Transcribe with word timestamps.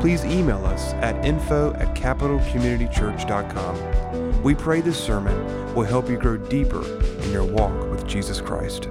please 0.00 0.24
email 0.24 0.64
us 0.66 0.92
at 0.94 1.24
info 1.24 1.72
at 1.74 1.94
capitalcommunitychurch.com. 1.94 4.42
We 4.42 4.54
pray 4.54 4.80
this 4.80 4.98
sermon 4.98 5.74
will 5.74 5.84
help 5.84 6.08
you 6.08 6.16
grow 6.16 6.36
deeper 6.36 6.84
in 7.22 7.32
your 7.32 7.44
walk 7.44 7.90
with 7.90 8.06
Jesus 8.06 8.40
Christ. 8.40 8.88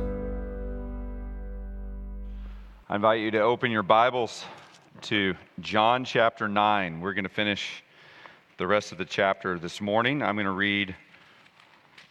I 2.90 2.96
invite 2.96 3.22
you 3.22 3.32
to 3.32 3.40
open 3.40 3.72
your 3.72 3.84
Bibles 3.84 4.44
to 5.02 5.36
John 5.60 6.06
chapter 6.06 6.48
9. 6.48 7.02
We're 7.02 7.14
going 7.14 7.24
to 7.24 7.30
finish 7.30 7.84
the 8.58 8.68
rest 8.68 8.92
of 8.92 8.98
the 8.98 9.06
chapter 9.06 9.60
this 9.60 9.82
morning. 9.82 10.22
I'm 10.22 10.36
going 10.36 10.46
to 10.46 10.52
read 10.52 10.96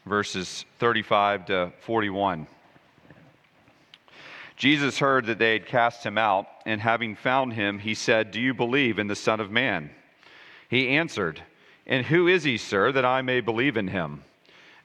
verses 0.07 0.65
35 0.79 1.47
to 1.47 1.73
41. 1.81 2.47
Jesus 4.57 4.99
heard 4.99 5.27
that 5.27 5.39
they 5.39 5.55
had 5.55 5.67
cast 5.67 6.05
him 6.05 6.19
out, 6.19 6.47
and 6.67 6.81
having 6.81 7.15
found 7.15 7.53
him, 7.53 7.79
he 7.79 7.95
said, 7.95 8.31
Do 8.31 8.41
you 8.41 8.55
believe 8.55 8.99
in 8.99 9.07
the 9.07 9.17
Son 9.17 9.41
of 9.41 9.51
Man? 9.51 9.91
He 10.69 10.89
answered, 10.89 11.43
And 11.87 12.07
who 12.07 12.27
is 12.27 12.45
he, 12.45 12.57
sir, 12.57 12.93
that 12.93 13.05
I 13.05 13.23
may 13.23 13.41
believe 13.41 13.77
in 13.77 13.89
him? 13.89 14.25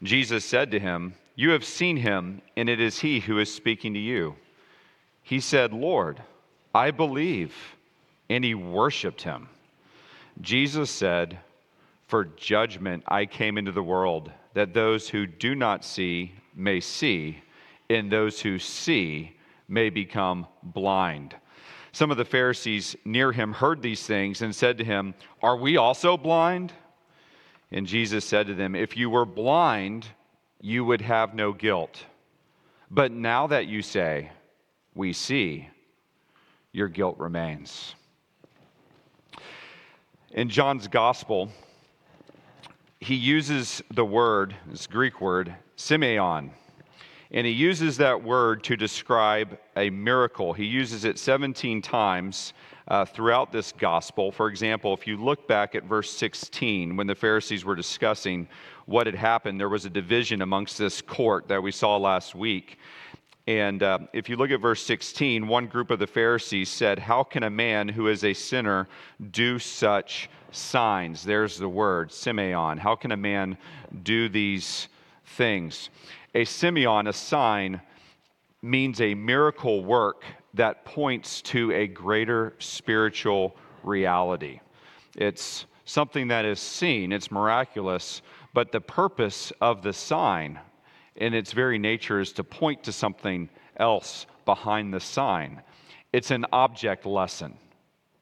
Jesus 0.03 0.45
said 0.45 0.71
to 0.71 0.79
him, 0.79 1.13
You 1.35 1.51
have 1.51 1.65
seen 1.65 1.97
him, 1.97 2.41
and 2.55 2.69
it 2.69 2.79
is 2.79 2.99
he 2.99 3.19
who 3.19 3.39
is 3.39 3.53
speaking 3.53 3.93
to 3.93 3.99
you. 3.99 4.35
He 5.23 5.39
said, 5.39 5.73
Lord, 5.73 6.21
I 6.73 6.91
believe. 6.91 7.53
And 8.29 8.43
he 8.43 8.55
worshiped 8.55 9.23
him. 9.23 9.49
Jesus 10.41 10.91
said, 10.91 11.39
For 12.07 12.25
judgment 12.25 13.03
I 13.07 13.25
came 13.25 13.57
into 13.57 13.71
the 13.71 13.83
world, 13.83 14.31
that 14.53 14.73
those 14.73 15.09
who 15.09 15.25
do 15.25 15.55
not 15.55 15.83
see 15.83 16.33
may 16.55 16.79
see, 16.79 17.39
and 17.89 18.11
those 18.11 18.41
who 18.41 18.59
see 18.59 19.35
may 19.67 19.89
become 19.89 20.47
blind. 20.63 21.35
Some 21.91 22.11
of 22.11 22.17
the 22.17 22.25
Pharisees 22.25 22.95
near 23.03 23.31
him 23.31 23.53
heard 23.53 23.81
these 23.81 24.05
things 24.05 24.41
and 24.41 24.55
said 24.55 24.77
to 24.77 24.83
him, 24.83 25.13
Are 25.41 25.57
we 25.57 25.77
also 25.77 26.17
blind? 26.17 26.73
And 27.71 27.87
Jesus 27.87 28.25
said 28.25 28.47
to 28.47 28.55
them, 28.55 28.75
If 28.75 28.97
you 28.97 29.09
were 29.09 29.25
blind, 29.25 30.07
you 30.61 30.85
would 30.85 31.01
have 31.01 31.33
no 31.33 31.51
guilt. 31.53 32.05
But 32.91 33.11
now 33.11 33.47
that 33.47 33.67
you 33.67 33.81
say, 33.81 34.31
We 34.93 35.13
see, 35.13 35.67
your 36.71 36.87
guilt 36.87 37.17
remains. 37.19 37.95
In 40.31 40.49
John's 40.49 40.87
gospel, 40.87 41.49
he 42.99 43.15
uses 43.15 43.81
the 43.91 44.05
word, 44.05 44.55
this 44.67 44.85
Greek 44.85 45.21
word, 45.21 45.55
semeion 45.77 46.51
and 47.31 47.45
he 47.45 47.53
uses 47.53 47.97
that 47.97 48.23
word 48.23 48.63
to 48.63 48.75
describe 48.75 49.57
a 49.75 49.89
miracle. 49.89 50.53
He 50.53 50.65
uses 50.65 51.05
it 51.05 51.19
17 51.19 51.81
times 51.81 52.53
uh, 52.87 53.05
throughout 53.05 53.51
this 53.51 53.71
gospel. 53.71 54.31
For 54.31 54.47
example, 54.47 54.93
if 54.95 55.05
you 55.05 55.15
look 55.15 55.47
back 55.47 55.75
at 55.75 55.83
verse 55.83 56.11
16, 56.11 56.95
when 56.95 57.05
the 57.05 57.13
Pharisees 57.13 57.63
were 57.63 57.75
discussing 57.75 58.47
what 58.87 59.05
had 59.05 59.15
happened, 59.15 59.59
there 59.59 59.69
was 59.69 59.85
a 59.85 59.89
division 59.89 60.41
amongst 60.41 60.79
this 60.79 61.01
court 61.01 61.47
that 61.47 61.61
we 61.61 61.71
saw 61.71 61.97
last 61.97 62.33
week. 62.33 62.79
And 63.45 63.83
uh, 63.83 63.99
if 64.11 64.27
you 64.27 64.35
look 64.35 64.49
at 64.49 64.59
verse 64.59 64.83
16, 64.83 65.47
one 65.47 65.67
group 65.67 65.91
of 65.91 65.99
the 65.99 66.07
Pharisees 66.07 66.69
said, 66.69 66.97
How 66.97 67.23
can 67.23 67.43
a 67.43 67.49
man 67.49 67.87
who 67.87 68.07
is 68.07 68.23
a 68.23 68.33
sinner 68.33 68.87
do 69.31 69.59
such 69.59 70.29
signs? 70.51 71.23
There's 71.23 71.57
the 71.57 71.69
word, 71.69 72.09
semeion. 72.09 72.79
How 72.79 72.95
can 72.95 73.11
a 73.11 73.17
man 73.17 73.57
do 74.03 74.29
these 74.29 74.87
things? 75.25 75.89
A 76.35 76.45
semeion, 76.45 77.07
a 77.07 77.13
sign, 77.13 77.81
means 78.61 79.01
a 79.01 79.15
miracle 79.15 79.83
work 79.83 80.23
that 80.53 80.85
points 80.85 81.41
to 81.41 81.71
a 81.71 81.87
greater 81.87 82.53
spiritual 82.59 83.55
reality. 83.83 84.59
It's 85.15 85.65
something 85.85 86.27
that 86.27 86.45
is 86.45 86.59
seen, 86.59 87.11
it's 87.11 87.31
miraculous, 87.31 88.21
but 88.53 88.71
the 88.71 88.81
purpose 88.81 89.51
of 89.61 89.81
the 89.81 89.93
sign 89.93 90.59
in 91.15 91.33
its 91.33 91.51
very 91.51 91.79
nature 91.79 92.19
is 92.19 92.31
to 92.33 92.43
point 92.43 92.83
to 92.83 92.91
something 92.91 93.49
else 93.77 94.25
behind 94.45 94.93
the 94.93 94.99
sign. 94.99 95.61
It's 96.13 96.31
an 96.31 96.45
object 96.51 97.05
lesson. 97.05 97.57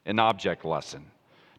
An 0.06 0.20
object 0.20 0.64
lesson. 0.64 1.06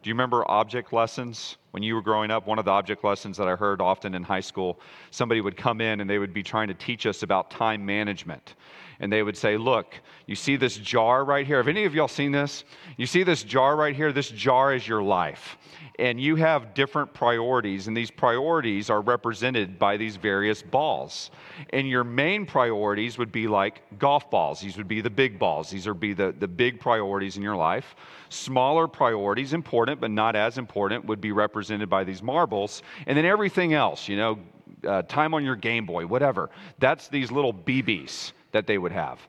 Do 0.03 0.09
you 0.09 0.15
remember 0.15 0.49
object 0.51 0.93
lessons? 0.93 1.57
When 1.71 1.83
you 1.83 1.95
were 1.95 2.03
growing 2.03 2.31
up, 2.31 2.47
one 2.47 2.59
of 2.59 2.65
the 2.65 2.71
object 2.71 3.05
lessons 3.05 3.37
that 3.37 3.47
I 3.47 3.55
heard 3.55 3.81
often 3.81 4.15
in 4.15 4.23
high 4.23 4.41
school, 4.41 4.81
somebody 5.11 5.41
would 5.41 5.57
come 5.57 5.81
in 5.81 6.01
and 6.01 6.09
they 6.09 6.19
would 6.19 6.33
be 6.33 6.43
trying 6.43 6.69
to 6.69 6.75
teach 6.75 7.07
us 7.07 7.23
about 7.23 7.51
time 7.51 7.85
management. 7.85 8.55
And 9.01 9.13
they 9.13 9.23
would 9.23 9.37
say, 9.37 9.57
Look, 9.57 9.95
you 10.27 10.35
see 10.35 10.57
this 10.57 10.77
jar 10.77 11.25
right 11.25 11.47
here? 11.47 11.59
Have 11.59 11.69
any 11.69 11.85
of 11.85 11.95
y'all 11.95 12.09
seen 12.09 12.33
this? 12.33 12.65
You 12.97 13.07
see 13.07 13.23
this 13.23 13.43
jar 13.43 13.77
right 13.77 13.95
here? 13.95 14.13
This 14.13 14.31
jar 14.31 14.75
is 14.75 14.89
your 14.89 15.03
life 15.03 15.57
and 15.99 16.21
you 16.21 16.37
have 16.37 16.75
different 16.75 17.13
priorities, 17.13 17.89
and 17.89 17.97
these 17.97 18.11
priorities 18.11 18.89
are 18.89 19.01
represented 19.01 19.81
by 19.81 19.97
these 19.97 20.15
various 20.15 20.63
balls. 20.63 21.33
And 21.71 21.89
your 21.89 22.05
main 22.05 22.47
priorities 22.47 23.19
would 23.19 23.33
be 23.33 23.49
like 23.49 23.83
golf 23.99 24.31
balls. 24.31 24.61
These 24.61 24.77
would 24.77 24.87
be 24.87 25.01
the 25.01 25.11
big 25.11 25.41
balls. 25.41 25.71
These 25.71 25.89
would 25.89 25.99
be 25.99 26.13
the, 26.13 26.33
the 26.39 26.47
big 26.47 26.79
priorities 26.79 27.37
in 27.37 27.43
your 27.43 27.57
life. 27.57 27.97
Smaller 28.29 28.87
priorities, 28.87 29.55
important 29.55 30.01
but 30.01 30.13
not 30.13 30.37
as 30.37 30.57
important, 30.57 31.05
would 31.07 31.21
be 31.21 31.33
represented 31.33 31.58
by 31.89 32.05
these 32.05 32.23
marbles. 32.23 32.83
And 33.07 33.17
then 33.17 33.25
everything 33.25 33.75
else, 33.75 34.09
you 34.09 34.17
know, 34.17 34.39
uh, 34.87 35.03
time 35.03 35.35
on 35.35 35.45
your 35.45 35.57
Game 35.57 35.87
Boy, 35.87 36.07
whatever, 36.07 36.51
that's 36.79 37.09
these 37.09 37.31
little 37.33 37.53
BBs 37.53 38.33
that 38.53 38.67
they 38.67 38.79
would 38.79 38.93
have. 38.93 39.21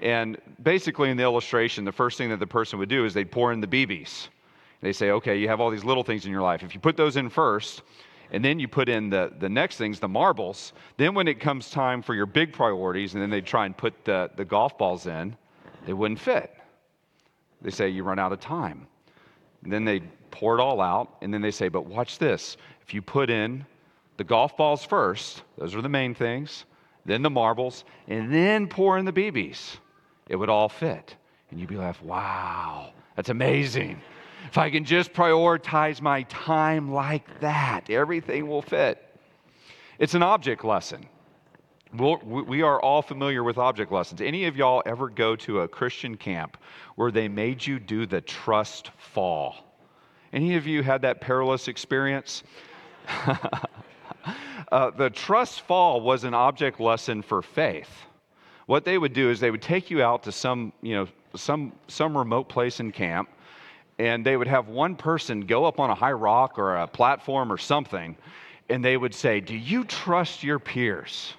And 0.00 0.38
basically, 0.62 1.10
in 1.10 1.16
the 1.16 1.22
illustration, 1.22 1.84
the 1.84 1.92
first 1.92 2.18
thing 2.18 2.30
that 2.30 2.38
the 2.40 2.46
person 2.46 2.78
would 2.78 2.88
do 2.88 3.04
is 3.04 3.14
they'd 3.14 3.30
pour 3.30 3.52
in 3.52 3.60
the 3.60 3.66
BBs 3.66 4.28
they 4.80 4.92
say, 4.92 5.10
okay, 5.10 5.36
you 5.36 5.48
have 5.48 5.60
all 5.60 5.70
these 5.70 5.84
little 5.84 6.04
things 6.04 6.24
in 6.24 6.30
your 6.30 6.42
life. 6.42 6.62
If 6.62 6.74
you 6.74 6.80
put 6.80 6.96
those 6.96 7.16
in 7.16 7.28
first, 7.28 7.82
and 8.30 8.44
then 8.44 8.60
you 8.60 8.68
put 8.68 8.88
in 8.88 9.10
the, 9.10 9.32
the 9.38 9.48
next 9.48 9.76
things, 9.76 9.98
the 9.98 10.08
marbles, 10.08 10.72
then 10.98 11.14
when 11.14 11.26
it 11.26 11.40
comes 11.40 11.70
time 11.70 12.02
for 12.02 12.14
your 12.14 12.26
big 12.26 12.52
priorities, 12.52 13.14
and 13.14 13.22
then 13.22 13.30
they 13.30 13.40
try 13.40 13.66
and 13.66 13.76
put 13.76 14.04
the, 14.04 14.30
the 14.36 14.44
golf 14.44 14.78
balls 14.78 15.06
in, 15.06 15.36
they 15.86 15.92
wouldn't 15.92 16.20
fit. 16.20 16.54
They 17.60 17.70
say, 17.70 17.88
you 17.88 18.04
run 18.04 18.18
out 18.18 18.32
of 18.32 18.40
time. 18.40 18.86
And 19.62 19.72
then 19.72 19.84
they 19.84 20.00
pour 20.30 20.58
it 20.58 20.62
all 20.62 20.80
out, 20.80 21.16
and 21.20 21.32
then 21.32 21.42
they 21.42 21.50
say, 21.50 21.68
but 21.68 21.86
watch 21.86 22.18
this. 22.18 22.56
If 22.82 22.94
you 22.94 23.02
put 23.02 23.30
in 23.30 23.64
the 24.16 24.24
golf 24.24 24.56
balls 24.56 24.84
first, 24.84 25.42
those 25.56 25.74
are 25.74 25.82
the 25.82 25.88
main 25.88 26.14
things, 26.14 26.64
then 27.04 27.22
the 27.22 27.30
marbles, 27.30 27.84
and 28.06 28.32
then 28.32 28.66
pour 28.66 28.98
in 28.98 29.04
the 29.04 29.12
BBs, 29.12 29.78
it 30.28 30.36
would 30.36 30.48
all 30.48 30.68
fit. 30.68 31.16
And 31.50 31.58
you'd 31.58 31.68
be 31.68 31.76
like, 31.76 32.02
wow, 32.02 32.92
that's 33.16 33.30
amazing. 33.30 34.00
If 34.46 34.58
I 34.58 34.70
can 34.70 34.84
just 34.84 35.12
prioritize 35.12 36.00
my 36.00 36.22
time 36.24 36.92
like 36.92 37.40
that, 37.40 37.90
everything 37.90 38.46
will 38.46 38.62
fit. 38.62 39.04
It's 39.98 40.14
an 40.14 40.22
object 40.22 40.64
lesson. 40.64 41.06
We 41.96 42.42
we 42.42 42.62
are 42.62 42.80
all 42.80 43.02
familiar 43.02 43.42
with 43.42 43.58
object 43.58 43.92
lessons. 43.92 44.20
Any 44.20 44.44
of 44.44 44.56
y'all 44.56 44.82
ever 44.86 45.08
go 45.08 45.36
to 45.36 45.60
a 45.60 45.68
Christian 45.68 46.16
camp 46.16 46.56
where 46.96 47.10
they 47.10 47.28
made 47.28 47.66
you 47.66 47.78
do 47.78 48.06
the 48.06 48.20
trust 48.20 48.90
fall? 48.98 49.64
Any 50.32 50.56
of 50.56 50.66
you 50.66 50.82
had 50.82 51.02
that 51.02 51.20
perilous 51.20 51.68
experience? 51.68 52.42
uh, 54.72 54.90
the 54.90 55.10
trust 55.10 55.62
fall 55.62 56.00
was 56.00 56.24
an 56.24 56.34
object 56.34 56.80
lesson 56.80 57.22
for 57.22 57.40
faith. 57.40 57.90
What 58.66 58.84
they 58.84 58.98
would 58.98 59.14
do 59.14 59.30
is 59.30 59.40
they 59.40 59.50
would 59.50 59.62
take 59.62 59.90
you 59.90 60.02
out 60.02 60.24
to 60.24 60.32
some, 60.32 60.74
you 60.82 60.94
know, 60.94 61.08
some, 61.34 61.72
some 61.88 62.16
remote 62.16 62.50
place 62.50 62.80
in 62.80 62.92
camp 62.92 63.30
and 63.98 64.24
they 64.24 64.36
would 64.36 64.46
have 64.46 64.68
one 64.68 64.94
person 64.94 65.40
go 65.40 65.64
up 65.64 65.80
on 65.80 65.90
a 65.90 65.94
high 65.94 66.12
rock 66.12 66.58
or 66.58 66.76
a 66.76 66.86
platform 66.86 67.52
or 67.52 67.58
something, 67.58 68.16
and 68.68 68.84
they 68.84 68.96
would 68.96 69.14
say, 69.14 69.40
Do 69.40 69.56
you 69.56 69.84
trust 69.84 70.42
your 70.42 70.58
peers? 70.58 71.34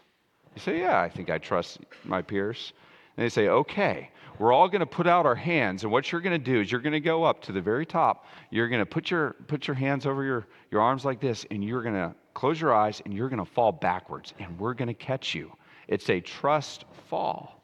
You 0.60 0.74
say, 0.74 0.80
Yeah, 0.82 1.00
I 1.00 1.08
think 1.08 1.30
I 1.30 1.38
trust 1.38 1.80
my 2.04 2.22
peers. 2.22 2.74
And 3.16 3.24
they 3.24 3.30
say, 3.30 3.48
Okay, 3.48 4.10
we're 4.40 4.52
all 4.52 4.68
going 4.68 4.82
to 4.82 4.86
put 4.86 5.08
out 5.08 5.26
our 5.26 5.36
hands, 5.36 5.84
and 5.84 5.92
what 5.92 6.12
you're 6.12 6.20
going 6.20 6.38
to 6.38 6.52
do 6.52 6.60
is 6.60 6.70
you're 6.70 6.82
going 6.82 6.92
to 6.92 7.00
go 7.00 7.24
up 7.24 7.42
to 7.44 7.54
the 7.54 7.62
very 7.62 7.86
top. 7.86 8.26
You're 8.52 8.68
going 8.68 8.82
to 8.82 8.86
put 8.86 9.10
your, 9.10 9.38
put 9.48 9.68
your 9.68 9.76
hands 9.76 10.06
over 10.06 10.24
your, 10.24 10.48
your 10.70 10.82
arms 10.82 11.06
like 11.06 11.22
this, 11.22 11.46
and 11.50 11.64
you're 11.64 11.82
going 11.82 11.96
to 11.96 12.14
close 12.34 12.60
your 12.60 12.74
eyes, 12.74 13.02
and 13.06 13.14
you're 13.14 13.30
going 13.30 13.44
to 13.44 13.50
fall 13.50 13.72
backwards, 13.72 14.34
and 14.40 14.60
we're 14.60 14.74
going 14.74 14.90
to 14.90 14.94
catch 14.94 15.34
you. 15.34 15.52
It's 15.88 16.10
a 16.10 16.20
trust 16.20 16.84
fall. 17.08 17.64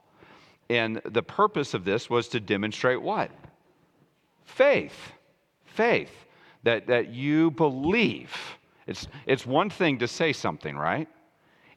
And 0.69 1.01
the 1.05 1.23
purpose 1.23 1.73
of 1.73 1.83
this 1.83 2.09
was 2.09 2.29
to 2.29 2.39
demonstrate 2.39 3.01
what? 3.01 3.29
Faith. 4.45 5.11
Faith. 5.65 6.11
that, 6.63 6.87
that 6.87 7.09
you 7.09 7.51
believe. 7.51 8.33
It's, 8.87 9.07
it's 9.25 9.45
one 9.45 9.69
thing 9.69 9.99
to 9.99 10.07
say 10.07 10.31
something, 10.33 10.77
right? 10.77 11.07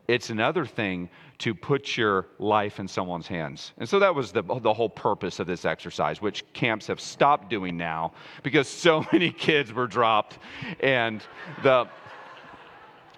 It's 0.09 0.31
another 0.31 0.65
thing 0.65 1.11
to 1.39 1.55
put 1.55 1.97
your 1.99 2.27
life 2.39 2.81
in 2.81 2.89
someone's 2.89 3.27
hands. 3.27 3.73
And 3.77 3.87
so 3.87 3.99
that 3.99 4.15
was 4.15 4.33
the, 4.33 4.43
the 4.43 4.73
whole 4.73 4.89
purpose 4.89 5.39
of 5.39 5.47
this 5.47 5.67
exercise, 5.67 6.23
which 6.23 6.51
camps 6.55 6.87
have 6.87 6.99
stopped 6.99 7.51
doing 7.51 7.77
now 7.77 8.13
because 8.43 8.67
so 8.67 9.05
many 9.13 9.31
kids 9.31 9.73
were 9.73 9.87
dropped. 9.87 10.39
And 10.81 11.23
the, 11.63 11.87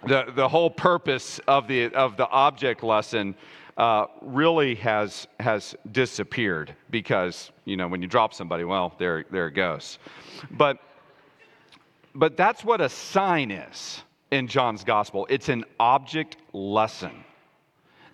the, 0.04 0.32
the 0.34 0.48
whole 0.48 0.68
purpose 0.68 1.38
of 1.46 1.68
the, 1.68 1.94
of 1.94 2.16
the 2.16 2.28
object 2.28 2.82
lesson 2.82 3.36
uh, 3.76 4.06
really 4.20 4.74
has, 4.74 5.28
has 5.38 5.76
disappeared 5.92 6.74
because, 6.90 7.52
you 7.64 7.76
know, 7.76 7.86
when 7.86 8.02
you 8.02 8.08
drop 8.08 8.34
somebody, 8.34 8.64
well, 8.64 8.94
there, 8.98 9.24
there 9.30 9.46
it 9.46 9.52
goes. 9.52 9.98
But, 10.50 10.78
but 12.16 12.36
that's 12.36 12.64
what 12.64 12.80
a 12.80 12.88
sign 12.88 13.52
is 13.52 14.02
in 14.30 14.46
John's 14.46 14.84
gospel 14.84 15.26
it's 15.30 15.48
an 15.48 15.64
object 15.78 16.36
lesson 16.52 17.24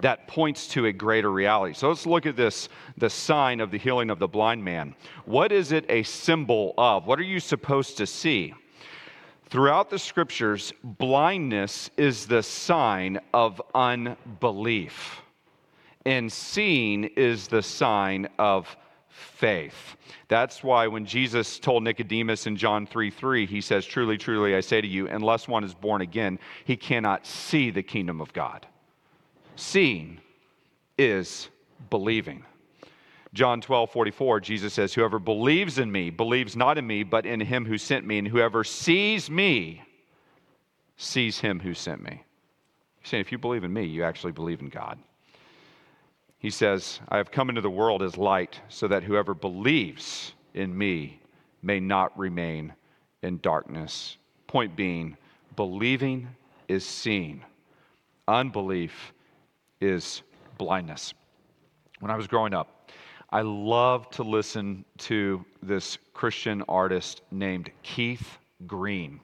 that 0.00 0.28
points 0.28 0.68
to 0.68 0.86
a 0.86 0.92
greater 0.92 1.30
reality. 1.30 1.74
So 1.74 1.88
let's 1.88 2.06
look 2.06 2.26
at 2.26 2.36
this 2.36 2.68
the 2.98 3.10
sign 3.10 3.60
of 3.60 3.70
the 3.70 3.78
healing 3.78 4.10
of 4.10 4.18
the 4.18 4.28
blind 4.28 4.62
man. 4.62 4.94
What 5.24 5.52
is 5.52 5.72
it 5.72 5.86
a 5.88 6.02
symbol 6.02 6.74
of? 6.76 7.06
What 7.06 7.18
are 7.18 7.24
you 7.24 7.40
supposed 7.40 7.96
to 7.98 8.06
see? 8.06 8.54
Throughout 9.48 9.90
the 9.90 9.98
scriptures, 9.98 10.72
blindness 10.82 11.88
is 11.96 12.26
the 12.26 12.42
sign 12.42 13.20
of 13.32 13.62
unbelief, 13.74 15.22
and 16.04 16.30
seeing 16.30 17.04
is 17.04 17.46
the 17.46 17.62
sign 17.62 18.28
of 18.38 18.76
faith. 19.16 19.96
That's 20.28 20.62
why 20.62 20.86
when 20.86 21.06
Jesus 21.06 21.58
told 21.58 21.82
Nicodemus 21.82 22.46
in 22.46 22.56
John 22.56 22.86
3 22.86 23.10
3, 23.10 23.46
he 23.46 23.60
says, 23.60 23.86
Truly, 23.86 24.18
truly, 24.18 24.54
I 24.54 24.60
say 24.60 24.80
to 24.80 24.86
you, 24.86 25.08
unless 25.08 25.48
one 25.48 25.64
is 25.64 25.74
born 25.74 26.02
again, 26.02 26.38
he 26.64 26.76
cannot 26.76 27.26
see 27.26 27.70
the 27.70 27.82
kingdom 27.82 28.20
of 28.20 28.32
God. 28.32 28.66
Seeing 29.56 30.20
is 30.98 31.48
believing. 31.90 32.44
John 33.32 33.60
12, 33.60 33.90
44, 33.90 34.40
Jesus 34.40 34.72
says, 34.72 34.94
Whoever 34.94 35.18
believes 35.18 35.78
in 35.78 35.90
me 35.90 36.10
believes 36.10 36.56
not 36.56 36.78
in 36.78 36.86
me, 36.86 37.02
but 37.02 37.26
in 37.26 37.40
him 37.40 37.64
who 37.66 37.78
sent 37.78 38.06
me. 38.06 38.18
And 38.18 38.28
whoever 38.28 38.64
sees 38.64 39.28
me 39.30 39.82
sees 40.96 41.38
him 41.38 41.60
who 41.60 41.74
sent 41.74 42.02
me. 42.02 42.22
He's 43.00 43.10
saying, 43.10 43.20
if 43.20 43.32
you 43.32 43.38
believe 43.38 43.64
in 43.64 43.72
me, 43.72 43.84
you 43.84 44.04
actually 44.04 44.32
believe 44.32 44.60
in 44.60 44.68
God. 44.68 44.98
He 46.46 46.50
says, 46.50 47.00
I 47.08 47.16
have 47.16 47.32
come 47.32 47.48
into 47.48 47.60
the 47.60 47.68
world 47.68 48.04
as 48.04 48.16
light, 48.16 48.60
so 48.68 48.86
that 48.86 49.02
whoever 49.02 49.34
believes 49.34 50.32
in 50.54 50.78
me 50.78 51.18
may 51.60 51.80
not 51.80 52.16
remain 52.16 52.72
in 53.24 53.38
darkness. 53.38 54.16
Point 54.46 54.76
being, 54.76 55.16
believing 55.56 56.28
is 56.68 56.86
seeing, 56.86 57.44
unbelief 58.28 59.12
is 59.80 60.22
blindness. 60.56 61.14
When 61.98 62.12
I 62.12 62.16
was 62.16 62.28
growing 62.28 62.54
up, 62.54 62.92
I 63.30 63.40
loved 63.40 64.12
to 64.12 64.22
listen 64.22 64.84
to 64.98 65.44
this 65.64 65.98
Christian 66.14 66.62
artist 66.68 67.22
named 67.32 67.72
Keith 67.82 68.38
Green. 68.68 69.18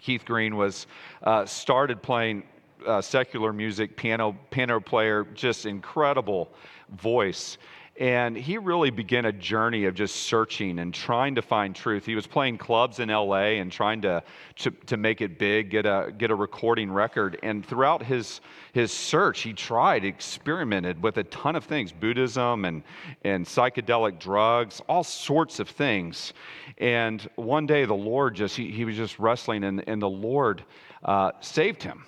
Keith 0.00 0.24
Green 0.24 0.54
was 0.54 0.86
uh, 1.24 1.46
started 1.46 2.00
playing 2.00 2.44
uh, 2.86 3.00
secular 3.00 3.52
music, 3.52 3.96
piano 3.96 4.36
piano 4.50 4.80
player, 4.80 5.24
just 5.34 5.66
incredible 5.66 6.50
voice. 6.90 7.58
And 8.00 8.34
he 8.34 8.56
really 8.56 8.88
began 8.88 9.26
a 9.26 9.32
journey 9.32 9.84
of 9.84 9.94
just 9.94 10.16
searching 10.16 10.78
and 10.78 10.94
trying 10.94 11.34
to 11.34 11.42
find 11.42 11.76
truth. 11.76 12.06
He 12.06 12.14
was 12.14 12.26
playing 12.26 12.56
clubs 12.56 13.00
in 13.00 13.10
LA 13.10 13.58
and 13.60 13.70
trying 13.70 14.00
to, 14.00 14.22
to, 14.56 14.70
to, 14.70 14.96
make 14.96 15.20
it 15.20 15.38
big, 15.38 15.68
get 15.68 15.84
a, 15.84 16.10
get 16.16 16.30
a 16.30 16.34
recording 16.34 16.90
record. 16.90 17.38
And 17.42 17.64
throughout 17.64 18.02
his, 18.02 18.40
his 18.72 18.92
search, 18.92 19.42
he 19.42 19.52
tried, 19.52 20.06
experimented 20.06 21.02
with 21.02 21.18
a 21.18 21.24
ton 21.24 21.54
of 21.54 21.64
things 21.64 21.92
Buddhism 21.92 22.64
and, 22.64 22.82
and 23.24 23.44
psychedelic 23.44 24.18
drugs, 24.18 24.80
all 24.88 25.04
sorts 25.04 25.60
of 25.60 25.68
things. 25.68 26.32
And 26.78 27.28
one 27.34 27.66
day, 27.66 27.84
the 27.84 27.92
Lord 27.92 28.34
just, 28.34 28.56
he, 28.56 28.70
he 28.70 28.86
was 28.86 28.96
just 28.96 29.18
wrestling, 29.18 29.64
and, 29.64 29.86
and 29.86 30.00
the 30.00 30.08
Lord 30.08 30.64
uh, 31.04 31.32
saved 31.42 31.82
him 31.82 32.06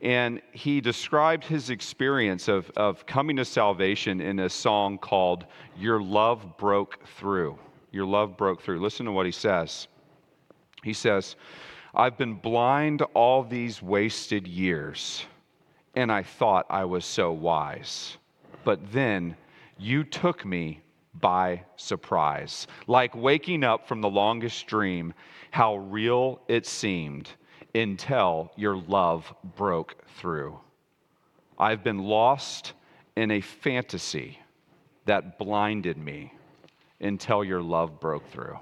and 0.00 0.40
he 0.52 0.80
described 0.80 1.44
his 1.44 1.70
experience 1.70 2.48
of, 2.48 2.70
of 2.76 3.04
coming 3.06 3.36
to 3.36 3.44
salvation 3.44 4.20
in 4.20 4.38
a 4.38 4.48
song 4.48 4.98
called 4.98 5.44
Your 5.76 6.00
Love 6.00 6.56
Broke 6.56 7.04
Through. 7.18 7.58
Your 7.90 8.06
Love 8.06 8.36
Broke 8.36 8.62
Through. 8.62 8.80
Listen 8.80 9.06
to 9.06 9.12
what 9.12 9.26
he 9.26 9.32
says. 9.32 9.88
He 10.84 10.92
says, 10.92 11.34
I've 11.94 12.16
been 12.16 12.34
blind 12.34 13.02
all 13.14 13.42
these 13.42 13.82
wasted 13.82 14.46
years, 14.46 15.24
and 15.96 16.12
I 16.12 16.22
thought 16.22 16.66
I 16.70 16.84
was 16.84 17.04
so 17.04 17.32
wise. 17.32 18.18
But 18.64 18.92
then 18.92 19.36
you 19.78 20.04
took 20.04 20.44
me 20.44 20.80
by 21.14 21.62
surprise. 21.76 22.68
Like 22.86 23.16
waking 23.16 23.64
up 23.64 23.88
from 23.88 24.00
the 24.00 24.10
longest 24.10 24.66
dream, 24.68 25.12
how 25.50 25.76
real 25.78 26.40
it 26.46 26.66
seemed 26.66 27.30
until 27.74 28.50
your 28.56 28.76
love 28.76 29.32
broke 29.56 29.96
through. 30.16 30.58
I've 31.58 31.84
been 31.84 31.98
lost 31.98 32.72
in 33.16 33.30
a 33.30 33.40
fantasy 33.40 34.38
that 35.04 35.38
blinded 35.38 35.98
me 35.98 36.32
until 37.00 37.44
your 37.44 37.62
love 37.62 38.00
broke 38.00 38.28
through. 38.30 38.58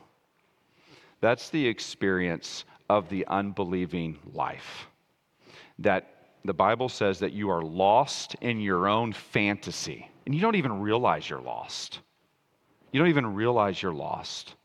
That's 1.20 1.50
the 1.50 1.66
experience 1.66 2.64
of 2.88 3.08
the 3.08 3.26
unbelieving 3.26 4.18
life. 4.32 4.86
That 5.78 6.28
the 6.44 6.54
Bible 6.54 6.88
says 6.88 7.18
that 7.20 7.32
you 7.32 7.50
are 7.50 7.62
lost 7.62 8.36
in 8.40 8.60
your 8.60 8.88
own 8.88 9.12
fantasy, 9.12 10.08
and 10.24 10.34
you 10.34 10.40
don't 10.40 10.56
even 10.56 10.80
realize 10.80 11.28
you're 11.28 11.40
lost. 11.40 12.00
You 12.92 13.00
don't 13.00 13.08
even 13.08 13.34
realize 13.34 13.82
you're 13.82 13.92
lost 13.92 14.55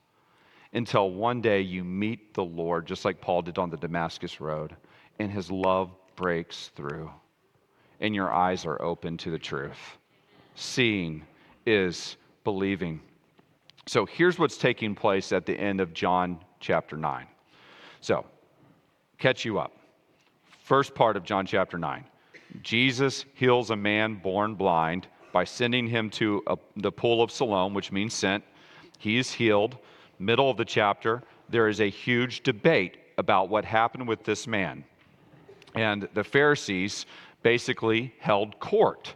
until 0.73 1.11
one 1.11 1.41
day 1.41 1.61
you 1.61 1.83
meet 1.83 2.33
the 2.33 2.43
Lord, 2.43 2.85
just 2.85 3.05
like 3.05 3.19
Paul 3.19 3.41
did 3.41 3.57
on 3.57 3.69
the 3.69 3.77
Damascus 3.77 4.39
Road, 4.39 4.75
and 5.19 5.31
his 5.31 5.51
love 5.51 5.91
breaks 6.15 6.71
through, 6.75 7.09
and 7.99 8.15
your 8.15 8.33
eyes 8.33 8.65
are 8.65 8.81
open 8.81 9.17
to 9.17 9.31
the 9.31 9.39
truth. 9.39 9.97
Seeing 10.55 11.23
is 11.65 12.17
believing. 12.43 13.01
So 13.87 14.05
here's 14.05 14.39
what's 14.39 14.57
taking 14.57 14.95
place 14.95 15.31
at 15.31 15.45
the 15.45 15.59
end 15.59 15.81
of 15.81 15.93
John 15.93 16.39
chapter 16.59 16.95
9. 16.95 17.27
So, 17.99 18.25
catch 19.17 19.45
you 19.45 19.59
up. 19.59 19.73
First 20.63 20.95
part 20.95 21.17
of 21.17 21.23
John 21.23 21.45
chapter 21.45 21.77
9. 21.77 22.05
Jesus 22.61 23.25
heals 23.33 23.69
a 23.69 23.75
man 23.75 24.15
born 24.15 24.55
blind 24.55 25.07
by 25.31 25.43
sending 25.43 25.87
him 25.87 26.09
to 26.11 26.43
a, 26.47 26.57
the 26.77 26.91
pool 26.91 27.21
of 27.21 27.31
Siloam, 27.31 27.73
which 27.73 27.91
means 27.91 28.13
sent. 28.13 28.43
He 28.97 29.17
is 29.17 29.31
healed 29.31 29.77
middle 30.21 30.49
of 30.49 30.57
the 30.57 30.65
chapter, 30.65 31.23
there 31.49 31.67
is 31.67 31.81
a 31.81 31.89
huge 31.89 32.43
debate 32.43 32.97
about 33.17 33.49
what 33.49 33.65
happened 33.65 34.07
with 34.07 34.23
this 34.23 34.47
man. 34.47 34.83
And 35.75 36.07
the 36.13 36.23
Pharisees 36.23 37.05
basically 37.43 38.13
held 38.19 38.59
court. 38.59 39.15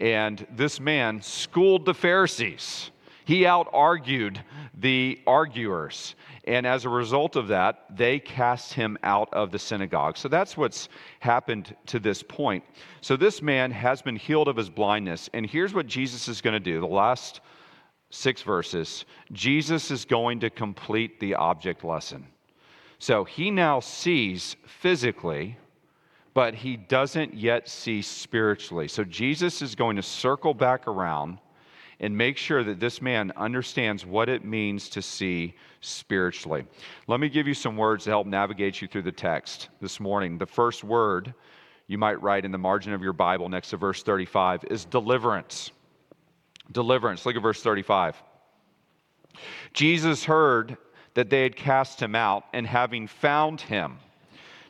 And 0.00 0.46
this 0.54 0.80
man 0.80 1.22
schooled 1.22 1.84
the 1.84 1.94
Pharisees. 1.94 2.90
He 3.24 3.46
out 3.46 3.68
argued 3.72 4.40
the 4.78 5.18
arguers. 5.26 6.14
And 6.46 6.66
as 6.66 6.84
a 6.84 6.90
result 6.90 7.36
of 7.36 7.48
that, 7.48 7.86
they 7.96 8.18
cast 8.18 8.74
him 8.74 8.98
out 9.02 9.32
of 9.32 9.50
the 9.50 9.58
synagogue. 9.58 10.18
So 10.18 10.28
that's 10.28 10.56
what's 10.58 10.90
happened 11.20 11.74
to 11.86 11.98
this 11.98 12.22
point. 12.22 12.64
So 13.00 13.16
this 13.16 13.40
man 13.40 13.70
has 13.70 14.02
been 14.02 14.16
healed 14.16 14.48
of 14.48 14.56
his 14.56 14.68
blindness. 14.68 15.30
And 15.32 15.46
here's 15.46 15.72
what 15.72 15.86
Jesus 15.86 16.28
is 16.28 16.42
going 16.42 16.52
to 16.52 16.60
do. 16.60 16.80
The 16.80 16.86
last 16.86 17.40
six 18.14 18.42
verses, 18.42 19.04
Jesus 19.32 19.90
is 19.90 20.04
going 20.04 20.40
to 20.40 20.50
complete 20.50 21.18
the 21.18 21.34
object 21.34 21.84
lesson. 21.84 22.26
So 22.98 23.24
he 23.24 23.50
now 23.50 23.80
sees 23.80 24.56
physically, 24.66 25.58
but 26.32 26.54
he 26.54 26.76
doesn't 26.76 27.34
yet 27.34 27.68
see 27.68 28.02
spiritually. 28.02 28.88
So 28.88 29.04
Jesus 29.04 29.62
is 29.62 29.74
going 29.74 29.96
to 29.96 30.02
circle 30.02 30.54
back 30.54 30.86
around 30.86 31.38
and 32.00 32.16
make 32.16 32.36
sure 32.36 32.64
that 32.64 32.80
this 32.80 33.02
man 33.02 33.32
understands 33.36 34.06
what 34.06 34.28
it 34.28 34.44
means 34.44 34.88
to 34.90 35.02
see 35.02 35.54
spiritually. 35.80 36.66
Let 37.08 37.20
me 37.20 37.28
give 37.28 37.46
you 37.46 37.54
some 37.54 37.76
words 37.76 38.04
to 38.04 38.10
help 38.10 38.26
navigate 38.26 38.80
you 38.80 38.88
through 38.88 39.02
the 39.02 39.12
text 39.12 39.68
this 39.80 40.00
morning. 40.00 40.38
The 40.38 40.46
first 40.46 40.84
word 40.84 41.34
you 41.86 41.98
might 41.98 42.20
write 42.22 42.44
in 42.44 42.52
the 42.52 42.58
margin 42.58 42.92
of 42.92 43.02
your 43.02 43.12
Bible 43.12 43.48
next 43.48 43.70
to 43.70 43.76
verse 43.76 44.02
35 44.02 44.64
is 44.70 44.84
deliverance 44.84 45.72
deliverance. 46.70 47.24
Look 47.26 47.36
at 47.36 47.42
verse 47.42 47.62
35. 47.62 48.22
Jesus 49.72 50.24
heard 50.24 50.76
that 51.14 51.30
they 51.30 51.42
had 51.42 51.56
cast 51.56 52.00
him 52.00 52.14
out, 52.14 52.44
and 52.52 52.66
having 52.66 53.06
found 53.06 53.60
him, 53.60 53.98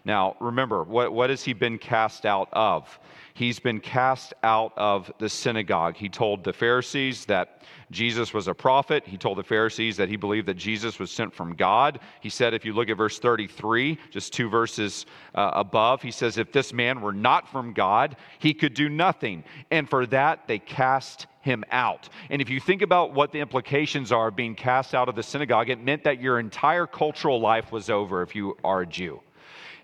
now 0.05 0.37
remember, 0.39 0.85
what, 0.85 1.13
what 1.13 1.31
has 1.31 1.43
he 1.43 1.55
been 1.55 1.79
cast 1.79 2.27
out 2.27 2.49
of? 2.53 2.99
He's 3.33 3.59
been 3.59 3.81
cast 3.81 4.35
out 4.43 4.73
of 4.77 5.11
the 5.19 5.29
synagogue. 5.29 5.97
He 5.97 6.11
told 6.11 6.45
the 6.45 6.53
Pharisees 6.53 7.25
that 7.25 7.63
Jesus 7.91 8.35
was 8.35 8.47
a 8.47 8.55
prophet. 8.55 9.05
He 9.07 9.17
told 9.17 9.39
the 9.39 9.43
Pharisees 9.43 9.97
that 9.97 10.11
he 10.11 10.17
believed 10.17 10.47
that 10.49 10.59
Jesus 10.59 10.99
was 10.99 11.11
sent 11.11 11.35
from 11.35 11.57
God. 11.57 12.01
He 12.21 12.29
said, 12.29 12.53
if 12.53 12.65
you 12.65 12.75
look 12.75 12.91
at 12.91 12.99
verse 12.99 13.19
33, 13.19 13.99
just 14.11 14.33
two 14.33 14.51
verses 14.51 15.07
uh, 15.35 15.51
above, 15.55 16.03
he 16.03 16.11
says, 16.11 16.37
If 16.37 16.53
this 16.53 16.73
man 16.73 17.01
were 17.01 17.13
not 17.13 17.49
from 17.51 17.73
God, 17.73 18.17
he 18.39 18.53
could 18.53 18.75
do 18.75 18.89
nothing. 18.89 19.43
And 19.71 19.89
for 19.89 20.07
that, 20.07 20.47
they 20.47 20.59
cast 20.59 21.27
him 21.45 21.65
out. 21.71 22.09
And 22.31 22.43
if 22.43 22.49
you 22.49 22.59
think 22.59 22.83
about 22.83 23.13
what 23.13 23.31
the 23.31 23.41
implications 23.41 24.11
are 24.11 24.29
of 24.29 24.37
being 24.37 24.55
cast 24.55 24.95
out 24.95 25.09
of 25.09 25.15
the 25.15 25.23
synagogue, 25.23 25.71
it 25.71 25.81
meant 25.81 26.03
that 26.05 26.21
your 26.21 26.41
entire 26.41 26.87
cultural 26.87 27.41
life 27.41 27.71
was 27.71 27.91
over 27.91 28.23
if 28.23 28.35
you 28.35 28.57
are 28.65 28.81
a 28.81 28.87
Jew 28.87 29.21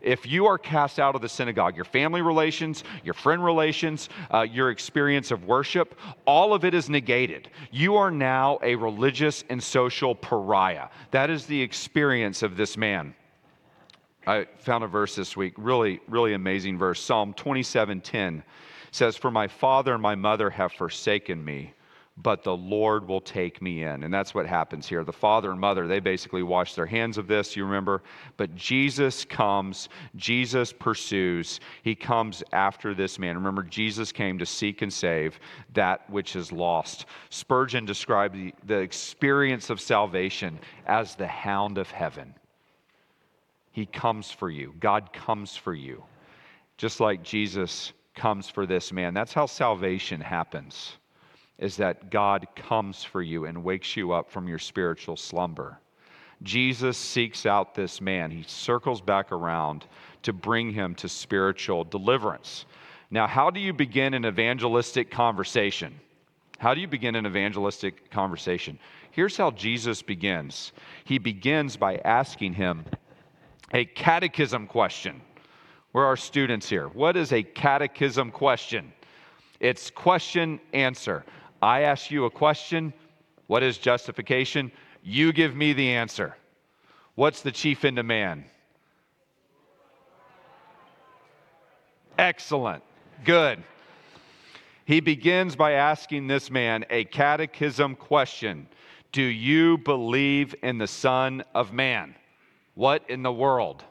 if 0.03 0.27
you 0.27 0.47
are 0.47 0.59
cast 0.59 0.99
out 0.99 1.15
of 1.15 1.21
the 1.21 1.29
synagogue, 1.29 1.77
your 1.77 1.85
family 1.85 2.23
relations, 2.23 2.85
your 3.05 3.15
friend 3.15 3.45
relations, 3.45 4.09
uh, 4.33 4.41
your 4.41 4.71
experience 4.71 5.31
of 5.31 5.45
worship, 5.45 5.95
all 6.27 6.55
of 6.55 6.65
it 6.65 6.75
is 6.75 6.89
negated. 6.89 7.51
You 7.71 7.97
are 7.97 8.11
now 8.11 8.59
a 8.63 8.75
religious 8.75 9.45
and 9.51 9.63
social 9.63 10.15
pariah. 10.15 10.89
That 11.11 11.31
is 11.31 11.47
the 11.47 11.61
experience 11.61 12.43
of 12.43 12.57
this 12.57 12.77
man. 12.77 13.15
I 14.27 14.47
found 14.59 14.85
a 14.85 14.87
verse 14.87 15.15
this 15.15 15.37
week, 15.37 15.55
really, 15.57 16.01
really 16.09 16.35
amazing 16.35 16.79
verse. 16.79 17.01
Psalm 17.03 17.35
27 17.35 18.01
10 18.01 18.43
says, 18.91 19.17
For 19.17 19.31
my 19.31 19.49
father 19.49 19.95
and 19.95 20.03
my 20.03 20.15
mother 20.15 20.51
have 20.51 20.73
forsaken 20.73 21.45
me 21.45 21.75
but 22.23 22.43
the 22.43 22.57
Lord 22.57 23.07
will 23.07 23.21
take 23.21 23.63
me 23.63 23.85
in. 23.85 24.03
And 24.03 24.13
that's 24.13 24.35
what 24.35 24.47
happens 24.47 24.87
here. 24.87 25.05
The 25.05 25.13
father 25.13 25.51
and 25.51 25.61
mother, 25.61 25.87
they 25.87 26.01
basically 26.01 26.43
wash 26.43 26.75
their 26.75 26.87
hands 26.87 27.19
of 27.19 27.27
this, 27.27 27.57
you 27.57 27.65
remember? 27.65 28.03
But 28.37 28.55
Jesus 28.55 29.25
comes, 29.25 29.89
Jesus 30.17 30.73
pursues, 30.73 31.61
he 31.83 31.95
comes 31.95 32.43
after 32.53 32.95
this 32.95 33.19
man. 33.19 33.37
Remember, 33.37 33.63
Jesus 33.63 34.13
came 34.13 34.39
to 34.39 34.47
seek 34.47 34.83
and 34.83 34.93
save 34.93 35.39
that 35.75 36.09
which 36.11 36.37
is 36.37 36.53
lost. 36.53 37.07
Spurgeon 37.31 37.85
described 37.85 38.35
the, 38.35 38.55
the 38.67 38.79
experience 38.79 39.71
of 39.71 39.81
salvation 39.81 40.59
as 40.87 41.15
the 41.15 41.27
hound 41.27 41.79
of 41.79 41.91
heaven. 41.91 42.35
He 43.73 43.87
comes 43.87 44.31
for 44.31 44.51
you, 44.51 44.75
God 44.81 45.13
comes 45.13 45.57
for 45.57 45.75
you, 45.75 46.03
just 46.77 46.99
like 47.01 47.23
Jesus 47.23 47.93
comes 48.15 48.49
for 48.49 48.67
this 48.67 48.93
man. 48.93 49.15
That's 49.15 49.33
how 49.33 49.47
salvation 49.47 50.21
happens 50.21 50.97
is 51.59 51.77
that 51.77 52.11
God 52.11 52.47
comes 52.57 53.05
for 53.05 53.21
you 53.21 53.45
and 53.45 53.63
wakes 53.63 53.95
you 53.95 54.13
up 54.13 54.31
from 54.31 54.49
your 54.49 54.59
spiritual 54.59 55.17
slumber. 55.17 55.79
Jesus 56.43 56.97
seeks 56.97 57.45
out 57.45 57.75
this 57.75 58.01
man. 58.01 58.31
He 58.31 58.45
circles 58.47 59.03
back 59.03 59.31
around 59.31 59.85
to 60.23 60.33
bring 60.33 60.73
him 60.73 60.95
to 60.97 61.09
spiritual 61.09 61.85
deliverance. 61.85 62.65
Now, 63.11 63.27
how 63.27 63.51
do 63.51 63.61
you 63.61 63.75
begin 63.75 64.15
an 64.15 64.25
evangelistic 64.25 65.11
conversation? 65.11 66.01
How 66.59 66.75
do 66.75 66.81
you 66.81 66.89
begin 66.89 67.15
an 67.15 67.27
evangelistic 67.27 68.11
conversation? 68.11 68.79
Here's 69.11 69.37
how 69.37 69.51
Jesus 69.51 70.01
begins 70.01 70.73
He 71.05 71.19
begins 71.19 71.77
by 71.77 71.97
asking 71.97 72.55
him 72.55 72.85
a 73.73 73.85
catechism 73.85 74.67
question. 74.67 75.21
Where 75.93 76.05
are 76.05 76.09
our 76.09 76.17
students 76.17 76.69
here? 76.69 76.89
What 76.89 77.17
is 77.17 77.33
a 77.33 77.43
catechism 77.43 78.31
question? 78.31 78.93
It's 79.59 79.91
question 79.91 80.61
answer. 80.73 81.25
I 81.61 81.83
ask 81.83 82.11
you 82.11 82.25
a 82.25 82.31
question 82.31 82.93
What 83.47 83.63
is 83.63 83.79
justification? 83.79 84.71
You 85.03 85.33
give 85.33 85.57
me 85.57 85.73
the 85.73 85.91
answer. 85.91 86.37
What's 87.15 87.43
the 87.43 87.53
chief 87.53 87.85
end 87.85 87.99
of 87.99 88.07
man? 88.07 88.45
Excellent. 92.19 92.83
Good. 93.25 93.63
He 94.85 95.01
begins 95.01 95.57
by 95.57 95.73
asking 95.73 96.27
this 96.27 96.51
man 96.51 96.85
a 96.91 97.05
catechism 97.05 97.97
question 97.97 98.69
Do 99.13 99.23
you 99.23 99.79
believe 99.79 100.55
in 100.63 100.79
the 100.79 100.87
Son 100.87 101.43
of 101.55 101.73
Man? 101.73 102.15
What 102.75 103.09
in 103.09 103.23
the 103.23 103.33
world? 103.33 103.85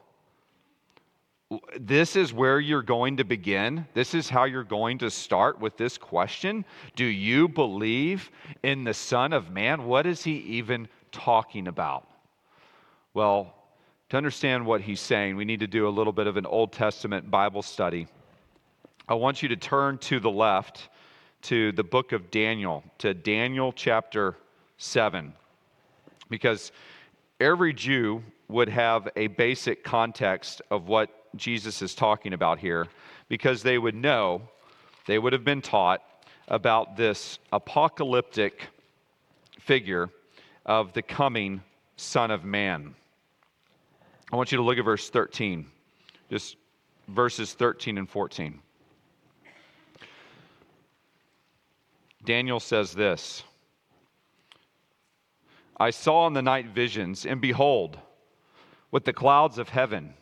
This 1.79 2.15
is 2.15 2.32
where 2.32 2.60
you're 2.60 2.84
going 2.84 3.18
to 3.18 3.24
begin. 3.24 3.88
This 3.94 4.13
is 4.13 4.29
how 4.29 4.44
you're 4.44 4.63
going 4.63 5.00
to 5.00 5.10
start 5.10 5.60
with 5.60 5.77
this 5.77 5.98
question. 5.98 6.63
Do 6.96 7.06
you 7.06 7.48
believe 7.48 8.29
in 8.62 8.84
the 8.84 8.94
Son 8.94 9.34
of 9.34 9.50
Man? 9.50 9.86
What 9.86 10.06
is 10.06 10.24
he 10.24 10.38
even 10.38 10.88
talking 11.12 11.68
about? 11.68 12.08
Well, 13.15 13.56
to 14.10 14.18
understand 14.18 14.65
what 14.65 14.82
he's 14.82 15.01
saying, 15.01 15.36
we 15.36 15.46
need 15.46 15.60
to 15.62 15.68
do 15.68 15.88
a 15.88 15.89
little 15.89 16.13
bit 16.13 16.27
of 16.27 16.38
an 16.38 16.46
Old 16.46 16.72
Testament 16.72 17.32
Bible 17.32 17.63
study. 17.63 18.08
I 19.08 19.15
want 19.15 19.41
you 19.41 19.50
to 19.50 19.56
turn 19.56 19.98
to 20.00 20.20
the 20.20 20.29
left 20.29 20.89
to 21.44 21.72
the 21.72 21.84
book 21.84 22.12
of 22.12 22.29
Daniel, 22.29 22.84
to 23.00 23.13
Daniel 23.13 23.72
chapter 23.72 24.36
7, 24.77 25.34
because 26.29 26.72
every 27.39 27.74
Jew 27.74 28.22
would 28.50 28.70
have 28.70 29.08
a 29.15 29.27
basic 29.27 29.84
context 29.84 30.62
of 30.70 30.88
what 30.88 31.18
Jesus 31.36 31.81
is 31.81 31.95
talking 31.95 32.33
about 32.33 32.59
here 32.59 32.88
because 33.27 33.63
they 33.63 33.77
would 33.77 33.95
know, 33.95 34.41
they 35.05 35.19
would 35.19 35.33
have 35.33 35.43
been 35.43 35.62
taught 35.62 36.01
about 36.48 36.98
this 36.98 37.39
apocalyptic 37.51 38.67
figure 39.59 40.09
of 40.65 40.93
the 40.93 41.01
coming 41.01 41.62
Son 41.95 42.31
of 42.31 42.43
Man. 42.43 42.95
I 44.31 44.36
want 44.36 44.51
you 44.51 44.57
to 44.57 44.63
look 44.63 44.77
at 44.77 44.86
verse 44.86 45.09
13, 45.09 45.65
just 46.29 46.55
verses 47.07 47.53
13 47.53 47.98
and 47.98 48.09
14. 48.09 48.59
Daniel 52.25 52.59
says 52.59 52.93
this 52.93 53.43
I 55.77 55.89
saw 55.91 56.27
in 56.27 56.33
the 56.33 56.41
night 56.41 56.67
visions, 56.67 57.25
and 57.25 57.39
behold, 57.39 57.98
with 58.91 59.05
the 59.05 59.13
clouds 59.13 59.57
of 59.57 59.69
heaven, 59.69 60.13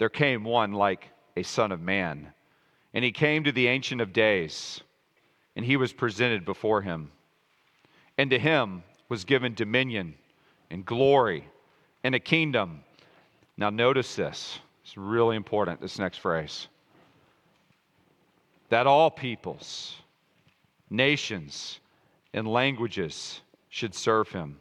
there 0.00 0.08
came 0.08 0.44
one 0.44 0.72
like 0.72 1.10
a 1.36 1.42
son 1.42 1.70
of 1.70 1.82
man. 1.82 2.32
And 2.94 3.04
he 3.04 3.12
came 3.12 3.44
to 3.44 3.52
the 3.52 3.66
Ancient 3.66 4.00
of 4.00 4.14
Days, 4.14 4.80
and 5.54 5.62
he 5.62 5.76
was 5.76 5.92
presented 5.92 6.46
before 6.46 6.80
him. 6.80 7.12
And 8.16 8.30
to 8.30 8.38
him 8.38 8.82
was 9.10 9.26
given 9.26 9.52
dominion 9.52 10.14
and 10.70 10.86
glory 10.86 11.46
and 12.02 12.14
a 12.14 12.18
kingdom. 12.18 12.80
Now, 13.58 13.68
notice 13.68 14.16
this. 14.16 14.58
It's 14.82 14.96
really 14.96 15.36
important, 15.36 15.82
this 15.82 15.98
next 15.98 16.16
phrase. 16.16 16.68
That 18.70 18.86
all 18.86 19.10
peoples, 19.10 19.96
nations, 20.88 21.78
and 22.32 22.48
languages 22.48 23.42
should 23.68 23.94
serve 23.94 24.30
him. 24.30 24.60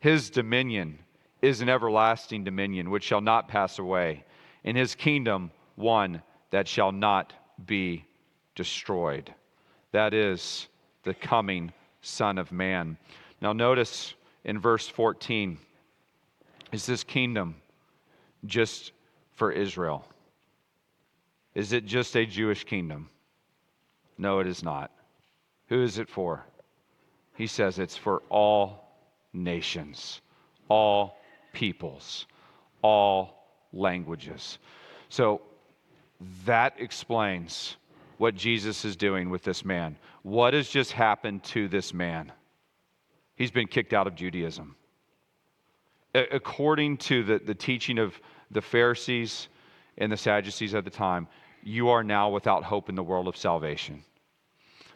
His 0.00 0.28
dominion 0.28 0.98
is 1.40 1.62
an 1.62 1.70
everlasting 1.70 2.44
dominion 2.44 2.90
which 2.90 3.04
shall 3.04 3.22
not 3.22 3.48
pass 3.48 3.78
away 3.78 4.25
in 4.66 4.76
his 4.76 4.94
kingdom 4.94 5.50
one 5.76 6.20
that 6.50 6.68
shall 6.68 6.92
not 6.92 7.32
be 7.64 8.04
destroyed. 8.54 9.32
That 9.92 10.12
is 10.12 10.68
the 11.04 11.14
coming 11.14 11.72
Son 12.02 12.36
of 12.36 12.52
Man. 12.52 12.98
Now, 13.40 13.52
notice 13.52 14.14
in 14.44 14.58
verse 14.58 14.86
14 14.88 15.58
is 16.72 16.84
this 16.84 17.04
kingdom 17.04 17.54
just 18.44 18.92
for 19.34 19.52
Israel? 19.52 20.04
Is 21.54 21.72
it 21.72 21.86
just 21.86 22.16
a 22.16 22.26
Jewish 22.26 22.64
kingdom? 22.64 23.08
No, 24.18 24.40
it 24.40 24.46
is 24.46 24.62
not. 24.62 24.90
Who 25.68 25.82
is 25.82 25.98
it 25.98 26.08
for? 26.08 26.44
He 27.36 27.46
says 27.46 27.78
it's 27.78 27.96
for 27.96 28.22
all 28.30 28.88
nations, 29.32 30.20
all 30.68 31.18
peoples, 31.52 32.26
all 32.82 33.35
languages. 33.76 34.58
So 35.08 35.40
that 36.44 36.74
explains 36.78 37.76
what 38.18 38.34
Jesus 38.34 38.84
is 38.84 38.96
doing 38.96 39.30
with 39.30 39.42
this 39.42 39.64
man. 39.64 39.96
What 40.22 40.54
has 40.54 40.68
just 40.68 40.92
happened 40.92 41.44
to 41.44 41.68
this 41.68 41.92
man? 41.92 42.32
He's 43.36 43.50
been 43.50 43.68
kicked 43.68 43.92
out 43.92 44.06
of 44.06 44.14
Judaism. 44.14 44.74
According 46.14 46.96
to 46.98 47.22
the, 47.22 47.38
the 47.38 47.54
teaching 47.54 47.98
of 47.98 48.18
the 48.50 48.62
Pharisees 48.62 49.48
and 49.98 50.10
the 50.10 50.16
Sadducees 50.16 50.74
at 50.74 50.84
the 50.84 50.90
time, 50.90 51.28
you 51.62 51.90
are 51.90 52.02
now 52.02 52.30
without 52.30 52.64
hope 52.64 52.88
in 52.88 52.94
the 52.94 53.02
world 53.02 53.28
of 53.28 53.36
salvation. 53.36 54.02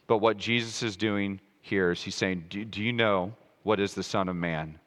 But 0.07 0.19
what 0.19 0.39
Jesus 0.39 0.83
is 0.83 0.97
doing 0.97 1.41
here 1.61 1.91
is 1.91 2.03
he's 2.03 2.15
saying, 2.15 2.47
Do, 2.49 2.65
do 2.65 2.83
you 2.83 2.93
know 2.93 3.35
what 3.65 3.81
is 3.81 3.93
the 3.95 4.03
Son 4.03 4.29
of 4.29 4.37
Man? 4.37 4.79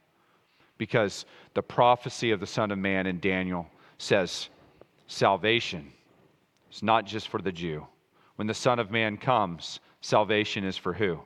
Because 0.77 1.25
the 1.53 1.61
prophecy 1.61 2.31
of 2.31 2.39
the 2.39 2.47
Son 2.47 2.71
of 2.71 2.79
Man 2.79 3.05
in 3.05 3.19
Daniel 3.19 3.67
says 3.97 4.49
salvation 5.07 5.91
is 6.71 6.83
not 6.83 7.05
just 7.05 7.27
for 7.27 7.41
the 7.41 7.51
Jew. 7.51 7.85
When 8.35 8.47
the 8.47 8.53
Son 8.53 8.79
of 8.79 8.91
Man 8.91 9.17
comes, 9.17 9.79
salvation 10.01 10.63
is 10.63 10.77
for 10.77 10.93
who? 10.93 11.19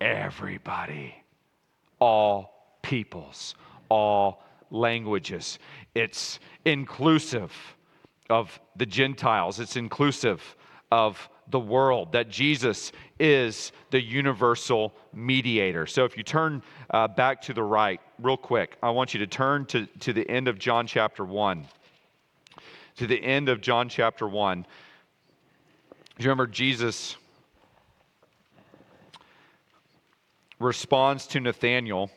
Everybody, 0.00 1.14
all 2.00 2.78
peoples, 2.82 3.54
all 3.88 4.42
languages. 4.70 5.58
It's 5.94 6.40
inclusive 6.64 7.52
of 8.28 8.58
the 8.76 8.86
Gentiles, 8.86 9.60
it's 9.60 9.76
inclusive 9.76 10.56
of 10.90 11.28
the 11.48 11.60
world, 11.60 12.12
that 12.12 12.28
Jesus 12.28 12.92
is 13.18 13.72
the 13.90 14.00
universal 14.00 14.94
mediator. 15.12 15.86
So 15.86 16.04
if 16.04 16.16
you 16.16 16.22
turn 16.22 16.62
uh, 16.90 17.08
back 17.08 17.42
to 17.42 17.52
the 17.52 17.62
right, 17.62 18.00
real 18.18 18.36
quick, 18.36 18.76
I 18.82 18.90
want 18.90 19.14
you 19.14 19.20
to 19.20 19.26
turn 19.26 19.66
to, 19.66 19.86
to 20.00 20.12
the 20.12 20.28
end 20.28 20.48
of 20.48 20.58
John 20.58 20.86
chapter 20.86 21.24
1. 21.24 21.66
To 22.96 23.06
the 23.06 23.22
end 23.22 23.48
of 23.48 23.60
John 23.60 23.88
chapter 23.88 24.26
1. 24.26 24.62
Do 24.62 26.22
you 26.22 26.30
remember 26.30 26.46
Jesus 26.46 27.16
responds 30.60 31.26
to 31.28 31.40
Nathanael 31.40 32.10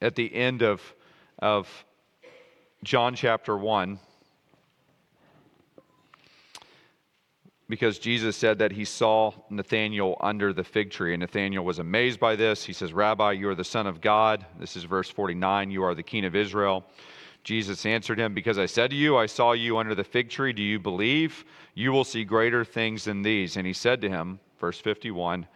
at 0.00 0.14
the 0.14 0.32
end 0.32 0.62
of, 0.62 0.80
of 1.40 1.68
John 2.84 3.14
chapter 3.14 3.56
1? 3.56 3.98
Because 7.70 7.98
Jesus 7.98 8.36
said 8.36 8.58
that 8.58 8.72
he 8.72 8.84
saw 8.84 9.32
Nathanael 9.48 10.16
under 10.20 10.52
the 10.52 10.64
fig 10.64 10.90
tree, 10.90 11.14
and 11.14 11.20
Nathanael 11.20 11.64
was 11.64 11.78
amazed 11.78 12.18
by 12.18 12.36
this. 12.36 12.64
He 12.64 12.72
says, 12.72 12.92
Rabbi, 12.92 13.32
you 13.32 13.48
are 13.48 13.54
the 13.54 13.64
Son 13.64 13.86
of 13.86 14.00
God. 14.00 14.44
This 14.58 14.76
is 14.76 14.84
verse 14.84 15.08
49. 15.08 15.70
You 15.70 15.84
are 15.84 15.94
the 15.94 16.02
King 16.02 16.24
of 16.24 16.34
Israel. 16.34 16.84
Jesus 17.44 17.86
answered 17.86 18.18
him, 18.18 18.34
Because 18.34 18.58
I 18.58 18.66
said 18.66 18.90
to 18.90 18.96
you, 18.96 19.16
I 19.16 19.26
saw 19.26 19.52
you 19.52 19.78
under 19.78 19.94
the 19.94 20.04
fig 20.04 20.28
tree. 20.28 20.52
Do 20.52 20.62
you 20.62 20.78
believe? 20.78 21.44
You 21.74 21.92
will 21.92 22.04
see 22.04 22.24
greater 22.24 22.64
things 22.64 23.04
than 23.04 23.22
these. 23.22 23.56
And 23.56 23.66
he 23.66 23.72
said 23.72 24.00
to 24.02 24.10
him, 24.10 24.40
verse 24.58 24.80
51, 24.80 25.46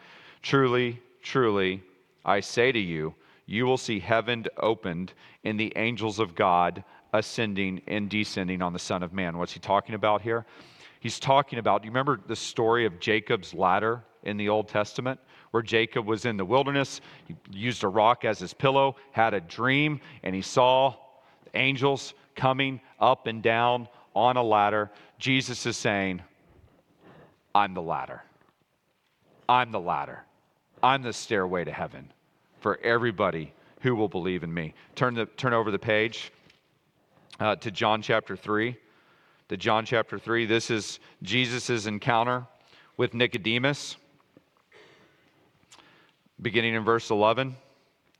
Truly, 0.41 1.01
truly, 1.21 1.83
I 2.25 2.41
say 2.41 2.73
to 2.73 2.79
you, 2.79 3.15
you 3.47 3.67
will 3.67 3.77
see 3.77 3.99
heaven 3.99 4.47
opened 4.59 5.13
and 5.45 5.61
the 5.61 5.73
angels 5.77 6.19
of 6.19 6.35
God 6.35 6.85
ascending 7.13 7.83
and 7.87 8.09
descending 8.09 8.63
on 8.63 8.73
the 8.73 8.79
Son 8.79 9.03
of 9.03 9.13
Man. 9.13 9.37
What's 9.37 9.53
he 9.53 9.61
talking 9.61 9.95
about 9.95 10.23
here? 10.23 10.47
He's 11.05 11.21
talking 11.21 11.59
about. 11.59 11.83
Do 11.83 11.87
you 11.87 11.91
remember 11.91 12.19
the 12.27 12.35
story 12.35 12.87
of 12.87 12.99
Jacob's 12.99 13.53
ladder 13.53 14.03
in 14.23 14.39
the 14.39 14.49
Old 14.49 14.69
Testament? 14.69 15.21
Where 15.51 15.63
Jacob 15.63 16.07
was 16.07 16.25
in 16.25 16.37
the 16.37 16.45
wilderness, 16.45 17.01
he 17.29 17.37
used 17.53 17.85
a 17.85 17.89
rock 17.89 18.25
as 18.25 18.41
his 18.41 18.53
pillow, 18.53 18.97
had 19.13 19.35
a 19.35 19.41
dream, 19.41 20.01
and 20.25 20.35
he 20.35 20.43
saw 20.43 20.95
angels 21.53 22.15
coming 22.35 22.81
up 22.99 23.29
and 23.29 23.41
down 23.41 23.87
on 24.17 24.37
a 24.37 24.43
ladder. 24.43 24.91
Jesus 25.19 25.65
is 25.67 25.77
saying, 25.77 26.23
I'm 27.55 27.75
the 27.75 27.83
ladder. 27.83 28.23
I'm 29.49 29.71
the 29.71 29.81
ladder. 29.81 30.25
I'm 30.83 31.03
the 31.03 31.13
stairway 31.13 31.65
to 31.65 31.73
heaven 31.73 32.11
for 32.61 32.81
everybody 32.83 33.53
who 33.83 33.95
will 33.95 34.09
believe 34.09 34.43
in 34.43 34.53
me. 34.53 34.73
Turn, 34.97 35.15
the, 35.15 35.27
turn 35.27 35.53
over 35.53 35.71
the 35.71 35.79
page 35.79 36.33
uh, 37.39 37.57
to 37.57 37.71
John 37.71 38.01
chapter 38.01 38.37
3 38.37 38.77
to 39.51 39.59
John 39.59 39.85
chapter 39.85 40.19
3. 40.19 40.47
This 40.47 40.71
is 40.71 41.01
Jesus' 41.23 41.85
encounter 41.85 42.47
with 42.97 43.13
Nicodemus, 43.13 43.97
beginning 46.41 46.75
in 46.75 46.83
verse 46.83 47.11
11. 47.11 47.55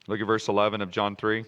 Look 0.07 0.21
at 0.21 0.27
verse 0.27 0.47
11 0.47 0.81
of 0.81 0.91
John 0.91 1.15
3. 1.15 1.43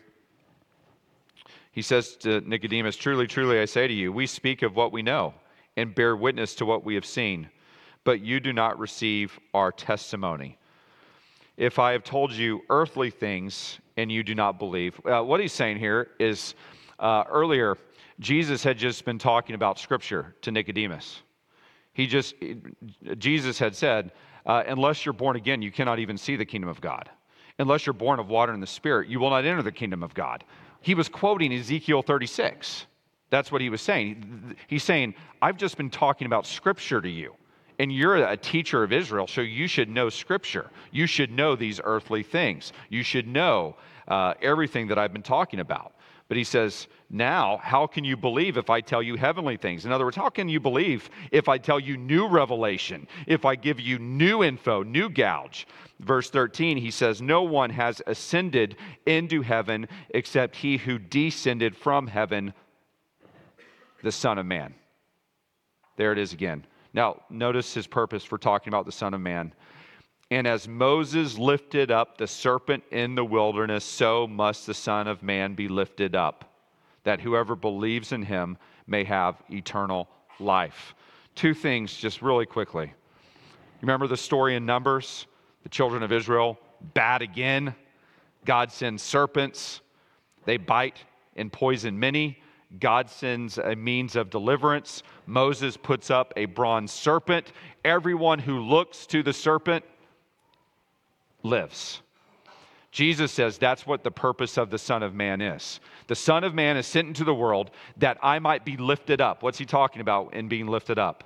He 1.72 1.84
says 1.84 2.16
to 2.18 2.42
Nicodemus, 2.42 2.96
Truly, 2.96 3.28
truly, 3.28 3.60
I 3.60 3.66
say 3.66 3.88
to 3.88 3.94
you, 3.94 4.12
we 4.12 4.26
speak 4.26 4.64
of 4.64 4.76
what 4.76 4.92
we 4.92 5.04
know 5.04 5.36
and 5.76 5.94
bear 5.94 6.16
witness 6.16 6.56
to 6.56 6.66
what 6.66 6.84
we 6.84 6.96
have 6.96 7.06
seen, 7.06 7.48
but 8.04 8.20
you 8.20 8.40
do 8.40 8.54
not 8.54 8.80
receive 8.80 9.40
our 9.54 9.72
testimony. 9.72 10.58
If 11.56 11.78
I 11.78 11.92
have 11.92 12.04
told 12.04 12.32
you 12.32 12.62
earthly 12.72 13.12
things 13.12 13.78
and 13.96 14.12
you 14.12 14.24
do 14.24 14.34
not 14.34 14.58
believe, 14.58 15.00
uh, 15.06 15.22
what 15.22 15.40
he's 15.40 15.54
saying 15.54 15.78
here 15.78 16.10
is 16.20 16.56
uh, 16.98 17.26
earlier, 17.30 17.78
Jesus 18.20 18.64
had 18.64 18.78
just 18.78 19.06
been 19.06 19.20
talking 19.20 19.56
about 19.56 19.80
Scripture 19.80 20.36
to 20.42 20.52
Nicodemus. 20.52 21.22
He 21.94 22.08
just, 22.08 22.36
Jesus 23.18 23.60
had 23.60 23.76
said, 23.76 24.12
uh, 24.46 24.64
unless 24.68 25.06
you're 25.06 25.14
born 25.14 25.36
again, 25.36 25.62
you 25.62 25.72
cannot 25.72 26.00
even 26.00 26.18
see 26.18 26.36
the 26.36 26.46
kingdom 26.46 26.70
of 26.70 26.80
God. 26.80 27.10
Unless 27.60 27.86
you're 27.86 27.94
born 27.94 28.20
of 28.20 28.30
water 28.30 28.54
and 28.54 28.62
the 28.62 28.68
Spirit, 28.68 29.10
you 29.10 29.20
will 29.20 29.30
not 29.30 29.46
enter 29.46 29.64
the 29.64 29.72
kingdom 29.72 30.04
of 30.04 30.14
God. 30.14 30.44
He 30.82 30.96
was 30.96 31.10
quoting 31.10 31.52
Ezekiel 31.52 32.02
36. 32.02 32.86
That's 33.30 33.52
what 33.52 33.62
he 33.62 33.70
was 33.70 33.82
saying. 33.82 34.56
He's 34.68 34.84
saying, 34.84 35.16
I've 35.42 35.58
just 35.58 35.76
been 35.76 35.90
talking 35.90 36.28
about 36.28 36.46
Scripture 36.46 37.02
to 37.02 37.10
you. 37.10 37.34
And 37.80 37.92
you're 37.92 38.16
a 38.16 38.38
teacher 38.38 38.84
of 38.84 38.92
Israel, 38.92 39.28
so 39.28 39.42
you 39.42 39.68
should 39.68 39.90
know 39.90 40.10
Scripture. 40.10 40.72
You 40.92 41.06
should 41.06 41.32
know 41.32 41.56
these 41.56 41.80
earthly 41.84 42.24
things. 42.24 42.74
You 42.90 43.04
should 43.04 43.28
know 43.28 43.76
uh, 44.08 44.34
everything 44.42 44.88
that 44.88 44.98
I've 44.98 45.14
been 45.14 45.22
talking 45.22 45.60
about. 45.60 45.94
But 46.28 46.38
he 46.38 46.44
says, 46.44 46.88
Now, 47.10 47.58
how 47.64 47.88
can 47.88 48.04
you 48.04 48.18
believe 48.18 48.58
if 48.58 48.70
I 48.70 48.82
tell 48.82 49.02
you 49.02 49.16
heavenly 49.16 49.58
things? 49.58 49.86
In 49.86 49.92
other 49.92 50.06
words, 50.06 50.18
how 50.18 50.30
can 50.30 50.50
you 50.50 50.60
believe 50.60 51.10
if 51.32 51.48
I 51.48 51.58
tell 51.58 51.80
you 51.80 51.96
new 51.96 52.28
revelation, 52.28 53.08
if 53.28 53.46
I 53.46 53.56
give 53.56 53.80
you 53.80 53.98
new 53.98 54.44
info, 54.44 54.84
new 54.84 55.10
gouge? 55.10 55.68
Verse 56.00 56.30
13, 56.30 56.78
he 56.78 56.92
says, 56.92 57.22
No 57.22 57.44
one 57.44 57.70
has 57.70 58.02
ascended 58.06 58.76
into 59.06 59.42
heaven 59.42 59.88
except 60.10 60.56
he 60.56 60.78
who 60.78 61.00
descended 61.00 61.76
from 61.76 62.08
heaven, 62.08 62.54
the 64.04 64.12
Son 64.12 64.38
of 64.38 64.46
Man. 64.46 64.76
There 65.96 66.12
it 66.12 66.20
is 66.20 66.34
again. 66.34 66.66
Now, 66.94 67.22
notice 67.30 67.74
his 67.74 67.88
purpose 67.88 68.24
for 68.24 68.38
talking 68.38 68.72
about 68.72 68.86
the 68.86 68.92
Son 68.92 69.14
of 69.14 69.22
Man. 69.22 69.54
And 70.30 70.46
as 70.46 70.68
Moses 70.68 71.38
lifted 71.38 71.90
up 71.90 72.18
the 72.18 72.28
serpent 72.28 72.84
in 72.92 73.16
the 73.16 73.24
wilderness, 73.24 73.86
so 73.86 74.28
must 74.28 74.68
the 74.68 74.74
Son 74.74 75.08
of 75.08 75.24
Man 75.24 75.56
be 75.56 75.70
lifted 75.70 76.16
up, 76.16 76.54
that 77.04 77.22
whoever 77.22 77.56
believes 77.56 78.12
in 78.12 78.24
him 78.24 78.58
may 78.88 79.06
have 79.06 79.42
eternal 79.50 80.10
life. 80.40 80.96
Two 81.36 81.54
things, 81.54 81.94
just 81.94 82.22
really 82.22 82.46
quickly. 82.46 82.92
Remember 83.82 84.08
the 84.08 84.18
story 84.18 84.56
in 84.56 84.66
Numbers? 84.66 85.28
The 85.64 85.70
children 85.70 86.04
of 86.04 86.12
Israel 86.12 86.60
bad 86.94 87.22
again. 87.22 87.74
God 88.46 88.72
sends 88.72 89.04
serpents, 89.04 89.82
they 90.46 90.58
bite 90.58 91.04
and 91.36 91.52
poison 91.52 92.00
many. 92.00 92.40
God 92.80 93.10
sends 93.10 93.58
a 93.58 93.76
means 93.76 94.16
of 94.18 94.30
deliverance. 94.30 95.04
Moses 95.26 95.78
puts 95.78 96.12
up 96.12 96.34
a 96.36 96.46
bronze 96.46 96.92
serpent. 96.92 97.54
Everyone 97.86 98.40
who 98.40 98.60
looks 98.60 99.06
to 99.08 99.24
the 99.24 99.32
serpent 99.32 99.86
lives. 101.48 102.02
Jesus 102.92 103.32
says 103.32 103.58
that's 103.58 103.86
what 103.86 104.04
the 104.04 104.12
purpose 104.12 104.58
of 104.58 104.70
the 104.70 104.78
Son 104.78 105.04
of 105.04 105.14
Man 105.14 105.42
is. 105.42 105.80
The 106.08 106.16
Son 106.16 106.44
of 106.44 106.56
Man 106.56 106.78
is 106.78 106.88
sent 106.88 107.08
into 107.08 107.24
the 107.24 107.34
world 107.34 107.72
that 107.98 108.18
I 108.24 108.40
might 108.40 108.66
be 108.66 108.78
lifted 108.78 109.22
up. 109.22 109.44
What's 109.44 109.58
he 109.58 109.66
talking 109.66 110.02
about 110.02 110.34
in 110.34 110.48
being 110.48 110.68
lifted 110.68 110.98
up? 110.98 111.24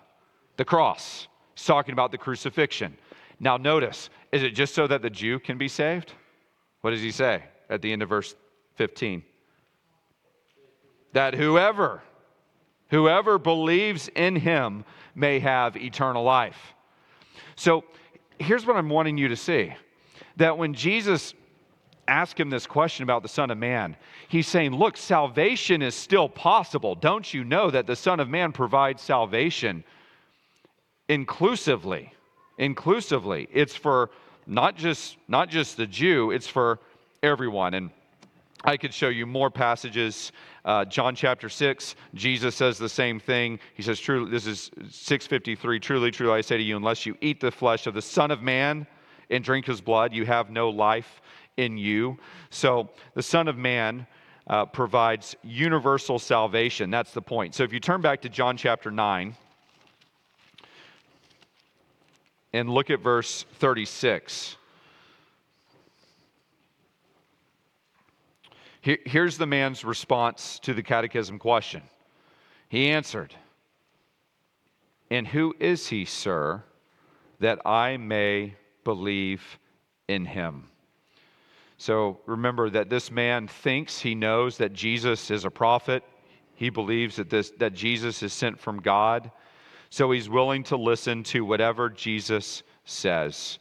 The 0.57 0.65
cross. 0.65 1.27
He's 1.55 1.65
talking 1.65 1.93
about 1.93 2.11
the 2.11 2.17
crucifixion. 2.17 2.97
Now, 3.39 3.57
notice, 3.57 4.09
is 4.31 4.43
it 4.43 4.51
just 4.51 4.75
so 4.75 4.87
that 4.87 5.01
the 5.01 5.09
Jew 5.09 5.39
can 5.39 5.57
be 5.57 5.67
saved? 5.67 6.13
What 6.81 6.91
does 6.91 7.01
he 7.01 7.11
say 7.11 7.43
at 7.69 7.81
the 7.81 7.91
end 7.91 8.01
of 8.01 8.09
verse 8.09 8.35
15? 8.75 9.23
That 11.13 11.35
whoever, 11.35 12.01
whoever 12.89 13.37
believes 13.37 14.09
in 14.09 14.35
him 14.35 14.83
may 15.15 15.39
have 15.39 15.75
eternal 15.77 16.23
life. 16.23 16.73
So 17.55 17.83
here's 18.39 18.65
what 18.65 18.75
I'm 18.75 18.89
wanting 18.89 19.17
you 19.17 19.27
to 19.27 19.35
see 19.35 19.73
that 20.37 20.57
when 20.57 20.73
Jesus 20.73 21.33
asked 22.07 22.39
him 22.39 22.49
this 22.49 22.67
question 22.67 23.03
about 23.03 23.23
the 23.23 23.29
Son 23.29 23.51
of 23.51 23.57
Man, 23.57 23.95
he's 24.27 24.47
saying, 24.47 24.75
Look, 24.75 24.97
salvation 24.97 25.81
is 25.81 25.95
still 25.95 26.27
possible. 26.29 26.95
Don't 26.95 27.33
you 27.33 27.43
know 27.43 27.71
that 27.71 27.87
the 27.87 27.95
Son 27.95 28.19
of 28.19 28.29
Man 28.29 28.51
provides 28.51 29.01
salvation 29.01 29.83
inclusively? 31.07 32.13
Inclusively. 32.57 33.47
It's 33.51 33.75
for 33.75 34.09
not 34.47 34.75
just 34.75 35.17
not 35.27 35.49
just 35.49 35.77
the 35.77 35.87
Jew, 35.87 36.31
it's 36.31 36.47
for 36.47 36.79
everyone. 37.23 37.73
And 37.73 37.91
I 38.63 38.77
could 38.77 38.93
show 38.93 39.09
you 39.09 39.25
more 39.25 39.49
passages. 39.49 40.31
Uh, 40.63 40.85
John 40.85 41.15
chapter 41.15 41.49
6, 41.49 41.95
Jesus 42.13 42.55
says 42.55 42.77
the 42.77 42.89
same 42.89 43.19
thing. 43.19 43.59
He 43.73 43.81
says, 43.81 43.99
Truly, 43.99 44.29
this 44.29 44.45
is 44.45 44.69
653, 44.89 45.79
truly, 45.79 46.11
truly, 46.11 46.33
I 46.33 46.41
say 46.41 46.57
to 46.57 46.63
you, 46.63 46.77
unless 46.77 47.05
you 47.05 47.17
eat 47.21 47.39
the 47.39 47.51
flesh 47.51 47.87
of 47.87 47.93
the 47.95 48.01
Son 48.01 48.29
of 48.29 48.43
Man, 48.43 48.85
and 49.31 49.43
drink 49.43 49.65
his 49.65 49.81
blood, 49.81 50.13
you 50.13 50.25
have 50.25 50.49
no 50.49 50.69
life 50.69 51.21
in 51.57 51.77
you. 51.77 52.17
So 52.49 52.89
the 53.13 53.23
Son 53.23 53.47
of 53.47 53.57
Man 53.57 54.05
uh, 54.47 54.65
provides 54.65 55.35
universal 55.43 56.19
salvation. 56.19 56.89
That's 56.89 57.13
the 57.13 57.21
point. 57.21 57.55
So 57.55 57.63
if 57.63 57.73
you 57.73 57.79
turn 57.79 58.01
back 58.01 58.21
to 58.21 58.29
John 58.29 58.57
chapter 58.57 58.91
9 58.91 59.35
and 62.53 62.69
look 62.69 62.89
at 62.89 62.99
verse 62.99 63.45
36. 63.59 64.57
here's 68.81 69.37
the 69.37 69.45
man's 69.45 69.85
response 69.85 70.59
to 70.59 70.73
the 70.73 70.81
catechism 70.81 71.37
question. 71.37 71.83
He 72.67 72.89
answered, 72.89 73.35
And 75.09 75.27
who 75.27 75.53
is 75.59 75.87
he, 75.87 76.05
sir, 76.05 76.63
that 77.39 77.65
I 77.65 77.97
may 77.97 78.55
believe 78.83 79.59
in 80.07 80.25
him. 80.25 80.65
So 81.77 82.19
remember 82.27 82.69
that 82.69 82.89
this 82.89 83.09
man 83.09 83.47
thinks 83.47 83.99
he 83.99 84.13
knows 84.13 84.57
that 84.57 84.73
Jesus 84.73 85.31
is 85.31 85.45
a 85.45 85.49
prophet. 85.49 86.03
He 86.53 86.69
believes 86.69 87.15
that, 87.15 87.29
this, 87.29 87.49
that 87.57 87.73
Jesus 87.73 88.21
is 88.21 88.33
sent 88.33 88.59
from 88.59 88.81
God. 88.81 89.31
So 89.89 90.11
he's 90.11 90.29
willing 90.29 90.63
to 90.65 90.77
listen 90.77 91.23
to 91.23 91.43
whatever 91.43 91.89
Jesus 91.89 92.61
says. 92.85 93.57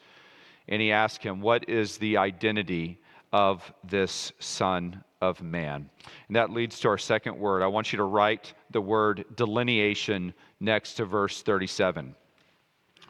And 0.69 0.83
he 0.83 0.93
asks 0.93 1.25
him, 1.25 1.41
What 1.41 1.69
is 1.69 1.97
the 1.97 2.19
identity 2.19 3.01
of 3.33 3.73
this 3.85 4.33
Son 4.39 5.03
of 5.23 5.43
Man? 5.43 5.89
And 6.29 6.37
that 6.37 6.51
leads 6.51 6.79
to 6.81 6.89
our 6.89 6.99
second 6.99 7.39
word. 7.39 7.63
I 7.63 7.69
want 7.69 7.91
you 7.91 7.97
to 7.97 8.05
write 8.05 8.53
the 8.71 8.83
word 8.83 9.25
delineation 9.35 10.35
next 10.61 10.95
to 10.95 11.07
verse 11.07 11.41
37. 11.43 12.15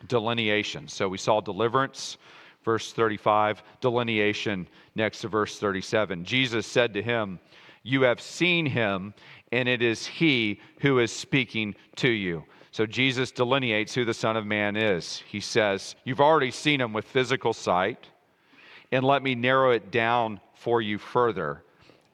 Delineation. 0.06 0.88
So 0.88 1.08
we 1.08 1.18
saw 1.18 1.40
deliverance, 1.40 2.18
verse 2.64 2.92
35, 2.92 3.62
delineation 3.80 4.66
next 4.94 5.20
to 5.20 5.28
verse 5.28 5.58
37. 5.58 6.24
Jesus 6.24 6.66
said 6.66 6.94
to 6.94 7.02
him, 7.02 7.38
You 7.82 8.02
have 8.02 8.20
seen 8.20 8.66
him, 8.66 9.14
and 9.52 9.68
it 9.68 9.82
is 9.82 10.06
he 10.06 10.60
who 10.80 10.98
is 10.98 11.12
speaking 11.12 11.74
to 11.96 12.08
you. 12.08 12.44
So 12.72 12.86
Jesus 12.86 13.32
delineates 13.32 13.94
who 13.94 14.04
the 14.04 14.14
Son 14.14 14.36
of 14.36 14.46
Man 14.46 14.76
is. 14.76 15.22
He 15.26 15.40
says, 15.40 15.96
You've 16.04 16.20
already 16.20 16.50
seen 16.50 16.80
him 16.80 16.92
with 16.92 17.04
physical 17.04 17.52
sight, 17.52 18.06
and 18.92 19.04
let 19.04 19.22
me 19.22 19.34
narrow 19.34 19.72
it 19.72 19.90
down 19.90 20.40
for 20.54 20.80
you 20.80 20.98
further. 20.98 21.64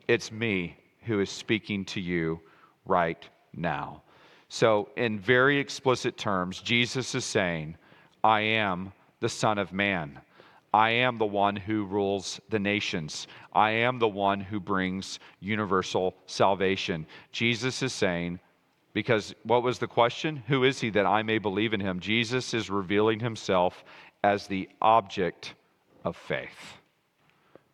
It's 0.09 0.33
me 0.33 0.79
who 1.03 1.21
is 1.21 1.31
speaking 1.31 1.85
to 1.87 2.01
you 2.01 2.41
right 2.85 3.29
now. 3.55 4.03
So, 4.49 4.91
in 4.97 5.19
very 5.19 5.59
explicit 5.59 6.17
terms, 6.17 6.61
Jesus 6.61 7.15
is 7.15 7.25
saying, 7.25 7.77
I 8.23 8.41
am 8.41 8.93
the 9.21 9.29
Son 9.29 9.59
of 9.59 9.73
Man. 9.73 10.21
I 10.73 10.91
am 10.91 11.19
the 11.19 11.27
one 11.27 11.57
who 11.57 11.85
rules 11.85 12.41
the 12.51 12.59
nations. 12.59 13.27
I 13.53 13.71
am 13.71 13.99
the 13.99 14.09
one 14.09 14.41
who 14.41 14.61
brings 14.61 15.19
universal 15.41 16.15
salvation. 16.27 17.07
Jesus 17.33 17.83
is 17.83 17.93
saying, 17.93 18.41
because 18.93 19.35
what 19.43 19.63
was 19.63 19.79
the 19.79 19.87
question? 19.87 20.43
Who 20.49 20.65
is 20.65 20.81
he 20.81 20.91
that 20.91 21.07
I 21.07 21.23
may 21.23 21.39
believe 21.39 21.75
in 21.75 21.81
him? 21.81 22.01
Jesus 22.01 22.55
is 22.55 22.71
revealing 22.71 23.21
himself 23.21 23.85
as 24.23 24.47
the 24.47 24.69
object 24.81 25.55
of 26.05 26.17
faith. 26.17 26.79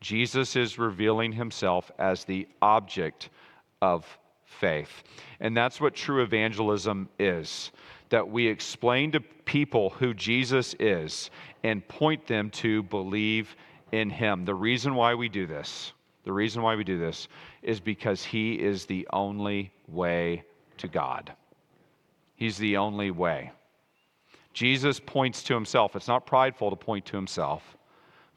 Jesus 0.00 0.56
is 0.56 0.78
revealing 0.78 1.32
himself 1.32 1.90
as 1.98 2.24
the 2.24 2.48
object 2.61 3.30
of 3.80 4.06
faith. 4.62 5.03
And 5.40 5.57
that's 5.57 5.81
what 5.81 5.92
true 5.92 6.22
evangelism 6.22 7.09
is 7.18 7.72
that 8.11 8.29
we 8.29 8.46
explain 8.46 9.11
to 9.11 9.20
people 9.20 9.90
who 9.90 10.14
Jesus 10.14 10.77
is 10.79 11.31
and 11.64 11.87
point 11.88 12.29
them 12.29 12.48
to 12.51 12.85
believe 12.85 13.57
in 13.90 14.09
him. 14.09 14.44
The 14.44 14.55
reason 14.55 14.94
why 14.94 15.14
we 15.14 15.29
do 15.29 15.46
this, 15.48 15.92
the 16.25 16.33
reason 16.33 16.62
why 16.62 16.77
we 16.77 16.85
do 16.85 16.96
this 16.96 17.27
is 17.62 17.81
because 17.81 18.22
he 18.22 18.53
is 18.53 18.87
the 18.87 19.09
only 19.12 19.72
way 19.88 20.44
to 20.79 20.87
God. 20.87 21.33
He's 22.37 22.57
the 22.57 22.77
only 22.77 23.11
way. 23.11 23.51
Jesus 24.53 25.01
points 25.01 25.42
to 25.44 25.55
himself. 25.55 25.96
It's 25.96 26.07
not 26.07 26.25
prideful 26.25 26.70
to 26.70 26.77
point 26.77 27.05
to 27.07 27.16
himself 27.16 27.77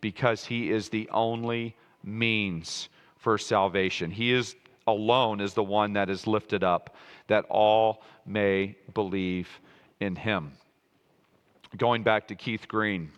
because 0.02 0.44
he 0.44 0.72
is 0.72 0.90
the 0.90 1.08
only 1.12 1.76
means 2.04 2.90
for 3.18 3.38
salvation. 3.38 4.10
He 4.10 4.32
is 4.32 4.56
alone 4.88 5.42
is 5.42 5.54
the 5.54 5.64
one 5.64 5.94
that 5.94 6.10
is 6.10 6.28
lifted 6.28 6.64
up 6.64 6.96
that 7.28 7.46
all 7.50 8.04
may 8.26 8.76
believe 8.94 9.50
in 10.00 10.16
him. 10.16 10.52
Going 11.78 12.04
back 12.04 12.28
to 12.28 12.36
Keith 12.36 12.68
Green, 12.68 13.12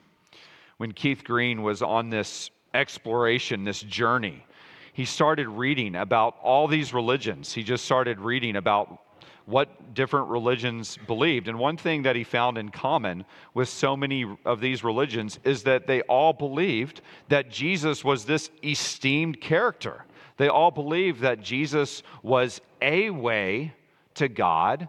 when 0.77 0.91
Keith 0.91 1.23
Green 1.23 1.63
was 1.63 1.81
on 1.81 2.09
this 2.09 2.49
exploration, 2.73 3.63
this 3.63 3.81
journey, 3.81 4.45
he 4.93 5.05
started 5.05 5.47
reading 5.47 5.95
about 5.95 6.37
all 6.41 6.67
these 6.67 6.93
religions. 6.93 7.53
He 7.53 7.63
just 7.63 7.85
started 7.85 8.19
reading 8.19 8.55
about 8.55 8.99
what 9.45 9.93
different 9.93 10.27
religions 10.27 10.97
believed. 11.07 11.47
And 11.47 11.57
one 11.57 11.77
thing 11.77 12.03
that 12.03 12.15
he 12.15 12.23
found 12.23 12.57
in 12.57 12.69
common 12.69 13.23
with 13.53 13.69
so 13.69 13.95
many 13.95 14.25
of 14.43 14.59
these 14.59 14.83
religions 14.83 15.39
is 15.43 15.63
that 15.63 15.87
they 15.87 16.01
all 16.01 16.33
believed 16.33 17.01
that 17.29 17.49
Jesus 17.49 18.03
was 18.03 18.25
this 18.25 18.49
esteemed 18.63 19.39
character. 19.39 20.03
They 20.37 20.47
all 20.47 20.71
believed 20.71 21.21
that 21.21 21.41
Jesus 21.41 22.03
was 22.21 22.61
a 22.81 23.09
way 23.09 23.73
to 24.15 24.27
God, 24.27 24.87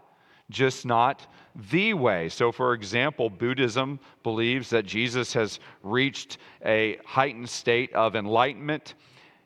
just 0.49 0.85
not 0.85 1.25
the 1.71 1.93
way. 1.93 2.29
So, 2.29 2.51
for 2.51 2.73
example, 2.73 3.29
Buddhism 3.29 3.99
believes 4.23 4.69
that 4.69 4.85
Jesus 4.85 5.33
has 5.33 5.59
reached 5.83 6.37
a 6.65 6.97
heightened 7.05 7.49
state 7.49 7.93
of 7.93 8.15
enlightenment. 8.15 8.93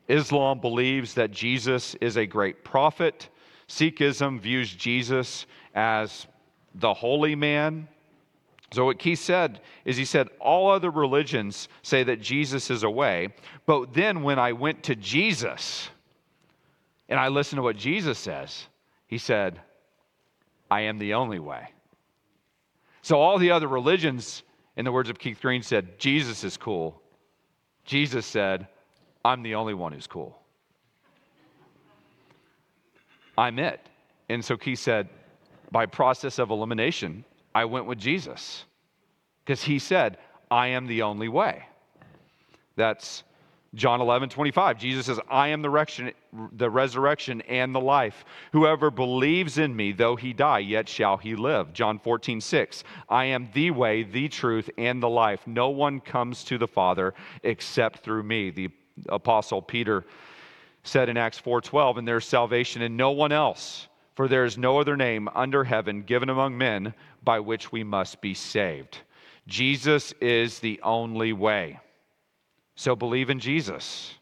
Islam 0.08 0.60
believes 0.60 1.14
that 1.14 1.30
Jesus 1.30 1.94
is 1.96 2.16
a 2.16 2.26
great 2.26 2.64
prophet. 2.64 3.28
Sikhism 3.68 4.38
views 4.38 4.72
Jesus 4.74 5.46
as 5.74 6.26
the 6.74 6.92
holy 6.92 7.34
man. 7.34 7.88
So, 8.72 8.84
what 8.84 8.98
Keith 8.98 9.20
said 9.20 9.60
is 9.84 9.96
he 9.96 10.04
said, 10.04 10.28
All 10.40 10.70
other 10.70 10.90
religions 10.90 11.68
say 11.82 12.02
that 12.04 12.20
Jesus 12.20 12.70
is 12.70 12.82
a 12.82 12.90
way. 12.90 13.28
But 13.66 13.94
then 13.94 14.22
when 14.22 14.38
I 14.38 14.52
went 14.52 14.82
to 14.84 14.96
Jesus 14.96 15.88
and 17.08 17.18
I 17.18 17.28
listened 17.28 17.58
to 17.58 17.62
what 17.62 17.76
Jesus 17.76 18.18
says, 18.18 18.66
he 19.06 19.18
said, 19.18 19.60
I 20.70 20.82
am 20.82 20.98
the 20.98 21.14
only 21.14 21.38
way. 21.38 21.68
So, 23.02 23.20
all 23.20 23.38
the 23.38 23.50
other 23.50 23.68
religions, 23.68 24.42
in 24.76 24.84
the 24.84 24.92
words 24.92 25.10
of 25.10 25.18
Keith 25.18 25.40
Green, 25.40 25.62
said, 25.62 25.98
Jesus 25.98 26.42
is 26.42 26.56
cool. 26.56 27.00
Jesus 27.84 28.24
said, 28.24 28.66
I'm 29.24 29.42
the 29.42 29.54
only 29.54 29.74
one 29.74 29.92
who's 29.92 30.06
cool. 30.06 30.38
I'm 33.36 33.58
it. 33.58 33.80
And 34.28 34.44
so 34.44 34.56
Keith 34.56 34.78
said, 34.78 35.08
by 35.70 35.86
process 35.86 36.38
of 36.38 36.50
elimination, 36.50 37.24
I 37.54 37.64
went 37.64 37.86
with 37.86 37.98
Jesus 37.98 38.64
because 39.44 39.62
he 39.62 39.78
said, 39.78 40.18
I 40.50 40.68
am 40.68 40.86
the 40.86 41.02
only 41.02 41.28
way. 41.28 41.64
That's 42.76 43.24
John 43.74 44.00
11, 44.00 44.28
25. 44.28 44.78
Jesus 44.78 45.06
says, 45.06 45.18
I 45.28 45.48
am 45.48 45.62
the, 45.62 45.70
resurrection 46.70 47.40
and 47.42 47.74
the 47.74 47.80
life. 47.80 48.24
Whoever 48.52 48.90
believes 48.90 49.58
in 49.58 49.74
me, 49.74 49.92
though 49.92 50.16
he 50.16 50.32
die, 50.32 50.60
yet 50.60 50.88
shall 50.88 51.16
he 51.16 51.34
live. 51.34 51.72
John 51.72 51.98
14, 51.98 52.40
6. 52.40 52.84
I 53.08 53.24
am 53.26 53.48
the 53.52 53.70
way, 53.72 54.02
the 54.02 54.28
truth, 54.28 54.70
and 54.78 55.02
the 55.02 55.08
life. 55.08 55.46
No 55.46 55.70
one 55.70 56.00
comes 56.00 56.44
to 56.44 56.58
the 56.58 56.68
Father 56.68 57.14
except 57.42 58.00
through 58.00 58.22
me. 58.22 58.50
The 58.50 58.70
Apostle 59.08 59.60
Peter 59.60 60.04
said 60.84 61.08
in 61.08 61.16
Acts 61.16 61.40
4:12, 61.40 61.96
and 61.98 62.06
there's 62.06 62.26
salvation 62.26 62.82
in 62.82 62.96
no 62.96 63.10
one 63.10 63.32
else, 63.32 63.88
for 64.14 64.28
there 64.28 64.44
is 64.44 64.56
no 64.56 64.78
other 64.78 64.96
name 64.96 65.28
under 65.34 65.64
heaven 65.64 66.02
given 66.02 66.28
among 66.28 66.56
men 66.56 66.94
by 67.24 67.40
which 67.40 67.72
we 67.72 67.82
must 67.82 68.20
be 68.20 68.34
saved. 68.34 68.98
Jesus 69.48 70.12
is 70.20 70.60
the 70.60 70.80
only 70.82 71.32
way. 71.32 71.80
So 72.76 72.96
believe 72.96 73.30
in 73.30 73.38
Jesus. 73.38 74.14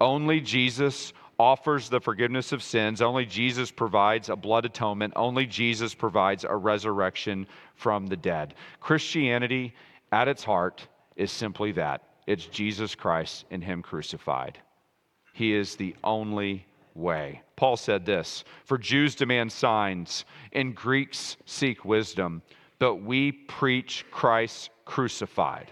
Only 0.00 0.40
Jesus 0.40 1.12
offers 1.38 1.88
the 1.88 2.00
forgiveness 2.00 2.52
of 2.52 2.62
sins. 2.62 3.02
Only 3.02 3.26
Jesus 3.26 3.70
provides 3.70 4.28
a 4.28 4.36
blood 4.36 4.64
atonement. 4.64 5.12
Only 5.16 5.46
Jesus 5.46 5.94
provides 5.94 6.44
a 6.44 6.54
resurrection 6.54 7.46
from 7.74 8.06
the 8.06 8.16
dead. 8.16 8.54
Christianity, 8.80 9.74
at 10.12 10.28
its 10.28 10.44
heart, 10.44 10.86
is 11.16 11.30
simply 11.30 11.72
that 11.72 12.02
it's 12.26 12.46
Jesus 12.46 12.94
Christ 12.94 13.44
and 13.50 13.62
Him 13.62 13.82
crucified. 13.82 14.58
He 15.32 15.54
is 15.54 15.76
the 15.76 15.94
only 16.02 16.66
way. 16.94 17.42
Paul 17.56 17.76
said 17.76 18.06
this 18.06 18.44
For 18.64 18.78
Jews 18.78 19.14
demand 19.14 19.52
signs, 19.52 20.24
and 20.52 20.74
Greeks 20.74 21.36
seek 21.44 21.84
wisdom, 21.84 22.42
but 22.78 22.96
we 22.96 23.32
preach 23.32 24.04
Christ 24.10 24.70
crucified. 24.84 25.70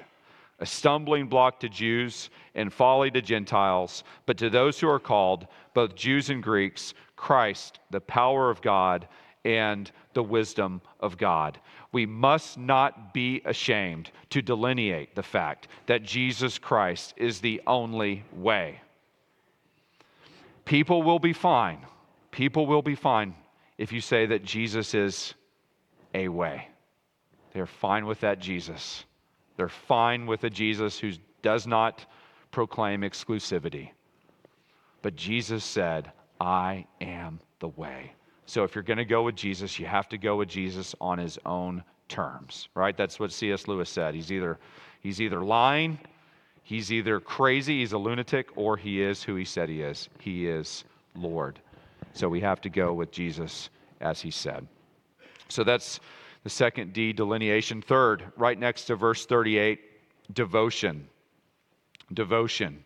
A 0.61 0.67
stumbling 0.67 1.27
block 1.27 1.61
to 1.61 1.69
Jews 1.69 2.31
and 2.55 2.73
folly 2.73 3.11
to 3.11 3.21
Gentiles, 3.21 4.05
but 4.25 4.38
to 4.38 4.49
those 4.49 4.79
who 4.79 4.88
are 4.88 5.01
called, 5.01 5.47
both 5.75 5.97
Jews 5.97 6.31
and 6.31 6.43
Greeks, 6.43 6.95
Christ, 7.17 7.81
the 7.90 8.01
power 8.01 8.51
of 8.51 8.62
God 8.62 9.09
and 9.45 9.90
the 10.14 10.23
wisdom 10.23 10.81
of 11.01 11.19
God. 11.19 11.59
We 11.93 12.07
must 12.07 12.57
not 12.59 13.12
be 13.12 13.43
ashamed 13.45 14.11
to 14.31 14.43
delineate 14.43 15.14
the 15.14 15.23
fact 15.23 15.69
that 15.87 16.03
Jesus 16.03 16.59
Christ 16.59 17.14
is 17.17 17.40
the 17.40 17.61
only 17.67 18.25
way. 18.33 18.81
People 20.64 21.03
will 21.03 21.19
be 21.19 21.33
fine. 21.33 21.79
People 22.31 22.67
will 22.67 22.83
be 22.83 22.95
fine 22.95 23.35
if 23.77 23.93
you 23.93 24.01
say 24.01 24.27
that 24.27 24.45
Jesus 24.45 24.95
is 24.95 25.35
a 26.14 26.29
way. 26.29 26.69
They're 27.53 27.67
fine 27.67 28.07
with 28.07 28.21
that 28.21 28.38
Jesus. 28.40 29.05
They're 29.57 29.69
fine 29.69 30.27
with 30.27 30.45
a 30.45 30.51
Jesus 30.51 30.99
who 30.99 31.12
does 31.43 31.67
not 31.67 32.05
proclaim 32.51 33.03
exclusivity. 33.03 33.90
But 35.03 35.17
Jesus 35.17 35.64
said, 35.64 36.11
I 36.40 36.87
am 37.01 37.40
the 37.61 37.69
way. 37.69 38.12
So 38.47 38.64
if 38.64 38.75
you're 38.75 38.85
going 38.85 38.99
to 38.99 39.05
go 39.05 39.23
with 39.23 39.37
Jesus, 39.37 39.79
you 39.79 39.87
have 39.87 40.09
to 40.11 40.19
go 40.19 40.37
with 40.37 40.49
Jesus 40.49 40.95
on 41.01 41.19
his 41.19 41.38
own 41.47 41.83
terms, 42.09 42.69
right? 42.75 42.97
That's 42.97 43.19
what 43.19 43.33
C.S. 43.33 43.69
Lewis 43.69 43.88
said. 43.88 44.14
He's 44.14 44.31
either, 44.31 44.59
he's 45.01 45.21
either 45.21 45.43
lying 45.43 45.99
He's 46.64 46.90
either 46.90 47.21
crazy, 47.21 47.81
he's 47.81 47.93
a 47.93 47.99
lunatic, 47.99 48.49
or 48.57 48.79
he 48.79 49.03
is 49.03 49.23
who 49.23 49.35
he 49.35 49.45
said 49.45 49.69
he 49.69 49.83
is. 49.83 50.09
He 50.19 50.49
is 50.49 50.85
Lord. 51.14 51.61
So 52.14 52.27
we 52.27 52.40
have 52.40 52.62
to 52.62 52.71
go 52.71 52.95
with 52.95 53.12
Jesus 53.12 53.69
as 54.01 54.23
he 54.23 54.31
said. 54.31 54.67
So 55.51 55.62
that's 55.62 56.01
The 56.45 56.51
second 56.51 56.93
D, 56.93 57.13
delineation. 57.13 57.83
Third, 57.83 58.25
right 58.37 58.59
next 58.59 58.85
to 58.85 58.97
verse 58.97 59.27
38, 59.27 59.81
devotion. 60.33 61.09
Devotion. 62.13 62.85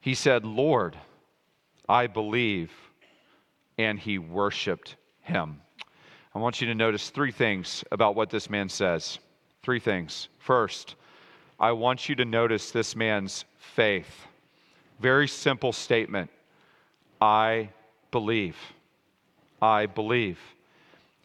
He 0.00 0.14
said, 0.14 0.44
Lord, 0.44 0.96
I 1.88 2.06
believe. 2.06 2.70
And 3.78 3.98
he 3.98 4.18
worshiped 4.18 4.96
him. 5.22 5.60
I 6.34 6.38
want 6.38 6.60
you 6.60 6.66
to 6.66 6.74
notice 6.74 7.10
three 7.10 7.32
things 7.32 7.82
about 7.90 8.14
what 8.14 8.28
this 8.28 8.50
man 8.50 8.68
says. 8.68 9.18
Three 9.62 9.80
things. 9.80 10.28
First, 10.38 10.94
I 11.58 11.72
want 11.72 12.08
you 12.08 12.14
to 12.16 12.24
notice 12.24 12.70
this 12.70 12.94
man's 12.94 13.44
faith. 13.58 14.26
Very 15.00 15.26
simple 15.26 15.72
statement 15.72 16.30
I 17.20 17.70
believe. 18.10 18.56
I 19.60 19.86
believe. 19.86 20.38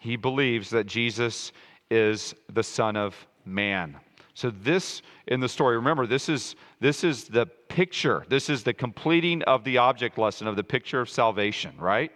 He 0.03 0.17
believes 0.17 0.69
that 0.71 0.85
Jesus 0.85 1.53
is 1.89 2.35
the 2.51 2.61
Son 2.61 2.97
of 2.97 3.15
Man. 3.45 3.95
So 4.33 4.49
this 4.49 5.01
in 5.27 5.39
the 5.39 5.47
story, 5.47 5.77
remember, 5.77 6.05
this 6.05 6.27
is 6.27 6.57
this 6.81 7.05
is 7.05 7.23
the 7.23 7.45
picture. 7.45 8.25
This 8.27 8.49
is 8.49 8.63
the 8.63 8.73
completing 8.73 9.43
of 9.43 9.63
the 9.63 9.77
object 9.77 10.17
lesson 10.17 10.45
of 10.45 10.57
the 10.57 10.63
picture 10.63 10.99
of 10.99 11.09
salvation, 11.09 11.73
right? 11.79 12.11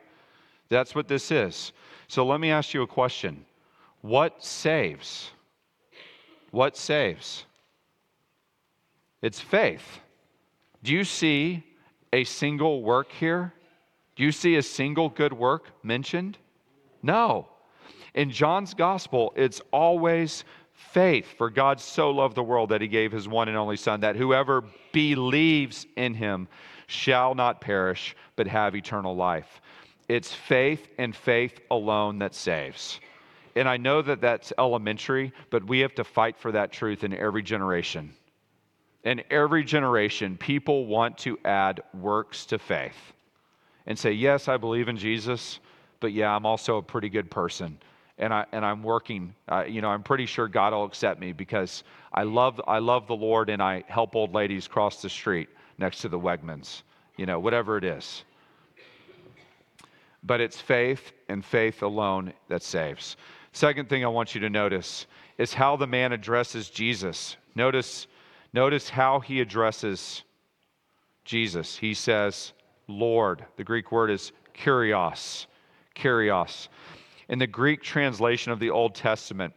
That's 0.67 0.95
what 0.95 1.07
this 1.07 1.31
is. 1.31 1.71
So 2.09 2.25
let 2.25 2.41
me 2.41 2.51
ask 2.51 2.73
you 2.73 2.81
a 2.81 2.87
question. 2.87 3.45
What 4.01 4.43
saves? 4.43 5.31
What 6.51 6.75
saves? 6.75 7.45
It's 9.21 9.39
faith. 9.39 10.01
Do 10.83 10.91
you 10.91 11.05
see 11.05 11.63
a 12.11 12.25
single 12.25 12.83
work 12.83 13.13
here? 13.13 13.53
Do 14.17 14.23
you 14.23 14.33
see 14.33 14.57
a 14.57 14.61
single 14.61 15.07
good 15.07 15.31
work 15.31 15.67
mentioned? 15.83 16.37
No. 17.01 17.47
In 18.17 18.31
John's 18.31 18.73
gospel, 18.73 19.31
it's 19.35 19.61
always 19.71 20.43
faith. 20.73 21.35
For 21.37 21.51
God 21.51 21.79
so 21.79 22.09
loved 22.09 22.33
the 22.35 22.43
world 22.43 22.69
that 22.69 22.81
he 22.81 22.87
gave 22.87 23.11
his 23.11 23.27
one 23.27 23.47
and 23.47 23.55
only 23.55 23.77
Son, 23.77 23.99
that 23.99 24.15
whoever 24.15 24.63
believes 24.91 25.85
in 25.95 26.15
him 26.15 26.47
shall 26.87 27.35
not 27.35 27.61
perish, 27.61 28.15
but 28.35 28.47
have 28.47 28.75
eternal 28.75 29.15
life. 29.15 29.61
It's 30.09 30.33
faith 30.33 30.87
and 30.97 31.15
faith 31.15 31.59
alone 31.69 32.17
that 32.17 32.33
saves. 32.33 32.99
And 33.55 33.69
I 33.69 33.77
know 33.77 34.01
that 34.01 34.19
that's 34.19 34.51
elementary, 34.57 35.31
but 35.51 35.67
we 35.67 35.79
have 35.79 35.93
to 35.95 36.03
fight 36.03 36.39
for 36.39 36.51
that 36.53 36.71
truth 36.71 37.03
in 37.03 37.13
every 37.13 37.43
generation. 37.43 38.11
In 39.03 39.21
every 39.29 39.63
generation, 39.63 40.37
people 40.37 40.87
want 40.87 41.19
to 41.19 41.37
add 41.45 41.81
works 41.93 42.47
to 42.47 42.57
faith 42.57 43.13
and 43.85 43.97
say, 43.97 44.11
Yes, 44.11 44.47
I 44.47 44.57
believe 44.57 44.87
in 44.87 44.97
Jesus, 44.97 45.59
but 45.99 46.13
yeah, 46.13 46.35
I'm 46.35 46.47
also 46.47 46.77
a 46.77 46.81
pretty 46.81 47.09
good 47.09 47.29
person. 47.29 47.77
And, 48.19 48.33
I, 48.33 48.45
and 48.51 48.65
I'm 48.65 48.81
working, 48.81 49.35
uh, 49.47 49.65
you 49.67 49.81
know, 49.81 49.89
I'm 49.89 50.01
pretty 50.01 50.25
sure 50.25 50.47
God 50.47 50.73
will 50.73 50.85
accept 50.85 51.19
me 51.19 51.33
because 51.33 51.83
I 52.11 52.23
love, 52.23 52.59
I 52.67 52.79
love 52.79 53.05
the 53.05 53.15
Lord 53.15 53.49
and 53.49 53.61
I 53.61 53.83
help 53.87 54.15
old 54.15 54.33
ladies 54.33 54.67
cross 54.67 55.01
the 55.01 55.09
street 55.09 55.49
next 55.77 56.01
to 56.01 56.09
the 56.09 56.19
Wegmans, 56.19 56.81
you 57.15 57.27
know, 57.27 57.39
whatever 57.39 57.77
it 57.77 57.83
is. 57.83 58.23
But 60.23 60.41
it's 60.41 60.59
faith 60.59 61.11
and 61.29 61.45
faith 61.45 61.83
alone 61.83 62.33
that 62.49 62.63
saves. 62.63 63.17
Second 63.51 63.87
thing 63.87 64.03
I 64.03 64.07
want 64.07 64.33
you 64.33 64.41
to 64.41 64.49
notice 64.49 65.05
is 65.37 65.53
how 65.53 65.75
the 65.75 65.87
man 65.87 66.11
addresses 66.11 66.69
Jesus. 66.69 67.37
Notice, 67.55 68.07
notice 68.51 68.89
how 68.89 69.19
he 69.19 69.41
addresses 69.41 70.23
Jesus. 71.23 71.77
He 71.77 71.93
says, 71.93 72.53
Lord. 72.87 73.45
The 73.57 73.63
Greek 73.63 73.91
word 73.91 74.09
is 74.09 74.31
kurios. 74.55 75.45
Kurios. 75.95 76.67
In 77.29 77.39
the 77.39 77.47
Greek 77.47 77.81
translation 77.81 78.51
of 78.51 78.59
the 78.59 78.69
Old 78.69 78.95
Testament, 78.95 79.53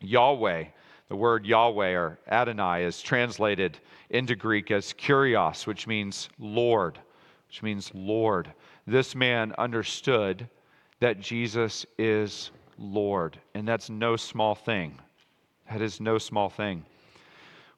Yahweh, 0.00 0.64
the 1.08 1.16
word 1.16 1.44
Yahweh 1.44 1.90
or 1.90 2.18
Adonai, 2.30 2.84
is 2.84 3.02
translated 3.02 3.78
into 4.08 4.34
Greek 4.34 4.70
as 4.70 4.94
kurios, 4.94 5.66
which 5.66 5.86
means 5.86 6.30
Lord, 6.38 6.98
which 7.48 7.62
means 7.62 7.90
Lord. 7.94 8.52
This 8.86 9.14
man 9.14 9.52
understood 9.58 10.48
that 11.00 11.20
Jesus 11.20 11.84
is 11.98 12.50
Lord, 12.78 13.38
and 13.54 13.68
that's 13.68 13.90
no 13.90 14.16
small 14.16 14.54
thing. 14.54 14.98
That 15.70 15.82
is 15.82 16.00
no 16.00 16.16
small 16.16 16.48
thing. 16.48 16.84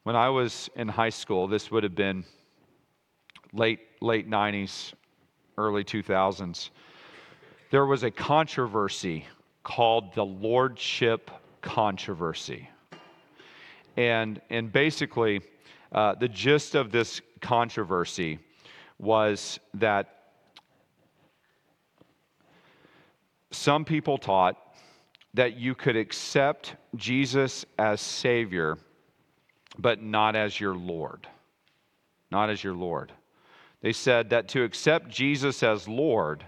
When 0.05 0.17
I 0.17 0.29
was 0.29 0.71
in 0.77 0.89
high 0.89 1.11
school, 1.11 1.49
this 1.49 1.71
would 1.71 1.83
have 1.83 1.95
been 1.95 2.25
late 3.53 3.81
late 4.01 4.29
90s, 4.29 4.93
early 5.59 5.85
2000s, 5.85 6.71
there 7.73 7.87
was 7.87 8.03
a 8.03 8.11
controversy 8.11 9.25
called 9.65 10.13
the 10.15 10.25
Lordship 10.25 11.31
Controversy. 11.63 12.69
And, 13.97 14.43
and 14.51 14.71
basically, 14.71 15.41
uh, 15.91 16.15
the 16.17 16.29
gist 16.29 16.75
of 16.75 16.93
this 16.93 17.23
controversy 17.41 18.41
was 18.99 19.59
that 19.73 20.25
some 23.51 23.87
people 23.87 24.19
taught 24.19 24.59
that 25.33 25.57
you 25.57 25.75
could 25.75 25.97
accept 25.97 26.75
Jesus 26.97 27.65
as 27.79 28.03
Savior, 28.03 28.77
but 29.79 30.03
not 30.03 30.37
as 30.37 30.61
your 30.61 30.75
Lord. 30.75 31.27
Not 32.31 32.51
as 32.51 32.63
your 32.63 32.75
Lord. 32.75 33.13
They 33.81 33.95
said 33.95 34.29
that 34.29 34.49
to 34.49 34.63
accept 34.63 35.09
Jesus 35.09 35.63
as 35.63 35.89
Lord 35.89 36.45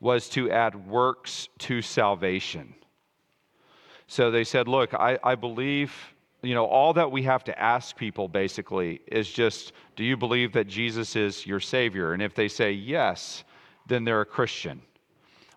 was 0.00 0.28
to 0.30 0.50
add 0.50 0.88
works 0.88 1.48
to 1.58 1.82
salvation. 1.82 2.74
So 4.06 4.30
they 4.30 4.44
said, 4.44 4.66
Look, 4.66 4.94
I, 4.94 5.18
I 5.22 5.34
believe, 5.34 5.94
you 6.42 6.54
know, 6.54 6.64
all 6.64 6.92
that 6.94 7.12
we 7.12 7.22
have 7.22 7.44
to 7.44 7.58
ask 7.60 7.96
people 7.96 8.26
basically 8.26 9.00
is 9.06 9.30
just, 9.30 9.72
Do 9.94 10.02
you 10.02 10.16
believe 10.16 10.52
that 10.54 10.66
Jesus 10.66 11.14
is 11.14 11.46
your 11.46 11.60
Savior? 11.60 12.12
And 12.12 12.22
if 12.22 12.34
they 12.34 12.48
say 12.48 12.72
yes, 12.72 13.44
then 13.86 14.04
they're 14.04 14.22
a 14.22 14.26
Christian. 14.26 14.82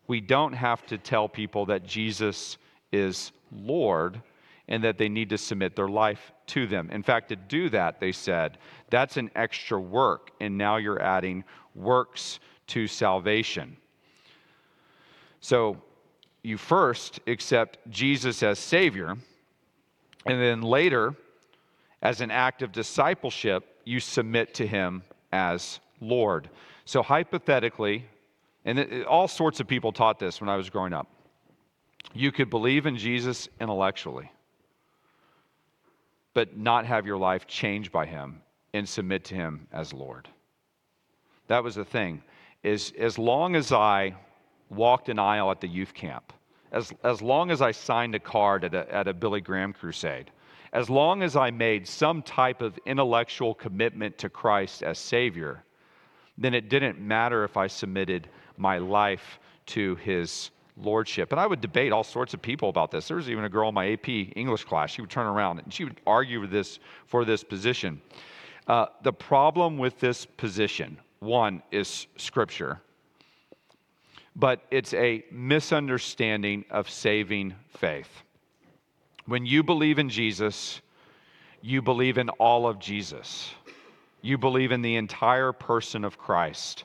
We 0.08 0.20
don't 0.20 0.54
have 0.54 0.86
to 0.88 0.98
tell 0.98 1.30
people 1.30 1.66
that 1.68 1.86
Jesus 1.86 2.58
is 2.92 3.32
Lord 3.52 4.22
and 4.68 4.84
that 4.84 4.98
they 4.98 5.10
need 5.10 5.30
to 5.30 5.38
submit 5.38 5.76
their 5.76 5.88
life 5.88 6.32
to 6.48 6.68
them. 6.68 6.90
In 6.92 7.04
fact, 7.04 7.30
to 7.30 7.36
do 7.36 7.70
that, 7.70 8.00
they 8.00 8.12
said, 8.12 8.58
that's 8.90 9.18
an 9.18 9.30
extra 9.36 9.80
work, 9.80 10.32
and 10.40 10.58
now 10.58 10.78
you're 10.78 11.02
adding 11.02 11.44
works 11.76 12.40
to 12.68 12.88
salvation. 12.88 13.78
So 15.44 15.78
you 16.42 16.58
first 16.58 17.20
accept 17.28 17.78
Jesus 17.90 18.42
as 18.42 18.58
Savior, 18.58 19.10
and 20.26 20.42
then 20.42 20.62
later, 20.62 21.14
as 22.02 22.22
an 22.22 22.32
act 22.32 22.62
of 22.62 22.72
discipleship, 22.72 23.64
you 23.86 24.00
submit 24.00 24.54
to 24.56 24.66
Him 24.66 25.04
as 25.32 25.80
Lord. 26.02 26.50
So 26.86 27.04
hypothetically, 27.04 28.06
and 28.66 29.06
all 29.06 29.28
sorts 29.28 29.60
of 29.60 29.68
people 29.68 29.92
taught 29.92 30.18
this 30.18 30.42
when 30.42 30.50
I 30.50 30.56
was 30.56 30.70
growing 30.70 30.94
up, 30.94 31.08
you 32.14 32.32
could 32.32 32.50
believe 32.50 32.86
in 32.86 32.98
Jesus 32.98 33.48
intellectually 33.62 34.32
but 36.34 36.58
not 36.58 36.86
have 36.86 37.06
your 37.06 37.18
life 37.18 37.48
changed 37.48 37.92
by 37.92 38.06
him 38.06 38.42
and 38.74 38.88
submit 38.88 39.24
to 39.26 39.36
him 39.36 39.68
as 39.72 39.94
Lord. 39.94 40.28
That 41.48 41.64
was 41.64 41.76
the 41.76 41.86
thing. 41.86 42.24
Is 42.64 42.94
as 42.98 43.18
long 43.18 43.56
as 43.56 43.72
I 43.72 44.16
walked 44.76 45.10
an 45.10 45.20
aisle 45.20 45.52
at 45.52 45.62
the 45.62 45.68
youth 45.68 45.94
camp, 45.94 46.34
as, 46.72 46.92
as 47.04 47.22
long 47.22 47.52
as 47.52 47.62
I 47.62 47.72
signed 47.72 48.16
a 48.16 48.20
card 48.20 48.64
at 48.64 48.74
a, 48.74 48.94
at 48.94 49.08
a 49.08 49.14
Billy 49.14 49.42
Graham 49.42 49.74
crusade, 49.74 50.32
as 50.74 50.90
long 50.90 51.22
as 51.22 51.36
I 51.36 51.52
made 51.52 51.88
some 51.88 52.22
type 52.24 52.62
of 52.62 52.80
intellectual 52.86 53.54
commitment 53.54 54.18
to 54.20 54.30
Christ 54.30 54.82
as 54.82 54.98
Savior, 54.98 55.64
then 56.38 56.54
it 56.54 56.70
didn't 56.70 57.00
matter 57.00 57.44
if 57.44 57.58
I 57.58 57.68
submitted 57.68 58.28
my 58.58 58.80
life 58.80 59.40
to 59.68 59.96
His 59.98 60.50
lordship. 60.78 61.32
And 61.32 61.40
I 61.40 61.46
would 61.46 61.62
debate 61.62 61.92
all 61.92 62.04
sorts 62.04 62.34
of 62.34 62.42
people 62.42 62.70
about 62.70 62.92
this. 62.92 63.08
There 63.08 63.18
was 63.18 63.30
even 63.30 63.44
a 63.44 63.50
girl 63.50 63.70
in 63.70 63.76
my 63.76 63.92
AP 63.92 64.10
English 64.10 64.64
class. 64.64 64.90
She 64.90 65.02
would 65.02 65.12
turn 65.12 65.28
around 65.28 65.60
and 65.60 65.72
she 65.72 65.84
would 65.84 66.02
argue 66.08 66.42
for 66.42 66.48
this, 66.48 66.80
for 67.06 67.26
this 67.26 67.44
position. 67.44 68.02
Uh, 68.68 68.88
the 69.04 69.14
problem 69.14 69.78
with 69.78 70.00
this 70.00 70.26
position, 70.26 70.98
one, 71.20 71.62
is 71.72 72.08
scripture, 72.18 72.82
but 74.36 74.62
it's 74.72 74.94
a 74.94 75.24
misunderstanding 75.32 76.66
of 76.70 76.90
saving 76.90 77.56
faith. 77.78 78.24
When 79.26 79.46
you 79.46 79.64
believe 79.64 80.00
in 80.00 80.10
Jesus, 80.10 80.82
you 81.62 81.82
believe 81.82 82.18
in 82.18 82.30
all 82.30 82.68
of 82.68 82.80
Jesus. 82.80 83.54
You 84.22 84.38
believe 84.38 84.72
in 84.72 84.82
the 84.82 84.96
entire 84.96 85.54
person 85.54 86.04
of 86.04 86.18
Christ. 86.18 86.84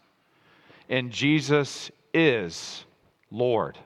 And 0.89 1.11
Jesus 1.11 1.91
is 2.15 2.85
Lord. 3.31 3.79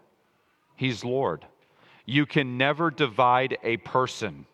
He's 0.77 1.05
Lord. 1.05 1.44
You 2.05 2.27
can 2.27 2.59
never 2.59 2.90
divide 2.90 3.59
a 3.62 3.77
person. 3.79 4.46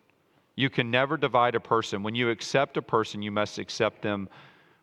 You 0.55 0.69
can 0.69 0.91
never 0.91 1.17
divide 1.17 1.55
a 1.55 1.59
person. 1.59 2.03
When 2.03 2.15
you 2.15 2.29
accept 2.29 2.77
a 2.77 2.81
person, 2.81 3.21
you 3.21 3.31
must 3.31 3.57
accept 3.57 4.01
them 4.01 4.29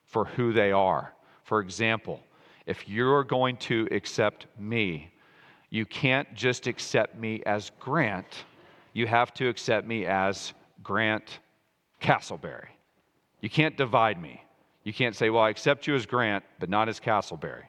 for 0.04 0.24
who 0.24 0.52
they 0.52 0.72
are. 0.72 1.12
For 1.44 1.60
example, 1.60 2.20
if 2.66 2.88
you're 2.88 3.24
going 3.24 3.56
to 3.56 3.88
accept 3.90 4.46
me, 4.58 5.12
You 5.70 5.84
can't 5.84 6.32
just 6.34 6.66
accept 6.66 7.16
me 7.16 7.42
as 7.44 7.70
Grant, 7.80 8.44
you 8.92 9.06
have 9.06 9.34
to 9.34 9.48
accept 9.48 9.86
me 9.86 10.06
as 10.06 10.54
Grant 10.82 11.40
Castleberry. 12.00 12.68
You 13.40 13.50
can't 13.50 13.76
divide 13.76 14.20
me. 14.20 14.42
You 14.84 14.92
can't 14.92 15.16
say, 15.16 15.28
well, 15.30 15.42
I 15.42 15.50
accept 15.50 15.86
you 15.86 15.94
as 15.94 16.06
Grant, 16.06 16.44
but 16.60 16.70
not 16.70 16.88
as 16.88 17.00
Castleberry. 17.00 17.64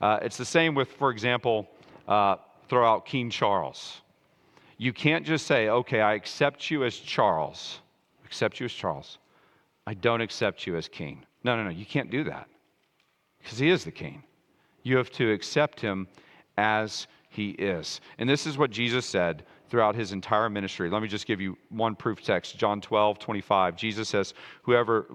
Uh, 0.00 0.18
it's 0.22 0.36
the 0.36 0.44
same 0.44 0.74
with, 0.74 0.90
for 0.92 1.10
example, 1.10 1.68
uh, 2.06 2.36
throw 2.68 2.90
out 2.90 3.04
King 3.04 3.30
Charles. 3.30 4.00
You 4.78 4.92
can't 4.92 5.26
just 5.26 5.46
say, 5.46 5.68
okay, 5.68 6.00
I 6.00 6.14
accept 6.14 6.70
you 6.70 6.84
as 6.84 6.96
Charles, 6.96 7.80
accept 8.24 8.58
you 8.60 8.64
as 8.66 8.72
Charles. 8.72 9.18
I 9.86 9.94
don't 9.94 10.20
accept 10.20 10.66
you 10.66 10.76
as 10.76 10.88
king. 10.88 11.24
No, 11.44 11.56
no, 11.56 11.64
no, 11.64 11.70
you 11.70 11.86
can't 11.86 12.10
do 12.10 12.24
that 12.24 12.48
because 13.48 13.58
he 13.60 13.70
is 13.70 13.82
the 13.82 13.90
king. 13.90 14.22
You 14.82 14.98
have 14.98 15.10
to 15.12 15.32
accept 15.32 15.80
him 15.80 16.06
as 16.58 17.06
he 17.30 17.52
is. 17.52 18.02
And 18.18 18.28
this 18.28 18.46
is 18.46 18.58
what 18.58 18.70
Jesus 18.70 19.06
said 19.06 19.46
throughout 19.70 19.94
his 19.94 20.12
entire 20.12 20.50
ministry. 20.50 20.90
Let 20.90 21.00
me 21.00 21.08
just 21.08 21.26
give 21.26 21.40
you 21.40 21.56
one 21.70 21.96
proof 21.96 22.22
text 22.22 22.58
John 22.58 22.82
12, 22.82 23.18
25. 23.18 23.74
Jesus 23.74 24.06
says, 24.06 24.34
Whoever 24.64 25.06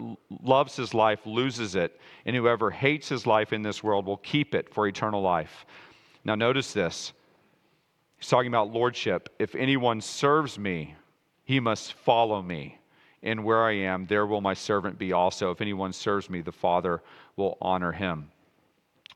loves 0.41 0.75
his 0.75 0.95
life 0.95 1.19
loses 1.27 1.75
it, 1.75 2.01
and 2.25 2.35
whoever 2.35 2.71
hates 2.71 3.07
his 3.07 3.27
life 3.27 3.53
in 3.53 3.61
this 3.61 3.83
world 3.83 4.07
will 4.07 4.17
keep 4.17 4.55
it 4.55 4.73
for 4.73 4.87
eternal 4.87 5.21
life. 5.21 5.67
Now, 6.25 6.33
notice 6.33 6.73
this. 6.73 7.13
He's 8.17 8.29
talking 8.29 8.47
about 8.47 8.73
lordship. 8.73 9.29
If 9.37 9.53
anyone 9.53 10.01
serves 10.01 10.57
me, 10.57 10.95
he 11.43 11.59
must 11.59 11.93
follow 11.93 12.41
me. 12.41 12.79
And 13.23 13.43
where 13.43 13.63
I 13.63 13.71
am, 13.71 14.05
there 14.05 14.25
will 14.25 14.41
my 14.41 14.53
servant 14.53 14.99
be 14.99 15.13
also. 15.13 15.49
If 15.49 15.61
anyone 15.61 15.93
serves 15.93 16.29
me, 16.29 16.41
the 16.41 16.51
Father 16.51 17.01
will 17.37 17.57
honor 17.61 17.93
him. 17.93 18.29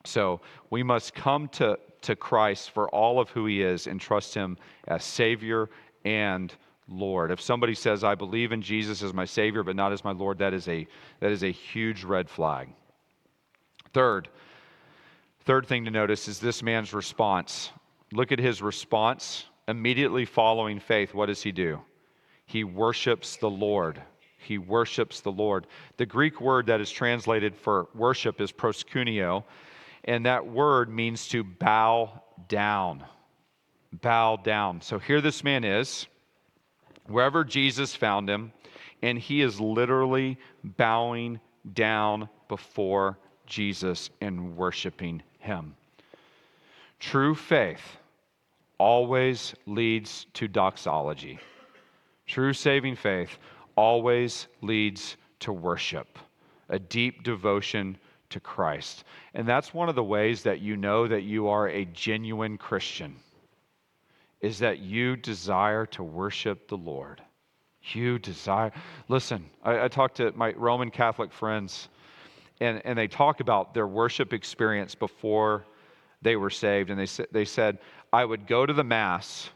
So 0.05 0.39
we 0.69 0.81
must 0.81 1.13
come 1.13 1.49
to, 1.49 1.77
to 2.03 2.15
Christ 2.15 2.71
for 2.71 2.89
all 2.89 3.19
of 3.19 3.29
who 3.29 3.45
he 3.45 3.61
is 3.61 3.85
and 3.85 3.99
trust 3.99 4.33
him 4.33 4.57
as 4.87 5.03
Savior 5.03 5.69
and 6.05 6.53
Lord. 6.87 7.31
If 7.31 7.41
somebody 7.41 7.73
says, 7.73 8.05
I 8.05 8.15
believe 8.15 8.53
in 8.53 8.61
Jesus 8.61 9.03
as 9.03 9.13
my 9.13 9.25
Savior, 9.25 9.63
but 9.63 9.75
not 9.75 9.91
as 9.91 10.05
my 10.05 10.13
Lord, 10.13 10.37
that 10.37 10.53
is 10.53 10.69
a, 10.69 10.87
that 11.19 11.31
is 11.31 11.43
a 11.43 11.51
huge 11.51 12.05
red 12.05 12.29
flag. 12.29 12.69
Third, 13.91 14.29
third 15.41 15.67
thing 15.67 15.83
to 15.83 15.91
notice 15.91 16.29
is 16.29 16.39
this 16.39 16.63
man's 16.63 16.93
response. 16.93 17.71
Look 18.13 18.31
at 18.31 18.39
his 18.39 18.61
response. 18.61 19.45
Immediately 19.67 20.23
following 20.23 20.79
faith, 20.79 21.13
what 21.13 21.25
does 21.25 21.41
he 21.41 21.51
do? 21.51 21.81
He 22.47 22.63
worships 22.63 23.35
the 23.35 23.49
Lord. 23.49 24.01
He 24.39 24.57
worships 24.57 25.19
the 25.19 25.31
Lord. 25.31 25.67
The 25.97 26.05
Greek 26.05 26.39
word 26.39 26.67
that 26.67 26.79
is 26.79 26.89
translated 26.89 27.55
for 27.55 27.89
worship 27.93 28.39
is 28.39 28.51
proskuneo, 28.51 29.43
and 30.05 30.25
that 30.25 30.47
word 30.47 30.89
means 30.89 31.27
to 31.27 31.43
bow 31.43 32.23
down. 32.47 33.03
Bow 34.01 34.37
down. 34.37 34.79
So 34.81 34.97
here 34.97 35.19
this 35.19 35.43
man 35.43 35.65
is, 35.65 36.07
wherever 37.07 37.43
Jesus 37.43 37.93
found 37.93 38.29
him, 38.29 38.53
and 39.01 39.19
he 39.19 39.41
is 39.41 39.59
literally 39.59 40.37
bowing 40.63 41.41
down 41.73 42.29
before 42.47 43.17
Jesus 43.45 44.09
and 44.21 44.55
worshiping 44.55 45.21
him. 45.39 45.75
True 46.99 47.35
faith 47.35 47.97
always 48.77 49.53
leads 49.65 50.27
to 50.33 50.47
doxology. 50.47 51.39
True 52.27 52.53
saving 52.53 52.95
faith 52.95 53.37
always 53.75 54.47
leads 54.61 55.17
to 55.39 55.53
worship, 55.53 56.19
a 56.69 56.77
deep 56.77 57.23
devotion 57.23 57.97
to 58.29 58.39
Christ. 58.39 59.05
And 59.33 59.47
that's 59.47 59.73
one 59.73 59.87
of 59.87 59.95
the 59.95 60.03
ways 60.03 60.43
that 60.43 60.59
you 60.59 60.75
know 60.75 61.07
that 61.07 61.21
you 61.21 61.47
are 61.47 61.69
a 61.69 61.85
genuine 61.85 62.57
Christian 62.57 63.15
is 64.41 64.59
that 64.59 64.79
you 64.79 65.15
desire 65.15 65.85
to 65.87 66.03
worship 66.03 66.67
the 66.67 66.77
Lord. 66.77 67.21
You 67.93 68.19
desire. 68.19 68.71
Listen, 69.07 69.49
I, 69.63 69.85
I 69.85 69.87
talked 69.87 70.17
to 70.17 70.31
my 70.33 70.51
Roman 70.53 70.91
Catholic 70.91 71.31
friends, 71.31 71.87
and, 72.59 72.81
and 72.85 72.97
they 72.97 73.07
talk 73.07 73.39
about 73.39 73.73
their 73.73 73.87
worship 73.87 74.33
experience 74.33 74.93
before 74.93 75.65
they 76.21 76.35
were 76.35 76.49
saved. 76.49 76.89
And 76.89 76.99
they, 76.99 77.25
they 77.31 77.45
said, 77.45 77.79
I 78.11 78.25
would 78.25 78.45
go 78.45 78.65
to 78.65 78.73
the 78.73 78.83
Mass 78.83 79.49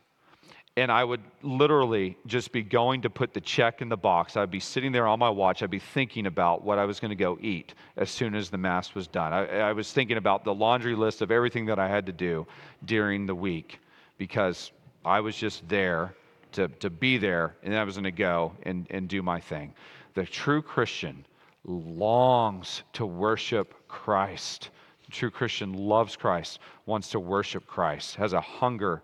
and 0.81 0.91
I 0.91 1.03
would 1.03 1.21
literally 1.43 2.17
just 2.25 2.51
be 2.51 2.63
going 2.63 3.03
to 3.03 3.09
put 3.11 3.35
the 3.35 3.39
check 3.39 3.83
in 3.83 3.89
the 3.89 3.97
box. 3.97 4.35
I'd 4.35 4.49
be 4.49 4.59
sitting 4.59 4.91
there 4.91 5.05
on 5.05 5.19
my 5.19 5.29
watch. 5.29 5.61
I'd 5.61 5.69
be 5.69 5.77
thinking 5.77 6.25
about 6.25 6.63
what 6.63 6.79
I 6.79 6.85
was 6.85 6.99
going 6.99 7.09
to 7.09 7.15
go 7.15 7.37
eat 7.39 7.75
as 7.97 8.09
soon 8.09 8.33
as 8.33 8.49
the 8.49 8.57
Mass 8.57 8.95
was 8.95 9.05
done. 9.05 9.31
I, 9.31 9.59
I, 9.59 9.73
was 9.73 9.93
thinking 9.93 10.17
about 10.17 10.43
the 10.43 10.55
laundry 10.55 10.95
list 10.95 11.21
of 11.21 11.29
everything 11.29 11.67
that 11.67 11.77
I 11.77 11.87
had 11.87 12.07
to 12.07 12.11
do 12.11 12.47
during 12.83 13.27
the 13.27 13.35
week 13.35 13.79
because 14.17 14.71
I 15.05 15.19
was 15.19 15.35
just 15.35 15.69
there 15.69 16.15
to, 16.53 16.67
to 16.67 16.89
be 16.89 17.19
there 17.19 17.55
and 17.61 17.75
I 17.75 17.83
was 17.83 17.93
going 17.93 18.05
to 18.05 18.11
go 18.11 18.51
and, 18.63 18.87
and 18.89 19.07
do 19.07 19.21
my 19.21 19.39
thing. 19.39 19.75
The 20.15 20.25
true 20.25 20.63
Christian 20.63 21.27
longs 21.63 22.81
to 22.93 23.05
worship 23.05 23.75
Christ. 23.87 24.71
The 25.05 25.11
true 25.11 25.29
Christian 25.29 25.73
loves 25.73 26.15
Christ, 26.15 26.57
wants 26.87 27.11
to 27.11 27.19
worship 27.19 27.67
Christ, 27.67 28.15
has 28.15 28.33
a 28.33 28.41
hunger 28.41 29.03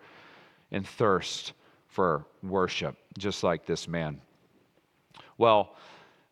and 0.72 0.88
thirst 0.88 1.54
for 1.98 2.28
worship, 2.44 2.96
just 3.18 3.44
like 3.44 3.66
this 3.66 3.88
man. 3.88 4.22
Well, 5.40 5.76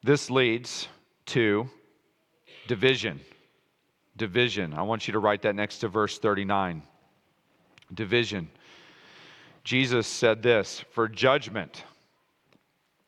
this 0.04 0.30
leads 0.30 0.88
to 1.26 1.68
division. 2.68 3.20
Division. 4.16 4.76
I 4.76 4.84
want 4.84 5.08
you 5.08 5.14
to 5.14 5.18
write 5.18 5.42
that 5.42 5.56
next 5.56 5.80
to 5.80 5.88
verse 5.88 6.20
39. 6.20 6.84
Division. 7.96 8.48
Jesus 9.64 10.06
said 10.06 10.44
this 10.44 10.86
for 10.92 11.08
judgment. 11.08 11.84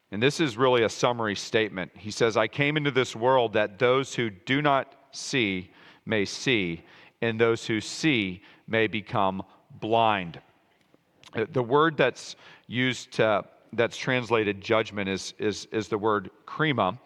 And 0.09 0.23
this 0.23 0.39
is 0.39 0.57
really 0.57 0.81
a 0.81 0.89
summary 0.89 1.35
statement. 1.35 1.91
He 1.95 2.09
says, 2.09 2.37
I 2.37 2.47
came 2.47 2.75
into 2.75 2.89
this 2.89 3.15
world 3.15 3.53
that 3.53 3.77
those 3.77 4.15
who 4.15 4.31
do 4.31 4.63
not 4.63 4.95
see 5.11 5.69
may 6.07 6.25
see, 6.25 6.81
and 7.21 7.39
those 7.39 7.67
who 7.67 7.81
see 7.81 8.41
may 8.67 8.87
become 8.87 9.43
blind. 9.79 10.41
Uh, 11.37 11.45
the 11.51 11.61
word 11.61 11.95
that's 11.95 12.35
used 12.65 13.11
to, 13.11 13.43
that's 13.73 13.95
translated 13.95 14.59
judgment 14.59 15.07
is, 15.07 15.33
is, 15.37 15.67
is 15.71 15.87
the 15.87 15.97
word 15.97 16.31
krima. 16.47 16.97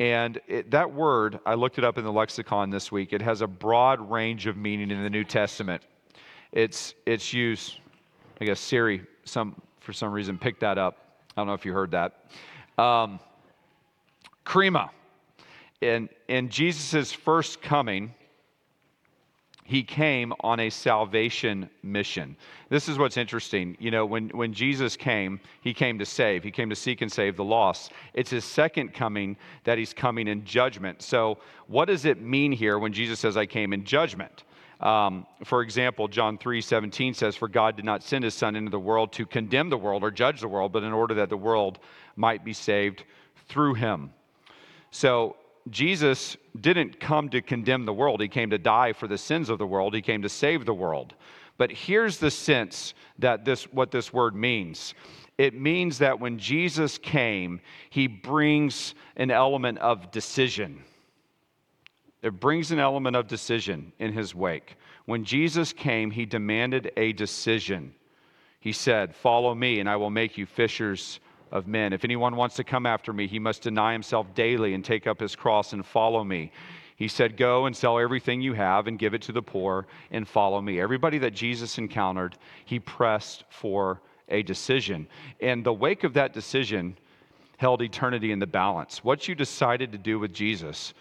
And 0.00 0.40
it, 0.46 0.70
that 0.70 0.92
word, 0.92 1.38
I 1.44 1.54
looked 1.54 1.76
it 1.76 1.84
up 1.84 1.98
in 1.98 2.04
the 2.04 2.12
lexicon 2.12 2.70
this 2.70 2.90
week. 2.90 3.12
It 3.12 3.20
has 3.20 3.42
a 3.42 3.46
broad 3.46 4.00
range 4.10 4.46
of 4.46 4.56
meaning 4.56 4.90
in 4.90 5.02
the 5.02 5.10
New 5.10 5.24
Testament. 5.24 5.82
It's, 6.52 6.94
it's 7.04 7.32
used, 7.34 7.74
I 8.40 8.46
guess 8.46 8.58
Siri, 8.58 9.02
some, 9.24 9.60
for 9.80 9.92
some 9.92 10.12
reason, 10.12 10.38
picked 10.38 10.60
that 10.60 10.78
up. 10.78 10.96
I 11.36 11.40
don't 11.40 11.46
know 11.46 11.54
if 11.54 11.66
you 11.66 11.72
heard 11.72 11.90
that. 11.90 12.24
Um, 12.78 13.20
krima. 14.46 14.90
In, 15.80 16.08
in 16.28 16.48
Jesus' 16.48 17.12
first 17.12 17.60
coming, 17.60 18.14
he 19.68 19.82
came 19.82 20.32
on 20.40 20.60
a 20.60 20.70
salvation 20.70 21.68
mission. 21.82 22.34
This 22.70 22.88
is 22.88 22.96
what's 22.96 23.18
interesting. 23.18 23.76
You 23.78 23.90
know, 23.90 24.06
when, 24.06 24.30
when 24.30 24.54
Jesus 24.54 24.96
came, 24.96 25.38
he 25.60 25.74
came 25.74 25.98
to 25.98 26.06
save, 26.06 26.42
he 26.42 26.50
came 26.50 26.70
to 26.70 26.74
seek 26.74 27.02
and 27.02 27.12
save 27.12 27.36
the 27.36 27.44
lost. 27.44 27.92
It's 28.14 28.30
his 28.30 28.46
second 28.46 28.94
coming 28.94 29.36
that 29.64 29.76
he's 29.76 29.92
coming 29.92 30.26
in 30.26 30.42
judgment. 30.46 31.02
So, 31.02 31.36
what 31.66 31.84
does 31.84 32.06
it 32.06 32.18
mean 32.18 32.50
here 32.50 32.78
when 32.78 32.94
Jesus 32.94 33.20
says, 33.20 33.36
I 33.36 33.44
came 33.44 33.74
in 33.74 33.84
judgment? 33.84 34.44
Um, 34.80 35.26
for 35.44 35.60
example, 35.60 36.08
John 36.08 36.38
3 36.38 36.62
17 36.62 37.12
says, 37.12 37.36
For 37.36 37.46
God 37.46 37.76
did 37.76 37.84
not 37.84 38.02
send 38.02 38.24
his 38.24 38.32
Son 38.32 38.56
into 38.56 38.70
the 38.70 38.80
world 38.80 39.12
to 39.12 39.26
condemn 39.26 39.68
the 39.68 39.76
world 39.76 40.02
or 40.02 40.10
judge 40.10 40.40
the 40.40 40.48
world, 40.48 40.72
but 40.72 40.82
in 40.82 40.94
order 40.94 41.12
that 41.12 41.28
the 41.28 41.36
world 41.36 41.78
might 42.16 42.42
be 42.42 42.54
saved 42.54 43.04
through 43.48 43.74
him. 43.74 44.14
So, 44.92 45.36
Jesus 45.70 46.36
didn't 46.60 47.00
come 47.00 47.28
to 47.30 47.40
condemn 47.40 47.84
the 47.84 47.92
world, 47.92 48.20
he 48.20 48.28
came 48.28 48.50
to 48.50 48.58
die 48.58 48.92
for 48.92 49.06
the 49.06 49.18
sins 49.18 49.48
of 49.48 49.58
the 49.58 49.66
world, 49.66 49.94
he 49.94 50.02
came 50.02 50.22
to 50.22 50.28
save 50.28 50.64
the 50.64 50.74
world. 50.74 51.14
But 51.56 51.72
here's 51.72 52.18
the 52.18 52.30
sense 52.30 52.94
that 53.18 53.44
this 53.44 53.64
what 53.72 53.90
this 53.90 54.12
word 54.12 54.34
means. 54.34 54.94
It 55.38 55.54
means 55.54 55.98
that 55.98 56.18
when 56.18 56.38
Jesus 56.38 56.98
came, 56.98 57.60
he 57.90 58.06
brings 58.06 58.94
an 59.16 59.30
element 59.30 59.78
of 59.78 60.10
decision. 60.10 60.82
It 62.22 62.40
brings 62.40 62.72
an 62.72 62.80
element 62.80 63.14
of 63.14 63.28
decision 63.28 63.92
in 63.98 64.12
his 64.12 64.34
wake. 64.34 64.76
When 65.06 65.24
Jesus 65.24 65.72
came, 65.72 66.10
he 66.10 66.26
demanded 66.26 66.92
a 66.96 67.12
decision. 67.12 67.94
He 68.60 68.72
said, 68.72 69.14
Follow 69.14 69.54
me, 69.54 69.78
and 69.78 69.88
I 69.88 69.96
will 69.96 70.10
make 70.10 70.36
you 70.36 70.44
fishers 70.44 71.20
of 71.50 71.66
men. 71.66 71.92
If 71.92 72.04
anyone 72.04 72.36
wants 72.36 72.56
to 72.56 72.64
come 72.64 72.86
after 72.86 73.12
me, 73.12 73.26
he 73.26 73.38
must 73.38 73.62
deny 73.62 73.92
himself 73.92 74.26
daily 74.34 74.74
and 74.74 74.84
take 74.84 75.06
up 75.06 75.20
his 75.20 75.36
cross 75.36 75.72
and 75.72 75.84
follow 75.84 76.24
me. 76.24 76.52
He 76.96 77.08
said, 77.08 77.36
Go 77.36 77.66
and 77.66 77.76
sell 77.76 77.98
everything 77.98 78.40
you 78.40 78.54
have 78.54 78.86
and 78.86 78.98
give 78.98 79.14
it 79.14 79.22
to 79.22 79.32
the 79.32 79.42
poor 79.42 79.86
and 80.10 80.26
follow 80.26 80.60
me. 80.60 80.80
Everybody 80.80 81.18
that 81.18 81.32
Jesus 81.32 81.78
encountered, 81.78 82.36
he 82.64 82.80
pressed 82.80 83.44
for 83.50 84.00
a 84.28 84.42
decision. 84.42 85.06
And 85.40 85.64
the 85.64 85.72
wake 85.72 86.04
of 86.04 86.14
that 86.14 86.32
decision 86.32 86.98
held 87.56 87.82
eternity 87.82 88.32
in 88.32 88.38
the 88.38 88.46
balance. 88.46 89.04
What 89.04 89.28
you 89.28 89.34
decided 89.34 89.92
to 89.92 89.98
do 89.98 90.18
with 90.18 90.32
Jesus 90.32 90.94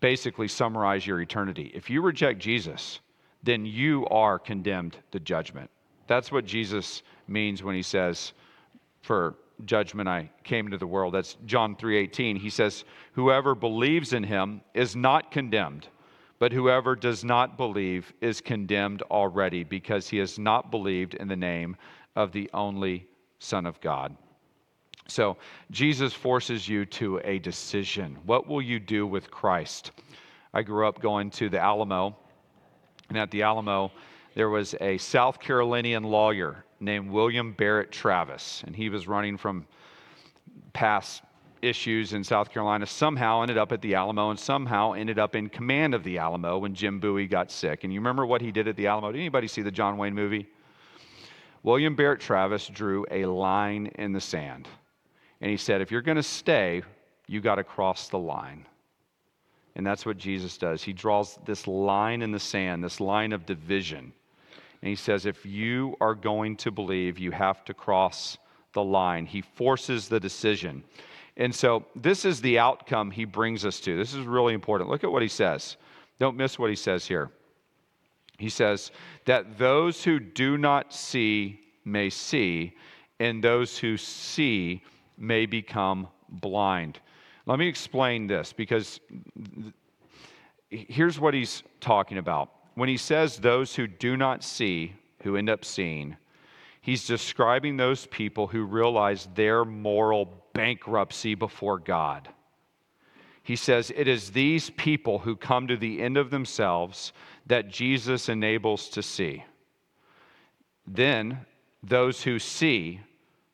basically 0.00 0.48
summarize 0.48 1.06
your 1.06 1.20
eternity. 1.20 1.70
If 1.74 1.88
you 1.88 2.02
reject 2.02 2.38
Jesus, 2.38 3.00
then 3.42 3.64
you 3.64 4.06
are 4.08 4.38
condemned 4.38 4.96
to 5.12 5.20
judgment. 5.20 5.70
That's 6.06 6.30
what 6.30 6.44
Jesus 6.44 7.02
means 7.28 7.62
when 7.62 7.74
he 7.74 7.82
says, 7.82 8.32
For 9.06 9.36
judgment 9.66 10.08
I 10.08 10.30
came 10.42 10.66
into 10.66 10.78
the 10.78 10.86
world. 10.86 11.14
That's 11.14 11.36
John 11.46 11.76
3:18. 11.76 12.34
He 12.34 12.50
says, 12.50 12.84
"Whoever 13.12 13.54
believes 13.54 14.12
in 14.12 14.24
him 14.24 14.62
is 14.74 14.96
not 14.96 15.30
condemned, 15.30 15.86
but 16.40 16.50
whoever 16.50 16.96
does 16.96 17.24
not 17.24 17.56
believe 17.56 18.12
is 18.20 18.40
condemned 18.40 19.02
already 19.02 19.62
because 19.62 20.08
he 20.08 20.18
has 20.18 20.40
not 20.40 20.72
believed 20.72 21.14
in 21.14 21.28
the 21.28 21.36
name 21.36 21.76
of 22.16 22.32
the 22.32 22.50
only 22.52 23.06
Son 23.38 23.64
of 23.64 23.80
God." 23.80 24.16
So, 25.06 25.36
Jesus 25.70 26.12
forces 26.12 26.68
you 26.68 26.84
to 26.86 27.20
a 27.22 27.38
decision. 27.38 28.18
What 28.24 28.48
will 28.48 28.60
you 28.60 28.80
do 28.80 29.06
with 29.06 29.30
Christ? 29.30 29.92
I 30.52 30.62
grew 30.62 30.84
up 30.84 31.00
going 31.00 31.30
to 31.30 31.48
the 31.48 31.60
Alamo, 31.60 32.16
and 33.08 33.16
at 33.16 33.30
the 33.30 33.42
Alamo, 33.42 33.92
there 34.34 34.50
was 34.50 34.74
a 34.80 34.98
South 34.98 35.38
Carolinian 35.38 36.02
lawyer 36.02 36.65
named 36.80 37.10
William 37.10 37.52
Barrett 37.52 37.90
Travis, 37.90 38.62
and 38.66 38.74
he 38.76 38.88
was 38.88 39.08
running 39.08 39.36
from 39.36 39.66
past 40.72 41.22
issues 41.62 42.12
in 42.12 42.22
South 42.22 42.50
Carolina. 42.50 42.86
Somehow 42.86 43.42
ended 43.42 43.58
up 43.58 43.72
at 43.72 43.80
the 43.80 43.94
Alamo, 43.94 44.30
and 44.30 44.38
somehow 44.38 44.92
ended 44.92 45.18
up 45.18 45.34
in 45.34 45.48
command 45.48 45.94
of 45.94 46.04
the 46.04 46.18
Alamo 46.18 46.58
when 46.58 46.74
Jim 46.74 47.00
Bowie 47.00 47.26
got 47.26 47.50
sick. 47.50 47.84
And 47.84 47.92
you 47.92 48.00
remember 48.00 48.26
what 48.26 48.42
he 48.42 48.52
did 48.52 48.68
at 48.68 48.76
the 48.76 48.86
Alamo? 48.86 49.10
Did 49.10 49.18
anybody 49.18 49.48
see 49.48 49.62
the 49.62 49.70
John 49.70 49.96
Wayne 49.96 50.14
movie? 50.14 50.46
William 51.62 51.96
Barrett 51.96 52.20
Travis 52.20 52.68
drew 52.68 53.04
a 53.10 53.24
line 53.24 53.88
in 53.96 54.12
the 54.12 54.20
sand, 54.20 54.68
and 55.40 55.50
he 55.50 55.56
said, 55.56 55.80
"If 55.80 55.90
you're 55.90 56.02
going 56.02 56.16
to 56.16 56.22
stay, 56.22 56.82
you 57.26 57.40
got 57.40 57.56
to 57.56 57.64
cross 57.64 58.08
the 58.08 58.18
line." 58.18 58.66
And 59.74 59.84
that's 59.84 60.06
what 60.06 60.16
Jesus 60.16 60.56
does. 60.56 60.82
He 60.82 60.92
draws 60.92 61.38
this 61.44 61.66
line 61.66 62.22
in 62.22 62.30
the 62.30 62.38
sand, 62.38 62.84
this 62.84 63.00
line 63.00 63.32
of 63.32 63.44
division. 63.44 64.12
And 64.82 64.88
he 64.88 64.96
says, 64.96 65.26
if 65.26 65.44
you 65.46 65.96
are 66.00 66.14
going 66.14 66.56
to 66.56 66.70
believe, 66.70 67.18
you 67.18 67.30
have 67.30 67.64
to 67.64 67.74
cross 67.74 68.38
the 68.72 68.84
line. 68.84 69.26
He 69.26 69.40
forces 69.40 70.08
the 70.08 70.20
decision. 70.20 70.84
And 71.36 71.54
so 71.54 71.84
this 71.94 72.24
is 72.24 72.40
the 72.40 72.58
outcome 72.58 73.10
he 73.10 73.24
brings 73.24 73.64
us 73.64 73.80
to. 73.80 73.96
This 73.96 74.14
is 74.14 74.24
really 74.26 74.54
important. 74.54 74.90
Look 74.90 75.04
at 75.04 75.12
what 75.12 75.22
he 75.22 75.28
says. 75.28 75.76
Don't 76.18 76.36
miss 76.36 76.58
what 76.58 76.70
he 76.70 76.76
says 76.76 77.06
here. 77.06 77.30
He 78.38 78.48
says, 78.48 78.90
that 79.24 79.58
those 79.58 80.04
who 80.04 80.18
do 80.20 80.58
not 80.58 80.92
see 80.92 81.60
may 81.84 82.10
see, 82.10 82.74
and 83.18 83.42
those 83.42 83.78
who 83.78 83.96
see 83.96 84.82
may 85.16 85.46
become 85.46 86.08
blind. 86.28 87.00
Let 87.46 87.58
me 87.58 87.66
explain 87.68 88.26
this 88.26 88.52
because 88.52 89.00
here's 90.68 91.18
what 91.18 91.32
he's 91.32 91.62
talking 91.80 92.18
about. 92.18 92.50
When 92.76 92.90
he 92.90 92.98
says 92.98 93.38
those 93.38 93.74
who 93.74 93.86
do 93.86 94.18
not 94.18 94.44
see, 94.44 94.92
who 95.22 95.36
end 95.36 95.48
up 95.48 95.64
seeing, 95.64 96.16
he's 96.82 97.06
describing 97.06 97.76
those 97.76 98.06
people 98.06 98.46
who 98.46 98.64
realize 98.64 99.28
their 99.34 99.64
moral 99.64 100.44
bankruptcy 100.52 101.34
before 101.34 101.78
God. 101.78 102.28
He 103.42 103.56
says 103.56 103.90
it 103.96 104.06
is 104.06 104.30
these 104.30 104.68
people 104.70 105.20
who 105.20 105.36
come 105.36 105.66
to 105.68 105.76
the 105.76 106.02
end 106.02 106.18
of 106.18 106.30
themselves 106.30 107.14
that 107.46 107.70
Jesus 107.70 108.28
enables 108.28 108.90
to 108.90 109.02
see. 109.02 109.42
Then 110.86 111.46
those 111.82 112.24
who 112.24 112.38
see, 112.38 113.00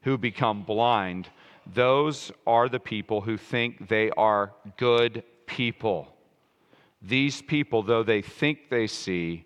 who 0.00 0.18
become 0.18 0.64
blind, 0.64 1.28
those 1.64 2.32
are 2.44 2.68
the 2.68 2.80
people 2.80 3.20
who 3.20 3.36
think 3.36 3.88
they 3.88 4.10
are 4.10 4.52
good 4.78 5.22
people. 5.46 6.11
These 7.02 7.42
people, 7.42 7.82
though 7.82 8.02
they 8.02 8.22
think 8.22 8.70
they 8.70 8.86
see, 8.86 9.44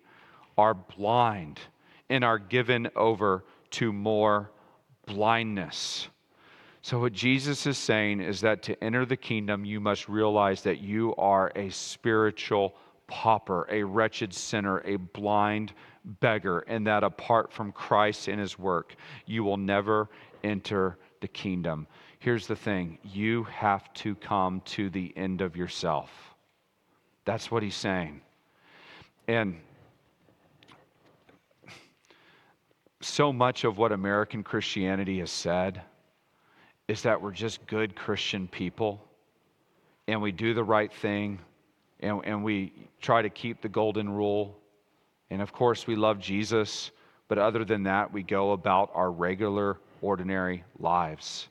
are 0.57 0.73
blind 0.73 1.59
and 2.09 2.23
are 2.23 2.39
given 2.39 2.89
over 2.95 3.43
to 3.71 3.91
more 3.91 4.51
blindness. 5.05 6.07
So, 6.81 6.99
what 6.99 7.13
Jesus 7.13 7.65
is 7.65 7.77
saying 7.77 8.21
is 8.21 8.41
that 8.41 8.61
to 8.63 8.83
enter 8.83 9.05
the 9.05 9.17
kingdom, 9.17 9.65
you 9.65 9.79
must 9.79 10.07
realize 10.07 10.61
that 10.61 10.79
you 10.79 11.15
are 11.15 11.51
a 11.55 11.69
spiritual 11.69 12.75
pauper, 13.07 13.67
a 13.69 13.83
wretched 13.83 14.33
sinner, 14.33 14.81
a 14.85 14.97
blind 14.97 15.73
beggar, 16.21 16.59
and 16.59 16.85
that 16.87 17.03
apart 17.03 17.51
from 17.51 17.71
Christ 17.71 18.27
and 18.27 18.39
his 18.39 18.57
work, 18.57 18.95
you 19.25 19.43
will 19.43 19.57
never 19.57 20.09
enter 20.43 20.97
the 21.19 21.27
kingdom. 21.27 21.87
Here's 22.19 22.47
the 22.47 22.55
thing 22.55 22.99
you 23.03 23.43
have 23.45 23.93
to 23.95 24.15
come 24.15 24.61
to 24.65 24.89
the 24.89 25.13
end 25.17 25.41
of 25.41 25.57
yourself. 25.57 26.26
That's 27.27 27.51
what 27.51 27.61
he's 27.61 27.75
saying. 27.75 28.21
And 29.27 29.57
so 33.01 33.33
much 33.33 33.65
of 33.65 33.77
what 33.77 33.91
American 33.91 34.43
Christianity 34.43 35.19
has 35.19 35.29
said 35.29 35.81
is 36.87 37.01
that 37.01 37.21
we're 37.21 37.33
just 37.33 37.67
good 37.67 37.97
Christian 37.97 38.47
people 38.47 39.03
and 40.07 40.21
we 40.21 40.31
do 40.31 40.53
the 40.53 40.63
right 40.63 40.91
thing 40.91 41.39
and, 41.99 42.21
and 42.23 42.45
we 42.45 42.71
try 43.01 43.21
to 43.21 43.29
keep 43.29 43.61
the 43.61 43.67
golden 43.67 44.07
rule. 44.07 44.57
And 45.29 45.41
of 45.41 45.51
course, 45.51 45.85
we 45.85 45.97
love 45.97 46.19
Jesus, 46.19 46.91
but 47.27 47.37
other 47.37 47.65
than 47.65 47.83
that, 47.83 48.13
we 48.13 48.23
go 48.23 48.53
about 48.53 48.89
our 48.93 49.11
regular, 49.11 49.79
ordinary 50.01 50.63
lives. 50.79 51.49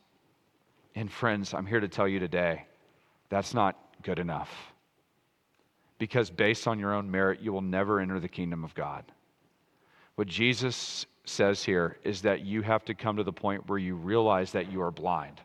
And 0.94 1.12
friends, 1.12 1.52
I'm 1.52 1.66
here 1.66 1.80
to 1.80 1.88
tell 1.88 2.08
you 2.08 2.18
today 2.18 2.64
that's 3.28 3.52
not 3.52 3.76
good 4.02 4.18
enough. 4.18 4.72
Because 5.98 6.30
based 6.30 6.68
on 6.68 6.78
your 6.78 6.92
own 6.94 7.10
merit, 7.10 7.40
you 7.40 7.52
will 7.52 7.62
never 7.62 8.00
enter 8.00 8.20
the 8.20 8.28
kingdom 8.28 8.64
of 8.64 8.74
God. 8.74 9.04
What 10.16 10.28
Jesus 10.28 11.06
says 11.24 11.62
here 11.62 11.98
is 12.04 12.22
that 12.22 12.40
you 12.40 12.62
have 12.62 12.84
to 12.86 12.94
come 12.94 13.16
to 13.16 13.24
the 13.24 13.32
point 13.32 13.68
where 13.68 13.78
you 13.78 13.94
realize 13.94 14.52
that 14.52 14.70
you 14.70 14.82
are 14.82 14.90
blind. 14.90 15.40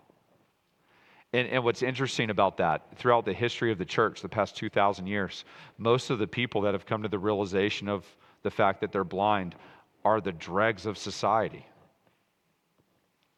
And, 1.33 1.47
and 1.47 1.63
what's 1.63 1.81
interesting 1.81 2.29
about 2.29 2.57
that, 2.57 2.97
throughout 2.97 3.25
the 3.25 3.33
history 3.33 3.71
of 3.71 3.77
the 3.77 3.85
church, 3.85 4.21
the 4.21 4.29
past 4.29 4.57
2,000 4.57 5.07
years, 5.07 5.45
most 5.77 6.09
of 6.09 6.19
the 6.19 6.27
people 6.27 6.61
that 6.61 6.73
have 6.73 6.85
come 6.85 7.03
to 7.03 7.09
the 7.09 7.19
realization 7.19 7.87
of 7.87 8.05
the 8.43 8.51
fact 8.51 8.81
that 8.81 8.91
they're 8.91 9.03
blind 9.03 9.55
are 10.03 10.19
the 10.19 10.31
dregs 10.31 10.85
of 10.85 10.97
society. 10.97 11.65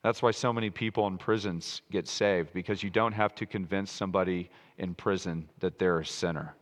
That's 0.02 0.22
why 0.22 0.32
so 0.32 0.52
many 0.52 0.70
people 0.70 1.08
in 1.08 1.18
prisons 1.18 1.82
get 1.92 2.08
saved, 2.08 2.52
because 2.54 2.84
you 2.84 2.90
don't 2.90 3.14
have 3.14 3.36
to 3.36 3.46
convince 3.46 3.92
somebody 3.92 4.50
in 4.78 4.96
prison 4.96 5.48
that 5.60 5.78
they're 5.80 6.00
a 6.00 6.06
sinner 6.06 6.56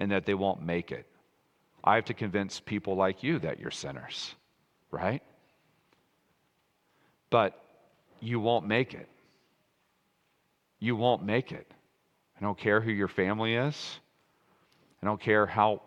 and 0.00 0.10
that 0.10 0.26
they 0.26 0.34
won't 0.34 0.62
make 0.62 0.90
it. 0.90 1.06
I 1.84 1.94
have 1.94 2.06
to 2.06 2.14
convince 2.14 2.58
people 2.58 2.96
like 2.96 3.22
you 3.22 3.38
that 3.38 3.60
you're 3.60 3.70
sinners, 3.70 4.34
right? 4.90 5.22
But 7.28 7.62
you 8.18 8.40
won't 8.40 8.66
make 8.66 8.94
it. 8.94 9.08
You 10.80 10.96
won't 10.96 11.22
make 11.22 11.52
it. 11.52 11.70
I 12.36 12.42
don't 12.42 12.58
care 12.58 12.80
who 12.80 12.90
your 12.90 13.08
family 13.08 13.54
is. 13.54 14.00
I 15.02 15.06
don't 15.06 15.20
care 15.20 15.46
how, 15.46 15.82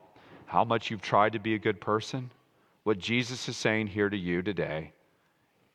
how 0.46 0.64
much 0.64 0.90
you've 0.90 1.02
tried 1.02 1.34
to 1.34 1.40
be 1.40 1.56
a 1.56 1.60
good 1.60 1.82
person. 1.82 2.30
What 2.84 3.00
Jesus 3.00 3.50
is 3.50 3.58
saying 3.58 3.88
here 3.88 4.10
to 4.10 4.18
you 4.18 4.42
today 4.42 4.94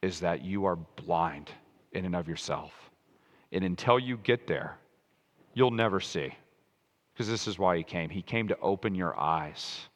is 0.02 0.20
that 0.20 0.44
you 0.44 0.64
are 0.64 0.76
blind 1.04 1.50
in 1.92 2.04
and 2.04 2.14
of 2.14 2.28
yourself. 2.28 2.72
And 3.50 3.64
until 3.64 3.98
you 3.98 4.16
get 4.18 4.46
there, 4.46 4.76
you'll 5.54 5.70
never 5.72 6.00
see. 6.00 6.32
Because 7.18 7.28
this 7.28 7.48
is 7.48 7.58
why 7.58 7.76
he 7.76 7.82
came. 7.82 8.10
He 8.10 8.22
came 8.22 8.46
to 8.46 8.56
open 8.60 8.94
your 8.94 9.18
eyes. 9.18 9.88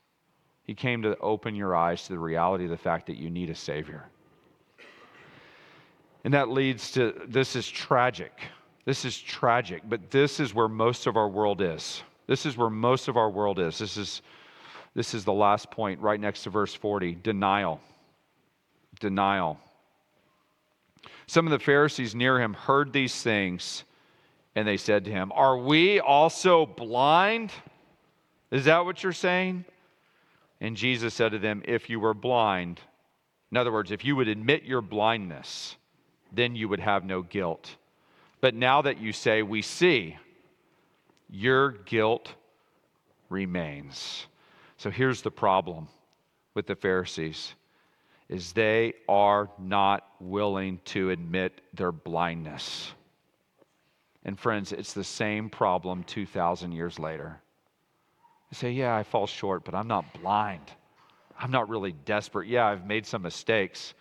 He 0.65 0.75
came 0.75 1.03
to 1.03 1.17
open 1.19 1.55
your 1.55 1.77
eyes 1.77 2.03
to 2.07 2.09
the 2.15 2.19
reality 2.19 2.65
of 2.65 2.71
the 2.71 2.77
fact 2.77 3.07
that 3.07 3.17
you 3.17 3.31
need 3.31 3.49
a 3.49 3.55
Savior. 3.55 4.07
And 6.25 6.35
that 6.35 6.49
leads 6.49 6.91
to 6.93 7.15
this 7.29 7.55
is 7.55 7.69
tragic. 7.69 8.33
This 8.87 9.05
is 9.05 9.17
tragic, 9.17 9.83
but 9.89 10.11
this 10.11 10.41
is 10.41 10.53
where 10.53 10.67
most 10.67 11.07
of 11.07 11.17
our 11.17 11.29
world 11.29 11.61
is. 11.63 12.03
This 12.27 12.45
is 12.45 12.57
where 12.57 12.71
most 12.71 13.07
of 13.07 13.17
our 13.17 13.31
world 13.31 13.61
is. 13.61 13.79
This 13.79 13.97
is, 13.97 14.21
this 14.97 15.15
is 15.15 15.25
the 15.25 15.33
last 15.33 15.71
point 15.71 16.01
right 16.01 16.19
next 16.19 16.43
to 16.43 16.51
verse 16.51 16.75
40 16.75 17.19
denial. 17.23 17.81
Denial. 18.99 19.61
Some 21.29 21.47
of 21.47 21.53
the 21.53 21.61
Pharisees 21.61 22.17
near 22.17 22.41
him 22.41 22.53
heard 22.53 22.93
these 22.93 23.23
things, 23.23 23.85
and 24.55 24.67
they 24.67 24.77
said 24.77 25.05
to 25.05 25.11
him, 25.11 25.33
Are 25.35 25.57
we 25.57 26.01
also 26.01 26.67
blind? 26.67 27.53
Is 28.51 28.67
that 28.67 28.85
what 28.85 29.03
you're 29.03 29.13
saying? 29.13 29.65
And 30.61 30.77
Jesus 30.77 31.15
said 31.15 31.33
to 31.33 31.39
them, 31.39 31.63
If 31.65 31.89
you 31.89 32.01
were 32.01 32.15
blind, 32.15 32.81
in 33.51 33.57
other 33.57 33.73
words, 33.73 33.91
if 33.91 34.05
you 34.05 34.17
would 34.17 34.29
admit 34.29 34.65
your 34.65 34.83
blindness, 34.83 35.77
then 36.33 36.55
you 36.55 36.69
would 36.69 36.81
have 36.81 37.05
no 37.05 37.23
guilt. 37.23 37.77
But 38.41 38.55
now 38.55 38.83
that 38.83 38.99
you 38.99 39.13
say, 39.13 39.43
We 39.43 39.63
see, 39.63 40.17
your 41.31 41.71
guilt 41.71 42.35
remains. 43.31 44.27
So 44.77 44.91
here's 44.91 45.23
the 45.23 45.31
problem 45.31 45.89
with 46.55 46.67
the 46.67 46.77
Pharisees 46.77 47.55
is 48.29 48.53
they 48.53 48.95
are 49.09 49.51
not 49.59 50.07
willing 50.19 50.81
to 50.87 51.11
admit 51.11 51.61
their 51.75 51.93
blindness. 51.93 52.93
And 54.25 54.39
friends, 54.39 54.73
it's 54.73 54.93
the 54.93 55.05
same 55.05 55.51
problem 55.51 56.05
2,000 56.05 56.73
years 56.73 56.99
later. 56.99 57.41
You 58.51 58.57
say, 58.57 58.73
Yeah, 58.73 58.95
I 58.95 59.03
fall 59.03 59.27
short, 59.27 59.65
but 59.65 59.75
I'm 59.75 59.89
not 59.89 60.21
blind. 60.21 60.71
I'm 61.39 61.51
not 61.51 61.69
really 61.69 61.93
desperate. 61.93 62.49
Yeah, 62.49 62.67
I've 62.67 62.87
made 62.87 63.07
some 63.07 63.23
mistakes. 63.23 63.95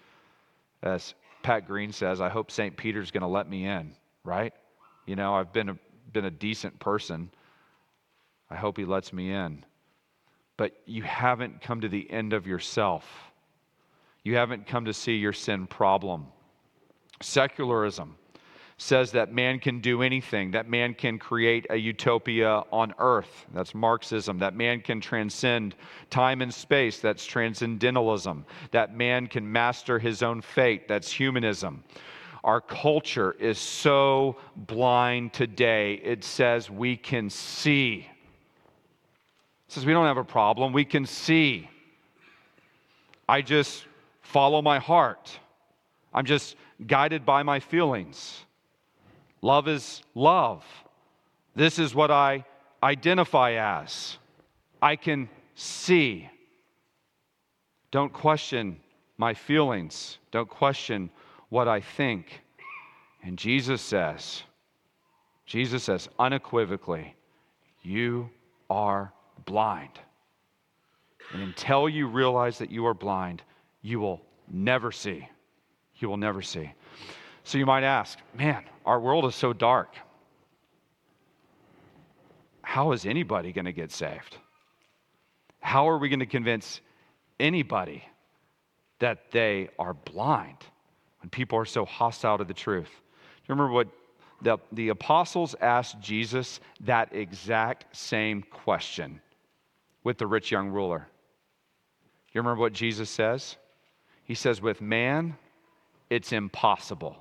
As 0.83 1.15
Pat 1.41 1.65
Green 1.65 1.91
says, 1.91 2.21
I 2.21 2.29
hope 2.29 2.51
St. 2.51 2.75
Peter's 2.75 3.11
going 3.11 3.21
to 3.21 3.27
let 3.27 3.49
me 3.49 3.65
in, 3.65 3.95
right? 4.23 4.53
You 5.05 5.15
know, 5.15 5.35
I've 5.35 5.51
been 5.53 5.69
a, 5.69 5.77
been 6.13 6.25
a 6.25 6.31
decent 6.31 6.79
person. 6.79 7.31
I 8.49 8.55
hope 8.55 8.77
he 8.77 8.85
lets 8.85 9.13
me 9.13 9.31
in. 9.31 9.65
But 10.57 10.73
you 10.85 11.01
haven't 11.01 11.61
come 11.61 11.81
to 11.81 11.89
the 11.89 12.09
end 12.11 12.33
of 12.33 12.45
yourself. 12.45 13.05
You 14.23 14.35
haven't 14.35 14.67
come 14.67 14.85
to 14.85 14.93
see 14.93 15.15
your 15.15 15.33
sin 15.33 15.65
problem. 15.65 16.27
Secularism 17.21 18.15
says 18.81 19.11
that 19.11 19.31
man 19.31 19.59
can 19.59 19.79
do 19.79 20.01
anything, 20.01 20.49
that 20.49 20.67
man 20.67 20.95
can 20.95 21.19
create 21.19 21.67
a 21.69 21.75
utopia 21.75 22.63
on 22.71 22.91
earth. 22.97 23.45
That's 23.53 23.75
Marxism. 23.75 24.39
That 24.39 24.55
man 24.55 24.81
can 24.81 24.99
transcend 24.99 25.75
time 26.09 26.41
and 26.41 26.51
space. 26.51 26.99
That's 26.99 27.23
transcendentalism. 27.23 28.43
That 28.71 28.97
man 28.97 29.27
can 29.27 29.49
master 29.49 29.99
his 29.99 30.23
own 30.23 30.41
fate. 30.41 30.87
That's 30.87 31.11
humanism. 31.11 31.83
Our 32.43 32.59
culture 32.59 33.33
is 33.33 33.59
so 33.59 34.37
blind 34.55 35.31
today, 35.33 36.01
it 36.03 36.23
says 36.23 36.71
we 36.71 36.97
can 36.97 37.29
see. 37.29 38.07
It 39.67 39.71
says 39.71 39.85
we 39.85 39.93
don't 39.93 40.07
have 40.07 40.17
a 40.17 40.23
problem, 40.23 40.73
we 40.73 40.85
can 40.85 41.05
see. 41.05 41.69
I 43.29 43.43
just 43.43 43.85
follow 44.23 44.63
my 44.63 44.79
heart. 44.79 45.37
I'm 46.15 46.25
just 46.25 46.55
guided 46.87 47.27
by 47.27 47.43
my 47.43 47.59
feelings. 47.59 48.43
Love 49.41 49.67
is 49.67 50.01
love. 50.13 50.63
This 51.55 51.79
is 51.79 51.95
what 51.95 52.11
I 52.11 52.45
identify 52.83 53.53
as. 53.81 54.17
I 54.81 54.95
can 54.95 55.29
see. 55.55 56.29
Don't 57.91 58.13
question 58.13 58.79
my 59.17 59.33
feelings. 59.33 60.17
Don't 60.31 60.49
question 60.49 61.09
what 61.49 61.67
I 61.67 61.81
think. 61.81 62.41
And 63.23 63.37
Jesus 63.37 63.81
says, 63.81 64.43
Jesus 65.45 65.83
says 65.83 66.07
unequivocally, 66.17 67.15
You 67.83 68.29
are 68.69 69.13
blind. 69.45 69.99
And 71.33 71.41
until 71.41 71.87
you 71.87 72.07
realize 72.07 72.57
that 72.57 72.71
you 72.71 72.85
are 72.85 72.93
blind, 72.93 73.43
you 73.81 73.99
will 73.99 74.21
never 74.49 74.91
see. 74.91 75.27
You 75.97 76.09
will 76.09 76.17
never 76.17 76.41
see. 76.41 76.71
So 77.43 77.57
you 77.57 77.65
might 77.65 77.83
ask, 77.83 78.19
man, 78.33 78.63
our 78.85 78.99
world 78.99 79.25
is 79.25 79.35
so 79.35 79.53
dark. 79.53 79.95
How 82.61 82.91
is 82.91 83.05
anybody 83.05 83.51
going 83.51 83.65
to 83.65 83.73
get 83.73 83.91
saved? 83.91 84.37
How 85.59 85.89
are 85.89 85.97
we 85.97 86.09
going 86.09 86.19
to 86.19 86.25
convince 86.25 86.81
anybody 87.39 88.03
that 88.99 89.31
they 89.31 89.69
are 89.79 89.93
blind 89.93 90.57
when 91.21 91.29
people 91.29 91.57
are 91.57 91.65
so 91.65 91.85
hostile 91.85 92.37
to 92.37 92.43
the 92.43 92.53
truth? 92.53 92.89
Do 92.89 93.43
you 93.47 93.55
remember 93.55 93.73
what 93.73 93.87
the, 94.41 94.57
the 94.71 94.89
apostles 94.89 95.55
asked 95.59 95.99
Jesus 95.99 96.59
that 96.81 97.13
exact 97.13 97.95
same 97.95 98.43
question 98.43 99.21
with 100.03 100.17
the 100.17 100.27
rich 100.27 100.51
young 100.51 100.69
ruler? 100.69 100.99
Do 100.99 102.31
You 102.33 102.41
remember 102.41 102.61
what 102.61 102.73
Jesus 102.73 103.09
says? 103.09 103.57
He 104.23 104.35
says, 104.35 104.61
With 104.61 104.81
man, 104.81 105.35
it's 106.09 106.31
impossible 106.31 107.17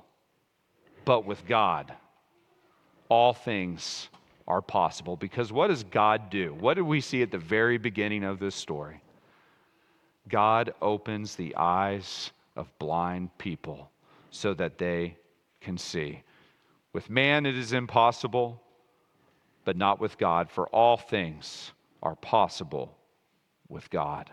but 1.05 1.25
with 1.25 1.45
God, 1.45 1.93
all 3.09 3.33
things 3.33 4.09
are 4.47 4.61
possible. 4.61 5.15
Because 5.15 5.51
what 5.51 5.67
does 5.67 5.83
God 5.83 6.29
do? 6.29 6.55
What 6.59 6.75
did 6.75 6.83
we 6.83 7.01
see 7.01 7.21
at 7.21 7.31
the 7.31 7.37
very 7.37 7.77
beginning 7.77 8.23
of 8.23 8.39
this 8.39 8.55
story? 8.55 9.01
God 10.29 10.73
opens 10.81 11.35
the 11.35 11.55
eyes 11.55 12.31
of 12.55 12.67
blind 12.79 13.35
people 13.37 13.89
so 14.29 14.53
that 14.53 14.77
they 14.77 15.17
can 15.59 15.77
see. 15.77 16.21
With 16.93 17.09
man, 17.09 17.45
it 17.45 17.57
is 17.57 17.73
impossible, 17.73 18.61
but 19.65 19.77
not 19.77 19.99
with 19.99 20.17
God, 20.17 20.49
for 20.49 20.67
all 20.67 20.97
things 20.97 21.71
are 22.03 22.15
possible 22.15 22.97
with 23.69 23.89
God. 23.89 24.29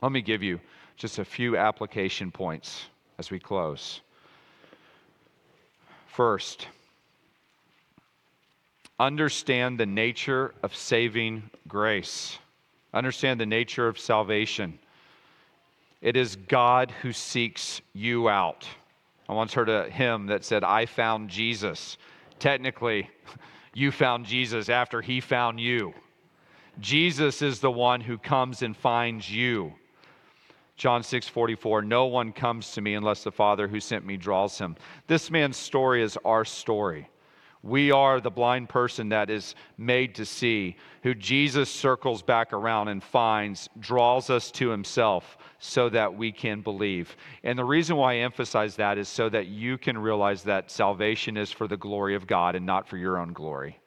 Let 0.00 0.12
me 0.12 0.22
give 0.22 0.42
you 0.42 0.60
just 0.96 1.18
a 1.18 1.24
few 1.24 1.56
application 1.56 2.30
points 2.30 2.86
as 3.18 3.30
we 3.30 3.38
close. 3.38 4.00
First, 6.12 6.68
understand 9.00 9.80
the 9.80 9.86
nature 9.86 10.52
of 10.62 10.76
saving 10.76 11.44
grace. 11.66 12.38
Understand 12.92 13.40
the 13.40 13.46
nature 13.46 13.88
of 13.88 13.98
salvation. 13.98 14.78
It 16.02 16.14
is 16.14 16.36
God 16.36 16.90
who 17.00 17.14
seeks 17.14 17.80
you 17.94 18.28
out. 18.28 18.68
I 19.26 19.32
once 19.32 19.54
heard 19.54 19.70
a 19.70 19.88
hymn 19.88 20.26
that 20.26 20.44
said, 20.44 20.64
I 20.64 20.84
found 20.84 21.30
Jesus. 21.30 21.96
Technically, 22.38 23.08
you 23.72 23.90
found 23.90 24.26
Jesus 24.26 24.68
after 24.68 25.00
he 25.00 25.18
found 25.18 25.60
you. 25.60 25.94
Jesus 26.78 27.40
is 27.40 27.60
the 27.60 27.70
one 27.70 28.02
who 28.02 28.18
comes 28.18 28.60
and 28.60 28.76
finds 28.76 29.30
you. 29.30 29.72
John 30.82 31.04
6 31.04 31.28
44, 31.28 31.82
no 31.82 32.06
one 32.06 32.32
comes 32.32 32.72
to 32.72 32.80
me 32.80 32.94
unless 32.94 33.22
the 33.22 33.30
Father 33.30 33.68
who 33.68 33.78
sent 33.78 34.04
me 34.04 34.16
draws 34.16 34.58
him. 34.58 34.74
This 35.06 35.30
man's 35.30 35.56
story 35.56 36.02
is 36.02 36.18
our 36.24 36.44
story. 36.44 37.08
We 37.62 37.92
are 37.92 38.20
the 38.20 38.32
blind 38.32 38.68
person 38.68 39.10
that 39.10 39.30
is 39.30 39.54
made 39.78 40.16
to 40.16 40.26
see, 40.26 40.74
who 41.04 41.14
Jesus 41.14 41.70
circles 41.70 42.20
back 42.20 42.52
around 42.52 42.88
and 42.88 43.00
finds, 43.00 43.68
draws 43.78 44.28
us 44.28 44.50
to 44.50 44.70
himself 44.70 45.38
so 45.60 45.88
that 45.90 46.12
we 46.12 46.32
can 46.32 46.62
believe. 46.62 47.16
And 47.44 47.56
the 47.56 47.64
reason 47.64 47.96
why 47.96 48.14
I 48.14 48.16
emphasize 48.16 48.74
that 48.74 48.98
is 48.98 49.08
so 49.08 49.28
that 49.28 49.46
you 49.46 49.78
can 49.78 49.96
realize 49.96 50.42
that 50.42 50.68
salvation 50.68 51.36
is 51.36 51.52
for 51.52 51.68
the 51.68 51.76
glory 51.76 52.16
of 52.16 52.26
God 52.26 52.56
and 52.56 52.66
not 52.66 52.88
for 52.88 52.96
your 52.96 53.18
own 53.18 53.32
glory. 53.32 53.78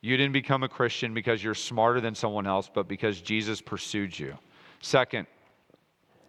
You 0.00 0.16
didn't 0.16 0.32
become 0.32 0.62
a 0.62 0.68
Christian 0.70 1.12
because 1.12 1.44
you're 1.44 1.52
smarter 1.52 2.00
than 2.00 2.14
someone 2.14 2.46
else, 2.46 2.70
but 2.72 2.88
because 2.88 3.20
Jesus 3.20 3.60
pursued 3.60 4.18
you. 4.18 4.38
Second, 4.80 5.26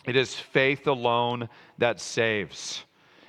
it 0.07 0.15
is 0.15 0.33
faith 0.33 0.87
alone 0.87 1.49
that 1.77 1.99
saves. 1.99 2.83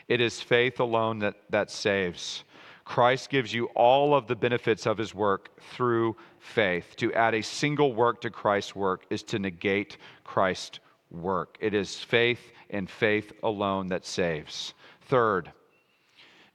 It 0.08 0.20
is 0.20 0.40
faith 0.40 0.80
alone 0.80 1.18
that, 1.18 1.34
that 1.50 1.70
saves. 1.70 2.44
Christ 2.84 3.28
gives 3.28 3.52
you 3.52 3.66
all 3.74 4.14
of 4.14 4.26
the 4.26 4.36
benefits 4.36 4.86
of 4.86 4.96
his 4.96 5.14
work 5.14 5.50
through 5.72 6.16
faith. 6.38 6.96
To 6.96 7.12
add 7.12 7.34
a 7.34 7.42
single 7.42 7.92
work 7.92 8.22
to 8.22 8.30
Christ's 8.30 8.74
work 8.74 9.04
is 9.10 9.22
to 9.24 9.38
negate 9.38 9.98
Christ's 10.24 10.80
work. 11.10 11.58
It 11.60 11.74
is 11.74 11.96
faith 11.96 12.52
and 12.70 12.88
faith 12.88 13.32
alone 13.42 13.88
that 13.88 14.06
saves. 14.06 14.72
Third, 15.02 15.52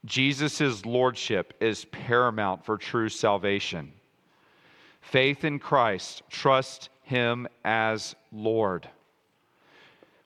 Jesus' 0.05 0.85
lordship 0.85 1.53
is 1.59 1.85
paramount 1.85 2.65
for 2.65 2.77
true 2.77 3.09
salvation. 3.09 3.93
Faith 5.01 5.43
in 5.43 5.59
Christ, 5.59 6.23
trust 6.29 6.89
him 7.03 7.47
as 7.63 8.15
Lord. 8.31 8.89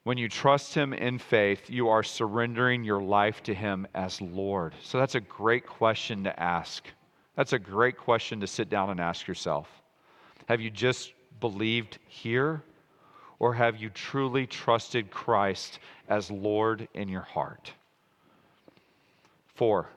When 0.08 0.18
you 0.18 0.30
trust 0.30 0.74
Him 0.74 0.93
in 0.93 1.20
faith, 1.20 1.70
you 1.70 1.89
are 1.89 2.01
surrendering 2.01 2.86
your 2.86 3.01
life 3.01 3.43
to 3.43 3.53
Him 3.53 3.86
as 3.93 4.22
Lord. 4.22 4.74
So 4.82 4.97
that's 4.97 5.16
a 5.16 5.20
great 5.20 5.68
question 5.68 6.24
to 6.24 6.39
ask. 6.41 6.86
That's 7.36 7.51
a 7.51 7.60
great 7.60 7.97
question 7.97 8.39
to 8.39 8.47
sit 8.47 8.70
down 8.70 8.89
and 8.89 9.01
ask 9.01 9.28
yourself. 9.28 9.68
Have 10.47 10.62
you 10.62 10.70
just 10.70 11.12
believed 11.41 11.99
here, 12.08 12.64
or 13.39 13.53
have 13.53 13.76
you 13.76 13.89
truly 13.89 14.47
trusted 14.47 15.12
Christ 15.12 15.80
as 16.08 16.32
Lord 16.32 16.88
in 16.93 17.10
your 17.10 17.24
heart? 17.24 17.74
Four, 19.55 19.89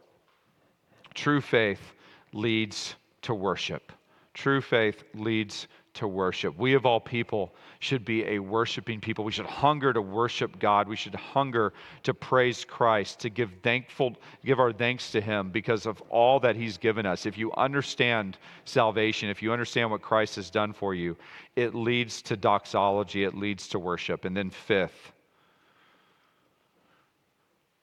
true 1.14 1.40
faith 1.40 1.92
leads 2.32 2.96
to 3.22 3.32
worship. 3.32 3.92
True 4.34 4.60
faith 4.60 5.04
leads 5.14 5.68
to 5.94 6.06
worship. 6.06 6.56
We, 6.56 6.74
of 6.74 6.86
all 6.86 7.00
people, 7.00 7.52
should 7.80 8.04
be 8.04 8.24
a 8.24 8.38
worshiping 8.38 9.00
people. 9.00 9.24
We 9.24 9.32
should 9.32 9.46
hunger 9.46 9.92
to 9.92 10.00
worship 10.00 10.58
God. 10.58 10.86
We 10.88 10.96
should 10.96 11.14
hunger 11.14 11.72
to 12.04 12.14
praise 12.14 12.64
Christ, 12.64 13.20
to 13.20 13.30
give 13.30 13.50
thankful, 13.62 14.16
give 14.44 14.60
our 14.60 14.72
thanks 14.72 15.10
to 15.12 15.20
Him 15.20 15.50
because 15.50 15.86
of 15.86 16.00
all 16.02 16.38
that 16.40 16.56
He's 16.56 16.78
given 16.78 17.06
us. 17.06 17.26
If 17.26 17.36
you 17.36 17.52
understand 17.52 18.38
salvation, 18.64 19.30
if 19.30 19.42
you 19.42 19.52
understand 19.52 19.90
what 19.90 20.02
Christ 20.02 20.36
has 20.36 20.50
done 20.50 20.72
for 20.72 20.94
you, 20.94 21.16
it 21.56 21.74
leads 21.74 22.22
to 22.22 22.36
doxology, 22.36 23.24
it 23.24 23.34
leads 23.34 23.68
to 23.68 23.78
worship. 23.78 24.24
And 24.24 24.36
then, 24.36 24.50
fifth, 24.50 25.12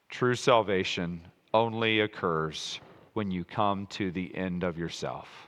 true 0.08 0.34
salvation 0.34 1.20
only 1.52 2.00
occurs 2.00 2.80
when 3.12 3.30
you 3.30 3.44
come 3.44 3.86
to 3.86 4.10
the 4.10 4.34
end 4.36 4.62
of 4.62 4.78
yourself. 4.78 5.47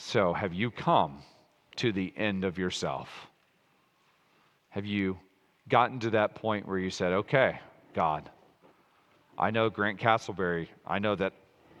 So, 0.00 0.32
have 0.32 0.54
you 0.54 0.70
come 0.70 1.18
to 1.76 1.92
the 1.92 2.14
end 2.16 2.44
of 2.44 2.56
yourself? 2.56 3.26
Have 4.70 4.86
you 4.86 5.18
gotten 5.68 5.98
to 6.00 6.10
that 6.10 6.36
point 6.36 6.66
where 6.66 6.78
you 6.78 6.88
said, 6.88 7.12
okay, 7.12 7.58
God, 7.94 8.30
I 9.36 9.50
know 9.50 9.68
Grant 9.68 9.98
Castleberry, 9.98 10.68
I 10.86 10.98
know 10.98 11.14
that 11.16 11.34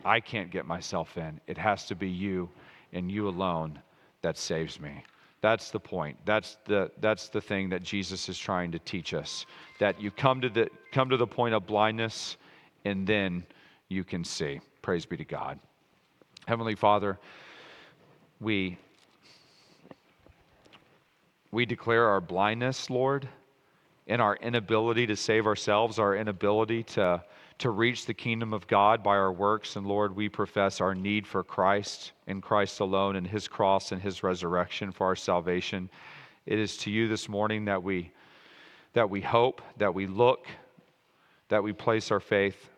I 0.04 0.20
can't 0.20 0.50
get 0.50 0.66
myself 0.66 1.16
in. 1.16 1.40
It 1.46 1.56
has 1.56 1.86
to 1.86 1.94
be 1.94 2.08
you 2.08 2.50
and 2.92 3.10
you 3.10 3.28
alone 3.28 3.78
that 4.22 4.36
saves 4.36 4.80
me. 4.80 5.04
That's 5.40 5.70
the 5.70 5.80
point. 5.80 6.18
That's 6.24 6.58
the, 6.66 6.90
that's 7.00 7.28
the 7.28 7.40
thing 7.40 7.68
that 7.70 7.82
Jesus 7.82 8.28
is 8.28 8.36
trying 8.36 8.72
to 8.72 8.80
teach 8.80 9.14
us. 9.14 9.46
That 9.78 10.00
you 10.02 10.10
come 10.10 10.40
to, 10.40 10.48
the, 10.48 10.68
come 10.92 11.08
to 11.08 11.16
the 11.16 11.26
point 11.26 11.54
of 11.54 11.66
blindness 11.66 12.36
and 12.84 13.06
then 13.06 13.46
you 13.88 14.02
can 14.04 14.24
see. 14.24 14.60
Praise 14.82 15.06
be 15.06 15.16
to 15.16 15.24
God. 15.24 15.58
Heavenly 16.46 16.74
Father, 16.74 17.18
we, 18.40 18.78
we 21.50 21.66
declare 21.66 22.06
our 22.06 22.20
blindness, 22.20 22.88
Lord, 22.88 23.28
and 24.06 24.22
our 24.22 24.36
inability 24.36 25.06
to 25.06 25.16
save 25.16 25.46
ourselves, 25.46 25.98
our 25.98 26.14
inability 26.14 26.84
to, 26.84 27.22
to 27.58 27.70
reach 27.70 28.06
the 28.06 28.14
kingdom 28.14 28.54
of 28.54 28.66
God 28.68 29.02
by 29.02 29.16
our 29.16 29.32
works. 29.32 29.76
And 29.76 29.86
Lord, 29.86 30.14
we 30.14 30.28
profess 30.28 30.80
our 30.80 30.94
need 30.94 31.26
for 31.26 31.42
Christ 31.42 32.12
and 32.26 32.42
Christ 32.42 32.80
alone 32.80 33.16
and 33.16 33.26
his 33.26 33.48
cross 33.48 33.90
and 33.92 34.00
his 34.00 34.22
resurrection 34.22 34.92
for 34.92 35.08
our 35.08 35.16
salvation. 35.16 35.90
It 36.46 36.58
is 36.58 36.76
to 36.78 36.90
you 36.90 37.08
this 37.08 37.28
morning 37.28 37.64
that 37.64 37.82
we, 37.82 38.12
that 38.92 39.10
we 39.10 39.20
hope, 39.20 39.60
that 39.78 39.92
we 39.92 40.06
look, 40.06 40.46
that 41.48 41.62
we 41.62 41.72
place 41.72 42.10
our 42.10 42.20
faith. 42.20 42.70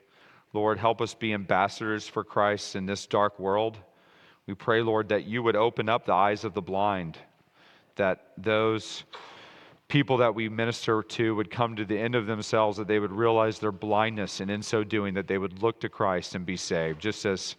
Lord, 0.53 0.79
help 0.79 1.01
us 1.01 1.15
be 1.15 1.35
ambassadors 1.35 2.09
for 2.09 2.25
Christ 2.25 2.75
in 2.75 2.87
this 2.87 3.07
dark 3.07 3.39
world. 3.39 3.77
We 4.47 4.55
pray, 4.55 4.82
Lord, 4.82 5.09
that 5.11 5.26
you 5.26 5.43
would 5.43 5.57
open 5.57 5.88
up 5.88 6.07
the 6.07 6.14
eyes 6.14 6.45
of 6.45 6.55
the 6.55 6.62
blind, 6.62 7.18
that 7.97 8.32
those 8.36 9.05
people 9.88 10.16
that 10.18 10.34
we 10.34 10.49
minister 10.49 11.03
to 11.03 11.34
would 11.34 11.51
come 11.51 11.76
to 11.76 11.84
the 11.84 11.99
end 11.99 12.14
of 12.14 12.26
themselves, 12.26 12.76
that 12.78 12.88
they 12.88 12.99
would 12.99 13.12
realize 13.12 13.59
their 13.59 13.72
blindness, 13.72 14.41
and 14.41 14.51
in 14.51 14.62
so 14.62 14.84
doing, 14.84 15.14
that 15.14 15.26
they 15.26 15.38
would 15.38 15.62
look 15.62 15.80
to 15.80 15.88
Christ 15.88 16.34
and 16.34 16.47
be 16.47 16.57
saved. 16.57 17.01
Just 17.01 17.26
as 17.26 17.57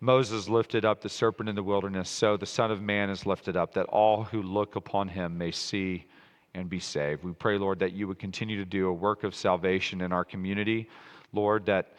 Moses 0.00 0.48
lifted 0.48 0.84
up 0.84 1.00
the 1.00 1.08
serpent 1.08 1.48
in 1.48 1.54
the 1.54 1.62
wilderness, 1.62 2.08
so 2.08 2.36
the 2.36 2.46
Son 2.46 2.70
of 2.70 2.80
Man 2.80 3.10
is 3.10 3.26
lifted 3.26 3.56
up, 3.56 3.74
that 3.74 3.86
all 3.86 4.24
who 4.24 4.42
look 4.42 4.76
upon 4.76 5.08
him 5.08 5.36
may 5.36 5.50
see 5.50 6.06
and 6.54 6.68
be 6.68 6.80
saved. 6.80 7.22
We 7.22 7.32
pray, 7.32 7.58
Lord, 7.58 7.78
that 7.80 7.92
you 7.92 8.08
would 8.08 8.18
continue 8.18 8.56
to 8.58 8.64
do 8.64 8.88
a 8.88 8.92
work 8.92 9.24
of 9.24 9.34
salvation 9.34 10.00
in 10.00 10.12
our 10.12 10.24
community. 10.24 10.88
Lord, 11.32 11.66
that 11.66 11.94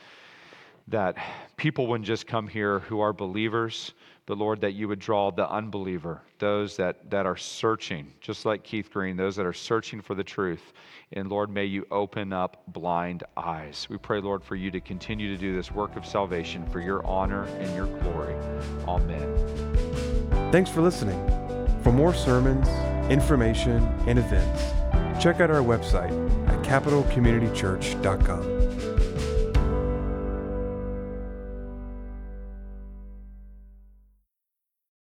that 0.87 1.15
people 1.57 1.87
wouldn't 1.87 2.07
just 2.07 2.27
come 2.27 2.47
here 2.47 2.79
who 2.79 2.99
are 2.99 3.13
believers, 3.13 3.93
but 4.25 4.37
Lord, 4.37 4.61
that 4.61 4.73
you 4.73 4.87
would 4.87 4.99
draw 4.99 5.31
the 5.31 5.49
unbeliever, 5.49 6.21
those 6.39 6.77
that, 6.77 7.09
that 7.09 7.25
are 7.25 7.37
searching, 7.37 8.13
just 8.21 8.45
like 8.45 8.63
Keith 8.63 8.91
Green, 8.91 9.17
those 9.17 9.35
that 9.35 9.45
are 9.45 9.53
searching 9.53 10.01
for 10.01 10.15
the 10.15 10.23
truth. 10.23 10.73
And 11.13 11.29
Lord, 11.29 11.49
may 11.49 11.65
you 11.65 11.85
open 11.91 12.31
up 12.31 12.63
blind 12.67 13.23
eyes. 13.35 13.87
We 13.89 13.97
pray, 13.97 14.21
Lord, 14.21 14.43
for 14.43 14.55
you 14.55 14.71
to 14.71 14.79
continue 14.79 15.35
to 15.35 15.37
do 15.37 15.55
this 15.55 15.71
work 15.71 15.95
of 15.95 16.05
salvation 16.05 16.65
for 16.67 16.79
your 16.79 17.05
honor 17.05 17.43
and 17.59 17.75
your 17.75 17.87
glory. 17.99 18.35
Amen. 18.87 19.27
Thanks 20.51 20.69
for 20.69 20.81
listening. 20.81 21.19
For 21.83 21.91
more 21.91 22.13
sermons, 22.13 22.67
information, 23.11 23.83
and 24.07 24.19
events, 24.19 24.61
check 25.21 25.39
out 25.41 25.49
our 25.49 25.61
website 25.61 26.11
at 26.47 26.63
capitalcommunitychurch.com. 26.63 28.60